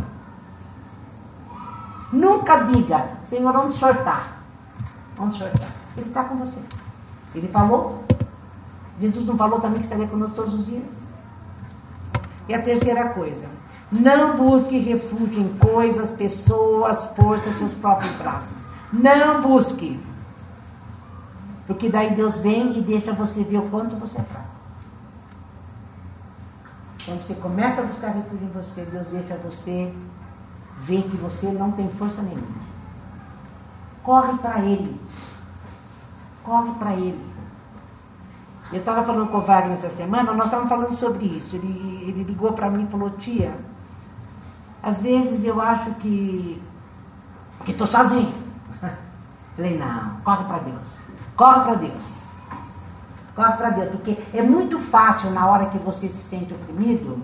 Nunca 2.13 2.57
diga, 2.65 3.09
Senhor? 3.25 3.55
Onde 3.55 3.75
o 3.75 3.77
Senhor 3.79 3.95
está? 3.95 4.23
Ele 5.97 6.07
está 6.07 6.25
com 6.25 6.35
você. 6.35 6.59
Ele 7.34 7.47
falou. 7.47 8.03
Jesus 8.99 9.25
não 9.25 9.38
falou 9.38 9.59
também 9.59 9.79
que 9.79 9.86
estaria 9.86 10.07
conosco 10.07 10.36
todos 10.36 10.53
os 10.53 10.65
dias? 10.65 11.01
E 12.47 12.53
a 12.53 12.61
terceira 12.61 13.09
coisa, 13.09 13.47
não 13.91 14.38
busque 14.38 14.77
refúgio 14.77 15.39
em 15.39 15.57
coisas, 15.57 16.11
pessoas, 16.11 17.05
forças, 17.15 17.57
seus 17.57 17.73
próprios 17.73 18.13
braços. 18.13 18.67
Não 18.91 19.41
busque. 19.41 19.99
Porque 21.65 21.89
daí 21.89 22.13
Deus 22.13 22.38
vem 22.38 22.77
e 22.77 22.82
deixa 22.82 23.13
você 23.13 23.43
ver 23.43 23.57
o 23.57 23.69
quanto 23.69 23.95
você 23.95 24.19
é 24.19 24.23
fraco. 24.23 24.51
Quando 27.05 27.21
você 27.21 27.34
começa 27.36 27.82
a 27.82 27.86
buscar 27.86 28.09
refúgio 28.09 28.47
em 28.47 28.51
você, 28.51 28.86
Deus 28.86 29.07
deixa 29.07 29.36
você 29.38 29.93
ver 30.84 31.03
que 31.03 31.17
você 31.17 31.47
não 31.51 31.71
tem 31.71 31.89
força 31.89 32.21
nenhuma. 32.21 32.71
Corre 34.03 34.38
para 34.38 34.59
Ele. 34.59 34.99
Corre 36.43 36.71
para 36.79 36.93
Ele. 36.93 37.31
Eu 38.71 38.79
estava 38.79 39.03
falando 39.03 39.29
com 39.29 39.37
o 39.37 39.41
Wagner 39.41 39.77
essa 39.77 39.95
semana, 39.95 40.31
nós 40.31 40.45
estávamos 40.45 40.69
falando 40.69 40.95
sobre 40.95 41.25
isso. 41.25 41.57
Ele, 41.57 42.05
ele 42.07 42.23
ligou 42.23 42.53
para 42.53 42.69
mim 42.69 42.85
e 42.85 42.87
falou, 42.87 43.09
tia, 43.11 43.53
às 44.81 45.01
vezes 45.01 45.43
eu 45.43 45.61
acho 45.61 45.91
que 45.95 46.61
que 47.65 47.71
estou 47.71 47.85
sozinho. 47.85 48.33
Falei, 49.55 49.77
não, 49.77 50.15
corre 50.23 50.43
para 50.45 50.57
Deus. 50.59 50.87
Corre 51.35 51.59
para 51.61 51.73
Deus. 51.75 52.21
Corre 53.35 53.53
para 53.53 53.69
Deus, 53.69 53.89
porque 53.91 54.17
é 54.33 54.41
muito 54.41 54.79
fácil 54.79 55.31
na 55.31 55.47
hora 55.47 55.67
que 55.67 55.77
você 55.77 56.07
se 56.07 56.23
sente 56.23 56.53
oprimido, 56.53 57.23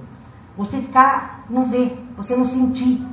você 0.56 0.78
ficar, 0.78 1.44
não 1.50 1.66
ver, 1.66 1.98
você 2.16 2.36
não 2.36 2.46
sentir. 2.46 3.06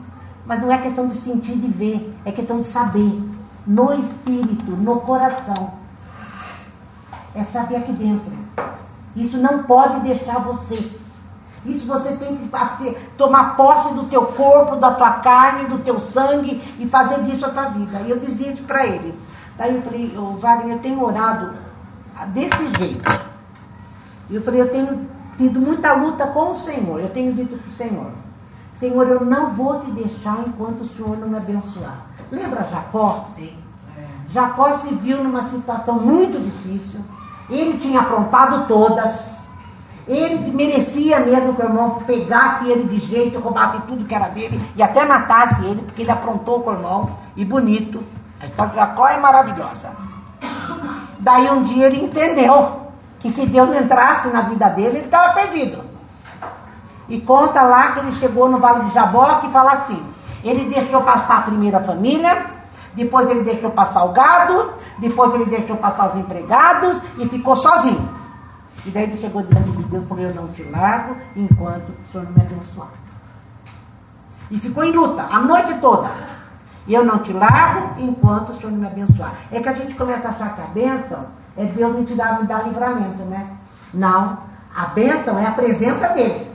Mas 0.47 0.61
não 0.61 0.71
é 0.71 0.79
questão 0.79 1.09
de 1.09 1.17
sentir, 1.17 1.57
de 1.57 1.69
ver, 1.69 2.15
é 2.25 2.31
questão 2.31 2.61
de 2.61 2.67
saber. 2.67 3.23
No 3.67 3.95
espírito, 3.95 4.71
no 4.73 5.01
coração 5.01 5.84
é 7.35 7.45
saber 7.45 7.77
aqui 7.77 7.93
dentro. 7.93 8.33
Isso 9.17 9.39
não 9.39 9.63
pode 9.65 10.01
deixar 10.01 10.39
você. 10.41 10.91
Isso 11.65 11.87
você 11.87 12.17
tem 12.17 12.37
que 12.37 12.97
tomar 13.17 13.57
posse 13.57 13.95
do 13.95 14.05
teu 14.05 14.27
corpo, 14.27 14.77
da 14.77 14.93
tua 14.93 15.13
carne, 15.15 15.67
do 15.67 15.79
teu 15.79 15.99
sangue 15.99 16.63
e 16.79 16.87
fazer 16.87 17.23
disso 17.23 17.47
a 17.47 17.51
tua 17.51 17.71
vida. 17.71 18.01
E 18.01 18.11
eu 18.11 18.19
dizia 18.19 18.53
isso 18.53 18.63
para 18.65 18.87
ele. 18.87 19.19
Daí 19.57 19.75
eu 19.75 19.83
falei, 19.83 20.13
o 20.17 20.37
Wagner, 20.37 20.77
eu 20.77 20.83
tenho 20.83 21.03
orado 21.03 21.55
desse 22.29 22.71
jeito. 22.79 23.21
E 24.29 24.35
eu 24.35 24.43
falei, 24.43 24.61
eu 24.61 24.71
tenho 24.71 25.09
tido 25.37 25.61
muita 25.61 25.95
luta 25.95 26.27
com 26.29 26.53
o 26.53 26.57
Senhor. 26.57 27.01
Eu 27.01 27.11
tenho 27.11 27.33
dito 27.33 27.57
para 27.57 27.69
o 27.69 27.73
Senhor: 27.73 28.11
Senhor, 28.79 29.07
eu 29.09 29.25
não 29.25 29.51
vou 29.51 29.81
te 29.81 29.91
deixar 29.91 30.39
enquanto 30.47 30.81
o 30.81 30.85
Senhor 30.85 31.17
não 31.19 31.29
me 31.29 31.37
abençoar. 31.37 32.07
Lembra 32.31 32.67
Jacó? 32.71 33.27
Sim. 33.35 33.57
Jacó 34.31 34.73
se 34.79 34.95
viu 34.95 35.23
numa 35.23 35.43
situação 35.43 35.99
muito 35.99 36.41
difícil. 36.41 37.01
Ele 37.49 37.79
tinha 37.79 38.01
aprontado 38.01 38.67
todas. 38.67 39.35
Ele 40.07 40.51
merecia 40.53 41.21
mesmo 41.21 41.55
que 41.55 41.63
o 41.63 41.65
irmão 41.65 42.03
pegasse 42.07 42.69
ele 42.69 42.85
de 42.85 42.99
jeito, 42.99 43.39
roubasse 43.39 43.81
tudo 43.83 44.05
que 44.05 44.15
era 44.15 44.29
dele 44.29 44.61
e 44.77 44.83
até 44.83 45.05
matasse 45.05 45.65
ele, 45.65 45.83
porque 45.83 46.03
ele 46.03 46.11
aprontou 46.11 46.61
com 46.61 46.71
o 46.71 46.75
irmão. 46.75 47.11
E 47.37 47.45
bonito. 47.45 48.03
A 48.41 48.47
história 48.47 48.73
de 48.73 48.77
Jacó 48.77 49.09
é 49.09 49.17
maravilhosa. 49.17 49.91
Daí 51.19 51.51
um 51.51 51.63
dia 51.63 51.87
ele 51.87 52.05
entendeu 52.05 52.83
que 53.19 53.31
se 53.31 53.47
Deus 53.47 53.71
não 53.71 53.81
entrasse 53.81 54.29
na 54.29 54.43
vida 54.43 54.69
dele, 54.69 54.99
ele 54.99 55.07
estava 55.07 55.33
perdido. 55.33 55.83
E 57.09 57.21
conta 57.21 57.63
lá 57.63 57.93
que 57.93 58.01
ele 58.01 58.13
chegou 58.13 58.49
no 58.49 58.59
Vale 58.59 58.85
de 58.85 58.95
Jaboque 58.95 59.47
e 59.47 59.51
fala 59.51 59.73
assim: 59.73 60.03
ele 60.43 60.67
deixou 60.67 61.01
passar 61.03 61.39
a 61.39 61.43
primeira 61.43 61.81
família, 61.81 62.45
depois 62.95 63.29
ele 63.29 63.43
deixou 63.43 63.71
passar 63.71 64.05
o 64.05 64.13
gado, 64.13 64.73
depois 64.99 65.35
ele 65.35 65.47
deixou 65.47 65.77
passar 65.77 66.11
os 66.11 66.17
empregados 66.17 67.03
e 67.19 67.29
ficou 67.29 67.57
sozinho. 67.57 68.09
E 68.87 68.91
daí 68.91 69.05
ele 69.05 69.19
chegou 69.19 69.43
diante 69.43 69.71
de 69.71 69.83
Deus 69.85 70.05
e 70.05 70.07
falou: 70.07 70.25
Eu 70.25 70.35
não 70.35 70.49
te 70.49 70.63
largo 70.65 71.17
enquanto 71.35 71.89
o 71.89 72.13
Senhor 72.13 72.25
não 72.25 72.33
me 72.33 72.41
abençoar. 72.41 72.89
E 74.51 74.59
ficou 74.59 74.85
em 74.85 74.93
luta 74.93 75.23
a 75.23 75.41
noite 75.41 75.75
toda. 75.81 76.11
E 76.87 76.93
eu 76.93 77.05
não 77.05 77.19
te 77.21 77.33
largo 77.33 78.01
enquanto 78.01 78.51
o 78.51 78.55
Senhor 78.55 78.71
não 78.71 78.79
me 78.79 78.87
abençoar. 78.87 79.33
É 79.51 79.61
que 79.61 79.69
a 79.69 79.73
gente 79.73 79.95
começa 79.95 80.29
a 80.29 80.31
achar 80.33 80.55
que 80.55 80.61
a 80.61 80.67
bênção 80.67 81.27
é 81.57 81.65
Deus 81.65 81.97
me, 81.97 82.05
te 82.05 82.15
dar, 82.15 82.41
me 82.41 82.47
dar 82.47 82.65
livramento, 82.65 83.23
né? 83.25 83.49
Não. 83.93 84.39
A 84.77 84.87
bênção 84.87 85.39
é 85.39 85.47
a 85.47 85.53
presença 85.53 86.09
dele. 86.09 86.51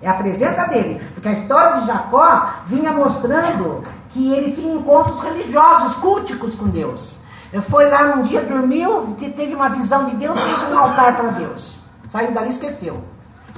É 0.00 0.08
a 0.08 0.14
presença 0.14 0.66
dele. 0.66 1.00
Porque 1.12 1.28
a 1.28 1.32
história 1.32 1.80
de 1.80 1.88
Jacó 1.88 2.50
vinha 2.66 2.92
mostrando 2.92 3.82
que 4.16 4.32
ele 4.32 4.52
tinha 4.52 4.74
encontros 4.74 5.20
religiosos, 5.20 5.94
culticos 5.96 6.54
com 6.54 6.64
Deus. 6.68 7.18
Ele 7.52 7.60
foi 7.60 7.90
lá 7.90 8.16
num 8.16 8.22
dia, 8.22 8.42
dormiu, 8.42 9.14
teve 9.18 9.54
uma 9.54 9.68
visão 9.68 10.06
de 10.06 10.16
Deus, 10.16 10.40
fez 10.40 10.72
um 10.72 10.78
altar 10.78 11.16
para 11.16 11.28
Deus. 11.32 11.76
Saiu 12.08 12.32
dali 12.32 12.46
e 12.46 12.50
esqueceu. 12.50 13.04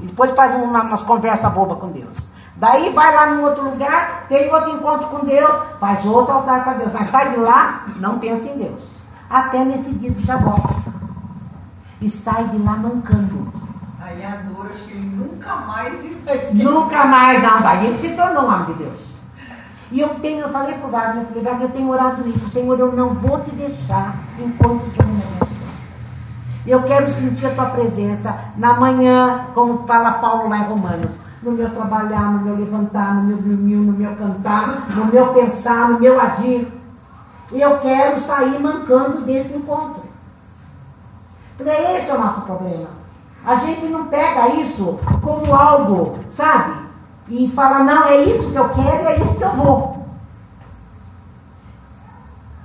E 0.03 0.07
depois 0.07 0.33
faz 0.33 0.57
uma, 0.57 0.83
umas 0.83 1.01
conversas 1.03 1.53
bobas 1.53 1.79
com 1.79 1.93
Deus. 1.93 2.29
Daí 2.57 2.91
vai 2.93 3.15
lá 3.15 3.27
num 3.29 3.45
outro 3.45 3.63
lugar, 3.63 4.27
tem 4.29 4.53
outro 4.53 4.73
encontro 4.73 5.07
com 5.07 5.25
Deus, 5.25 5.55
faz 5.79 6.05
outro 6.05 6.35
altar 6.35 6.65
para 6.65 6.73
Deus. 6.75 6.93
Mas 6.93 7.09
sai 7.09 7.31
de 7.31 7.37
lá, 7.37 7.85
não 7.97 8.19
pensa 8.19 8.49
em 8.49 8.59
Deus. 8.59 9.03
Até 9.31 9.65
nesse 9.65 9.93
dia 9.93 10.11
de 10.11 10.25
Jabó. 10.25 10.57
E 12.01 12.11
sai 12.11 12.49
de 12.49 12.59
lá 12.59 12.73
mancando. 12.73 13.47
Aí 14.03 14.25
a 14.25 14.37
dor, 14.39 14.67
acho 14.71 14.85
que 14.85 14.93
ele 14.93 15.07
nunca 15.07 15.55
mais 15.55 16.03
Nunca 16.53 17.05
mais, 17.05 17.43
não. 17.43 17.61
Daí 17.61 17.87
ele 17.87 17.97
se 17.97 18.17
tornou 18.17 18.45
um 18.45 18.53
homem 18.53 18.67
de 18.67 18.75
Deus. 18.85 19.18
E 19.91 20.01
eu 20.01 20.11
tenho, 20.17 20.41
eu 20.41 20.51
falei 20.51 20.75
para 20.75 20.87
o 20.87 20.91
Wagner, 20.91 21.23
eu 21.23 21.27
falei, 21.29 21.43
Wagner, 21.43 21.63
eu 21.63 21.73
tenho 21.73 21.89
orado 21.91 22.23
nisso, 22.23 22.49
Senhor, 22.51 22.79
eu 22.79 22.93
não 22.93 23.15
vou 23.15 23.41
te 23.41 23.51
deixar 23.53 24.17
enquanto 24.39 24.83
o 24.83 24.91
Senhor 24.91 25.09
não. 25.09 25.49
Eu 26.67 26.83
quero 26.83 27.09
sentir 27.09 27.47
a 27.47 27.55
tua 27.55 27.67
presença 27.67 28.39
na 28.59 28.75
manhã, 28.75 29.47
como 29.55 29.87
fala 29.87 30.13
Paulo 30.13 30.51
lá 30.51 30.59
em 30.59 30.65
Romanos, 30.65 31.13
no 31.43 31.53
meu 31.53 31.71
trabalhar, 31.71 32.33
no 32.33 32.41
meu 32.41 32.57
levantar, 32.57 33.15
no 33.15 33.23
meu 33.23 33.39
dormir, 33.39 33.77
no 33.77 33.93
meu 33.93 34.15
cantar, 34.17 34.87
no 34.95 35.07
meu 35.07 35.33
pensar, 35.33 35.89
no 35.89 36.01
meu 36.01 36.21
agir. 36.21 36.71
Eu 37.51 37.79
quero 37.79 38.21
sair 38.21 38.61
mancando 38.61 39.23
desse 39.23 39.57
encontro. 39.57 40.03
Porque 41.57 41.71
esse 41.71 42.11
é 42.11 42.15
o 42.15 42.21
nosso 42.21 42.43
problema. 42.43 42.89
A 43.47 43.57
gente 43.57 43.87
não 43.87 44.07
pega 44.09 44.49
isso 44.57 44.99
como 45.23 45.55
algo, 45.55 46.19
sabe? 46.31 46.88
E 47.31 47.51
fala, 47.55 47.81
não, 47.81 48.07
é 48.07 48.17
isso 48.23 48.51
que 48.51 48.57
eu 48.57 48.69
quero, 48.71 49.09
é 49.09 49.17
isso 49.17 49.35
que 49.35 49.45
eu 49.45 49.53
vou. 49.53 50.07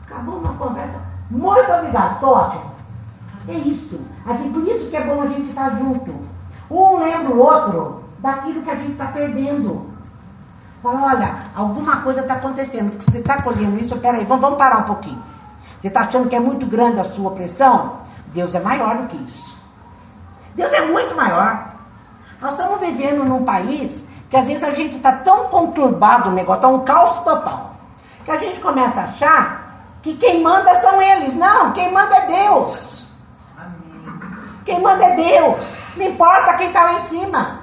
Acabou 0.05 0.38
uma 0.38 0.53
conversa. 0.53 0.99
Muito 1.30 1.72
obrigado, 1.72 2.14
estou 2.14 2.34
ótimo. 2.34 2.72
É 3.47 3.53
isso. 3.53 3.99
A 4.26 4.34
gente, 4.34 4.53
por 4.53 4.64
isso 4.68 4.89
que 4.89 4.95
é 4.95 5.03
bom 5.03 5.22
a 5.22 5.28
gente 5.28 5.49
estar 5.49 5.70
junto. 5.78 6.16
Um 6.72 6.99
lembra 6.99 7.34
o 7.34 7.39
outro 7.39 8.03
daquilo 8.20 8.61
que 8.61 8.70
a 8.70 8.76
gente 8.76 8.93
está 8.93 9.07
perdendo. 9.07 9.91
Fala, 10.82 11.14
olha, 11.14 11.36
alguma 11.55 11.97
coisa 12.01 12.22
está 12.22 12.36
acontecendo, 12.36 12.91
porque 12.91 13.09
você 13.09 13.20
está 13.20 13.41
colhendo 13.41 13.78
isso, 13.78 13.97
peraí, 13.97 14.24
vamos, 14.24 14.41
vamos 14.41 14.57
parar 14.57 14.80
um 14.80 14.84
pouquinho. 14.84 15.22
Você 15.80 15.88
está 15.88 16.01
achando 16.01 16.30
que 16.30 16.36
é 16.36 16.39
muito 16.39 16.66
grande 16.66 16.99
a 16.99 17.03
sua 17.03 17.32
pressão? 17.32 17.97
Deus 18.34 18.55
é 18.55 18.59
maior 18.59 18.97
do 18.97 19.07
que 19.07 19.18
isso. 19.18 19.57
Deus 20.55 20.72
é 20.72 20.86
muito 20.86 21.16
maior. 21.16 21.74
Nós 22.41 22.53
estamos 22.53 22.80
vivendo 22.80 23.26
num 23.26 23.43
país 23.43 24.02
que 24.34 24.38
às 24.38 24.47
vezes 24.47 24.63
a 24.63 24.71
gente 24.71 24.97
está 24.97 25.11
tão 25.11 25.47
conturbado 25.49 26.31
o 26.31 26.34
negócio, 26.34 26.55
está 26.55 26.67
um 26.67 26.79
caos 26.79 27.23
total, 27.23 27.75
que 28.25 28.31
a 28.31 28.38
gente 28.38 28.59
começa 28.61 28.99
a 28.99 29.03
achar 29.03 29.86
que 30.01 30.15
quem 30.15 30.41
manda 30.41 30.73
são 30.81 30.99
eles. 30.99 31.36
Não, 31.36 31.71
quem 31.71 31.91
manda 31.91 32.15
é 32.15 32.25
Deus. 32.25 33.05
Quem 34.65 34.81
manda 34.81 35.05
é 35.05 35.15
Deus. 35.15 35.77
Não 35.95 36.07
importa 36.07 36.55
quem 36.55 36.69
está 36.69 36.84
lá 36.84 36.93
em 36.93 37.01
cima. 37.01 37.59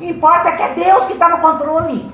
Importa 0.00 0.50
que 0.56 0.62
é 0.64 0.74
Deus 0.74 1.04
que 1.04 1.12
está 1.12 1.28
no 1.28 1.38
controle. 1.38 2.12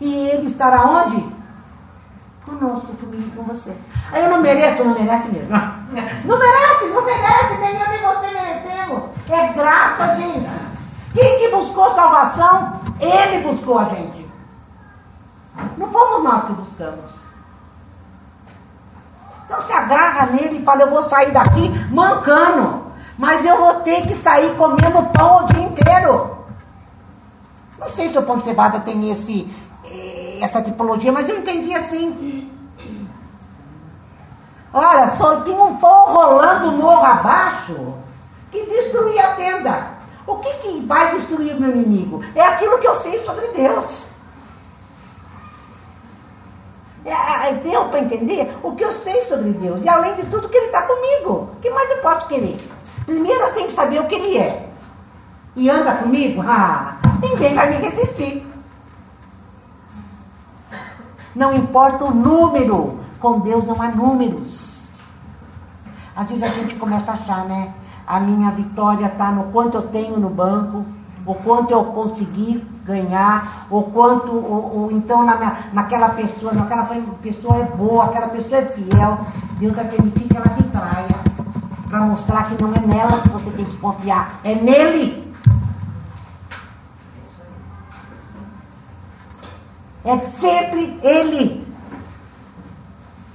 E 0.00 0.30
Ele 0.30 0.48
estará 0.48 0.82
onde? 0.82 1.32
Conosco, 2.44 2.88
comigo, 2.96 3.36
com 3.36 3.44
você. 3.44 3.72
Aí 4.10 4.24
eu 4.24 4.30
não 4.30 4.40
mereço, 4.40 4.82
não 4.82 4.98
merece 4.98 5.28
mesmo. 5.28 5.48
Não 6.24 6.38
merece, 6.38 6.86
não 6.86 7.04
merece, 7.04 7.54
nem 7.60 7.78
eu 7.78 7.88
nem 7.88 8.02
você 8.02 8.26
merecemos. 8.32 9.02
É 9.30 9.52
graça, 9.52 10.16
gente. 10.16 10.73
Quem 11.14 11.38
que 11.38 11.48
buscou 11.48 11.94
salvação? 11.94 12.80
Ele 13.00 13.48
buscou 13.48 13.78
a 13.78 13.84
gente. 13.84 14.28
Não 15.78 15.88
fomos 15.90 16.24
nós 16.24 16.44
que 16.44 16.52
buscamos. 16.52 17.12
Então 19.46 19.60
se 19.62 19.72
agarra 19.72 20.26
nele 20.26 20.58
e 20.58 20.64
fala, 20.64 20.82
eu 20.82 20.90
vou 20.90 21.02
sair 21.02 21.30
daqui 21.30 21.70
mancando. 21.90 22.82
Mas 23.16 23.44
eu 23.44 23.56
vou 23.56 23.74
ter 23.82 24.02
que 24.02 24.14
sair 24.16 24.56
comendo 24.56 25.04
pão 25.12 25.44
o 25.44 25.46
dia 25.46 25.62
inteiro. 25.62 26.36
Não 27.78 27.88
sei 27.88 28.08
se 28.08 28.18
o 28.18 28.22
pão 28.22 28.38
de 28.38 28.46
cevada 28.46 28.80
tem 28.80 29.12
esse, 29.12 29.48
eh, 29.84 30.38
essa 30.40 30.60
tipologia, 30.60 31.12
mas 31.12 31.28
eu 31.28 31.38
entendi 31.38 31.72
assim. 31.74 32.50
Olha, 34.72 35.14
só 35.14 35.42
tinha 35.42 35.62
um 35.62 35.76
pão 35.76 36.12
rolando 36.12 36.72
morro 36.72 37.04
abaixo 37.04 37.94
que 38.50 38.66
destruía 38.66 39.28
a 39.28 39.34
tenda. 39.34 39.93
O 40.26 40.36
que, 40.38 40.52
que 40.54 40.80
vai 40.86 41.14
destruir 41.14 41.54
o 41.54 41.60
meu 41.60 41.70
inimigo? 41.70 42.22
É 42.34 42.42
aquilo 42.42 42.78
que 42.78 42.86
eu 42.86 42.94
sei 42.94 43.22
sobre 43.24 43.46
Deus. 43.48 44.08
É, 47.04 47.52
deu 47.54 47.84
para 47.90 48.00
entender 48.00 48.56
o 48.62 48.74
que 48.74 48.82
eu 48.82 48.90
sei 48.90 49.24
sobre 49.24 49.50
Deus. 49.50 49.82
E 49.82 49.88
além 49.88 50.14
de 50.14 50.22
tudo, 50.24 50.48
que 50.48 50.56
Ele 50.56 50.66
está 50.66 50.82
comigo. 50.82 51.50
O 51.54 51.60
que 51.60 51.68
mais 51.68 51.90
eu 51.90 51.98
posso 51.98 52.26
querer? 52.26 52.58
Primeiro 53.04 53.40
eu 53.42 53.54
tenho 53.54 53.66
que 53.66 53.74
saber 53.74 54.00
o 54.00 54.06
que 54.06 54.14
Ele 54.14 54.38
é. 54.38 54.70
E 55.54 55.68
anda 55.68 55.94
comigo? 55.94 56.42
Ah, 56.46 56.96
ninguém 57.20 57.54
vai 57.54 57.70
me 57.70 57.76
resistir. 57.76 58.46
Não 61.34 61.54
importa 61.54 62.04
o 62.04 62.14
número, 62.14 63.00
com 63.20 63.40
Deus 63.40 63.66
não 63.66 63.80
há 63.80 63.88
números. 63.88 64.88
Às 66.16 66.28
vezes 66.28 66.42
a 66.42 66.48
gente 66.48 66.76
começa 66.76 67.10
a 67.10 67.14
achar, 67.14 67.44
né? 67.44 67.72
A 68.06 68.20
minha 68.20 68.50
vitória 68.50 69.06
está 69.06 69.30
no 69.30 69.44
quanto 69.44 69.76
eu 69.76 69.82
tenho 69.82 70.18
no 70.18 70.28
banco, 70.28 70.84
o 71.26 71.34
quanto 71.34 71.70
eu 71.70 71.84
consegui 71.86 72.64
ganhar, 72.84 73.66
o 73.70 73.82
quanto, 73.84 74.30
ou, 74.30 74.82
ou 74.82 74.92
então 74.92 75.24
na 75.24 75.36
minha, 75.36 75.56
naquela 75.72 76.10
pessoa, 76.10 76.52
naquela 76.52 76.86
pessoa 77.22 77.56
é 77.56 77.64
boa, 77.64 78.04
aquela 78.04 78.28
pessoa 78.28 78.60
é 78.60 78.66
fiel. 78.66 79.18
Deus 79.58 79.74
vai 79.74 79.86
permitir 79.86 80.24
que 80.24 80.36
ela 80.36 80.48
te 80.48 80.62
traia, 80.64 81.24
para 81.88 82.00
mostrar 82.00 82.44
que 82.44 82.62
não 82.62 82.72
é 82.74 82.80
nela 82.80 83.20
que 83.22 83.28
você 83.30 83.50
tem 83.50 83.64
que 83.64 83.76
confiar, 83.78 84.40
é 84.44 84.54
nele. 84.54 85.24
É 90.04 90.18
sempre 90.36 91.00
ele. 91.02 91.66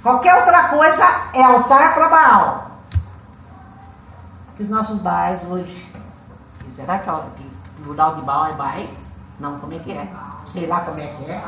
Qualquer 0.03 0.35
outra 0.35 0.69
coisa 0.69 1.03
é 1.33 1.43
altar 1.43 1.95
para 1.95 2.07
Baal. 2.07 2.68
Que 4.59 4.63
os 4.63 4.69
nossos 4.69 4.99
baais 4.99 5.41
hoje. 5.49 5.89
Será 6.75 6.99
que, 6.99 7.09
o 7.09 7.23
plural 7.81 8.15
de 8.15 8.23
Baal 8.23 8.47
é 8.47 8.53
baais? 8.55 8.89
Não, 9.39 9.57
como 9.57 9.73
é 9.73 9.79
que 9.79 9.89
é? 9.89 10.05
Sei 10.51 10.67
lá 10.67 10.81
como 10.81 10.99
é 10.99 11.07
que 11.07 11.31
é. 11.31 11.41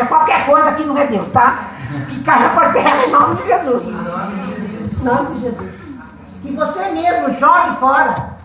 É 0.00 0.04
qualquer 0.04 0.44
coisa 0.46 0.72
que 0.72 0.82
não 0.82 0.98
é 0.98 1.06
Deus, 1.06 1.28
tá? 1.28 1.68
Que 2.08 2.24
caia 2.24 2.48
por 2.48 2.72
terra 2.72 3.06
em 3.06 3.12
nome 3.12 3.36
de 3.36 3.46
Jesus. 3.46 3.86
Em 3.86 5.04
nome 5.04 5.34
de 5.36 5.40
Jesus. 5.42 5.74
Que 6.42 6.50
você 6.56 6.88
mesmo 6.88 7.38
jogue 7.38 7.76
fora. 7.76 8.36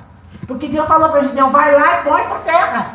Porque 0.45 0.67
Deus 0.67 0.87
falou 0.87 1.09
para 1.09 1.23
Gideão, 1.23 1.49
vai 1.49 1.73
lá 1.73 2.01
e 2.01 2.03
põe 2.03 2.23
por 2.27 2.41
terra. 2.41 2.91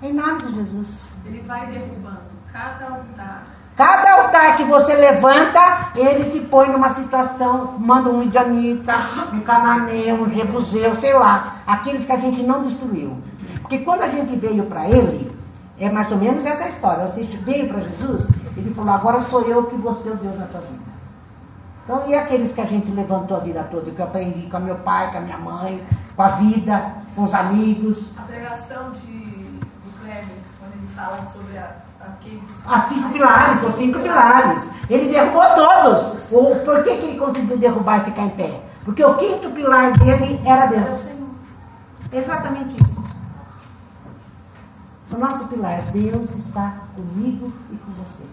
Em 0.00 0.14
nome 0.14 0.40
de 0.40 0.54
Jesus. 0.54 1.12
Ele 1.26 1.42
vai 1.42 1.66
derrubando 1.66 2.22
cada 2.50 2.86
altar 2.86 3.42
Cada 3.82 4.12
altar 4.12 4.56
que 4.56 4.62
você 4.62 4.94
levanta, 4.94 5.90
ele 5.96 6.30
te 6.30 6.38
põe 6.46 6.68
numa 6.68 6.94
situação, 6.94 7.74
manda 7.80 8.10
um 8.10 8.18
midianita, 8.18 8.94
um 9.32 9.40
cananeu, 9.40 10.22
um 10.22 10.30
jebuseu, 10.32 10.94
sei 10.94 11.12
lá, 11.12 11.56
aqueles 11.66 12.06
que 12.06 12.12
a 12.12 12.16
gente 12.16 12.44
não 12.44 12.62
destruiu. 12.62 13.18
Porque 13.60 13.78
quando 13.78 14.02
a 14.02 14.08
gente 14.08 14.36
veio 14.36 14.66
para 14.66 14.88
ele, 14.88 15.36
é 15.80 15.90
mais 15.90 16.12
ou 16.12 16.18
menos 16.18 16.46
essa 16.46 16.68
história. 16.68 17.08
Você 17.08 17.24
veio 17.24 17.66
para 17.70 17.80
Jesus, 17.80 18.28
ele 18.56 18.72
falou, 18.72 18.94
agora 18.94 19.20
sou 19.20 19.42
eu 19.48 19.64
que 19.64 19.74
vou 19.74 19.92
ser 19.92 20.10
o 20.10 20.16
Deus 20.16 20.38
da 20.38 20.46
tua 20.46 20.60
vida. 20.60 20.92
Então, 21.82 22.04
e 22.08 22.14
aqueles 22.14 22.52
que 22.52 22.60
a 22.60 22.66
gente 22.66 22.88
levantou 22.92 23.36
a 23.36 23.40
vida 23.40 23.64
toda, 23.68 23.90
que 23.90 23.98
eu 23.98 24.04
aprendi 24.04 24.48
com 24.48 24.60
meu 24.60 24.76
pai, 24.76 25.10
com 25.10 25.18
a 25.18 25.22
minha 25.22 25.38
mãe, 25.38 25.84
com 26.14 26.22
a 26.22 26.28
vida, 26.28 26.94
com 27.16 27.24
os 27.24 27.34
amigos. 27.34 28.12
A 28.16 28.22
pregação 28.22 28.92
de, 28.92 29.08
do 29.08 30.00
Kleber, 30.00 30.36
quando 30.60 30.72
ele 30.74 30.86
fala 30.94 31.18
sobre 31.32 31.58
a, 31.58 31.81
As 32.66 32.88
cinco 32.88 33.08
pilares, 33.10 33.62
os 33.62 33.74
cinco 33.74 33.98
pilares. 34.00 34.70
Ele 34.88 35.10
derrubou 35.10 35.42
todos. 35.54 36.28
Por 36.64 36.82
que, 36.82 36.96
que 36.96 37.06
ele 37.06 37.18
conseguiu 37.18 37.56
derrubar 37.56 38.00
e 38.00 38.04
ficar 38.04 38.22
em 38.22 38.30
pé? 38.30 38.62
Porque 38.84 39.04
o 39.04 39.14
quinto 39.16 39.50
pilar 39.50 39.92
dele 39.92 40.40
era 40.44 40.66
Deus. 40.66 41.10
Exatamente 42.12 42.76
isso. 42.82 43.02
O 45.12 45.18
nosso 45.18 45.46
pilar, 45.48 45.82
Deus 45.92 46.30
está 46.34 46.74
comigo 46.94 47.52
e 47.70 47.76
com 47.76 47.92
você. 47.92 48.24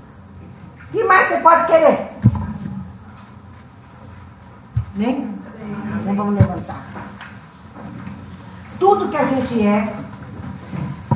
O 0.84 0.92
que 0.92 1.04
mais 1.04 1.28
você 1.28 1.38
pode 1.38 1.68
querer? 1.68 2.12
Amém? 4.96 5.36
Então 6.02 6.16
vamos 6.16 6.36
levantar. 6.36 6.84
Tudo 8.80 9.10
que 9.10 9.18
a 9.18 9.26
gente 9.26 9.66
é, 9.66 9.94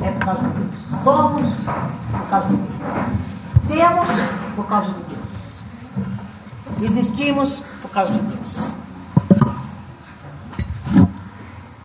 é 0.04 0.10
por 0.10 0.24
causa 0.24 0.42
de 0.42 0.54
Deus. 0.54 1.02
Somos 1.02 1.46
por 2.12 2.28
causa 2.28 2.48
de 2.48 2.56
Deus. 2.56 2.74
Temos 3.68 4.08
por 4.54 4.66
causa 4.66 4.90
de 4.90 5.02
Deus. 5.04 6.90
Existimos 6.90 7.64
por 7.80 7.90
causa 7.90 8.12
de 8.12 8.18
Deus. 8.20 8.74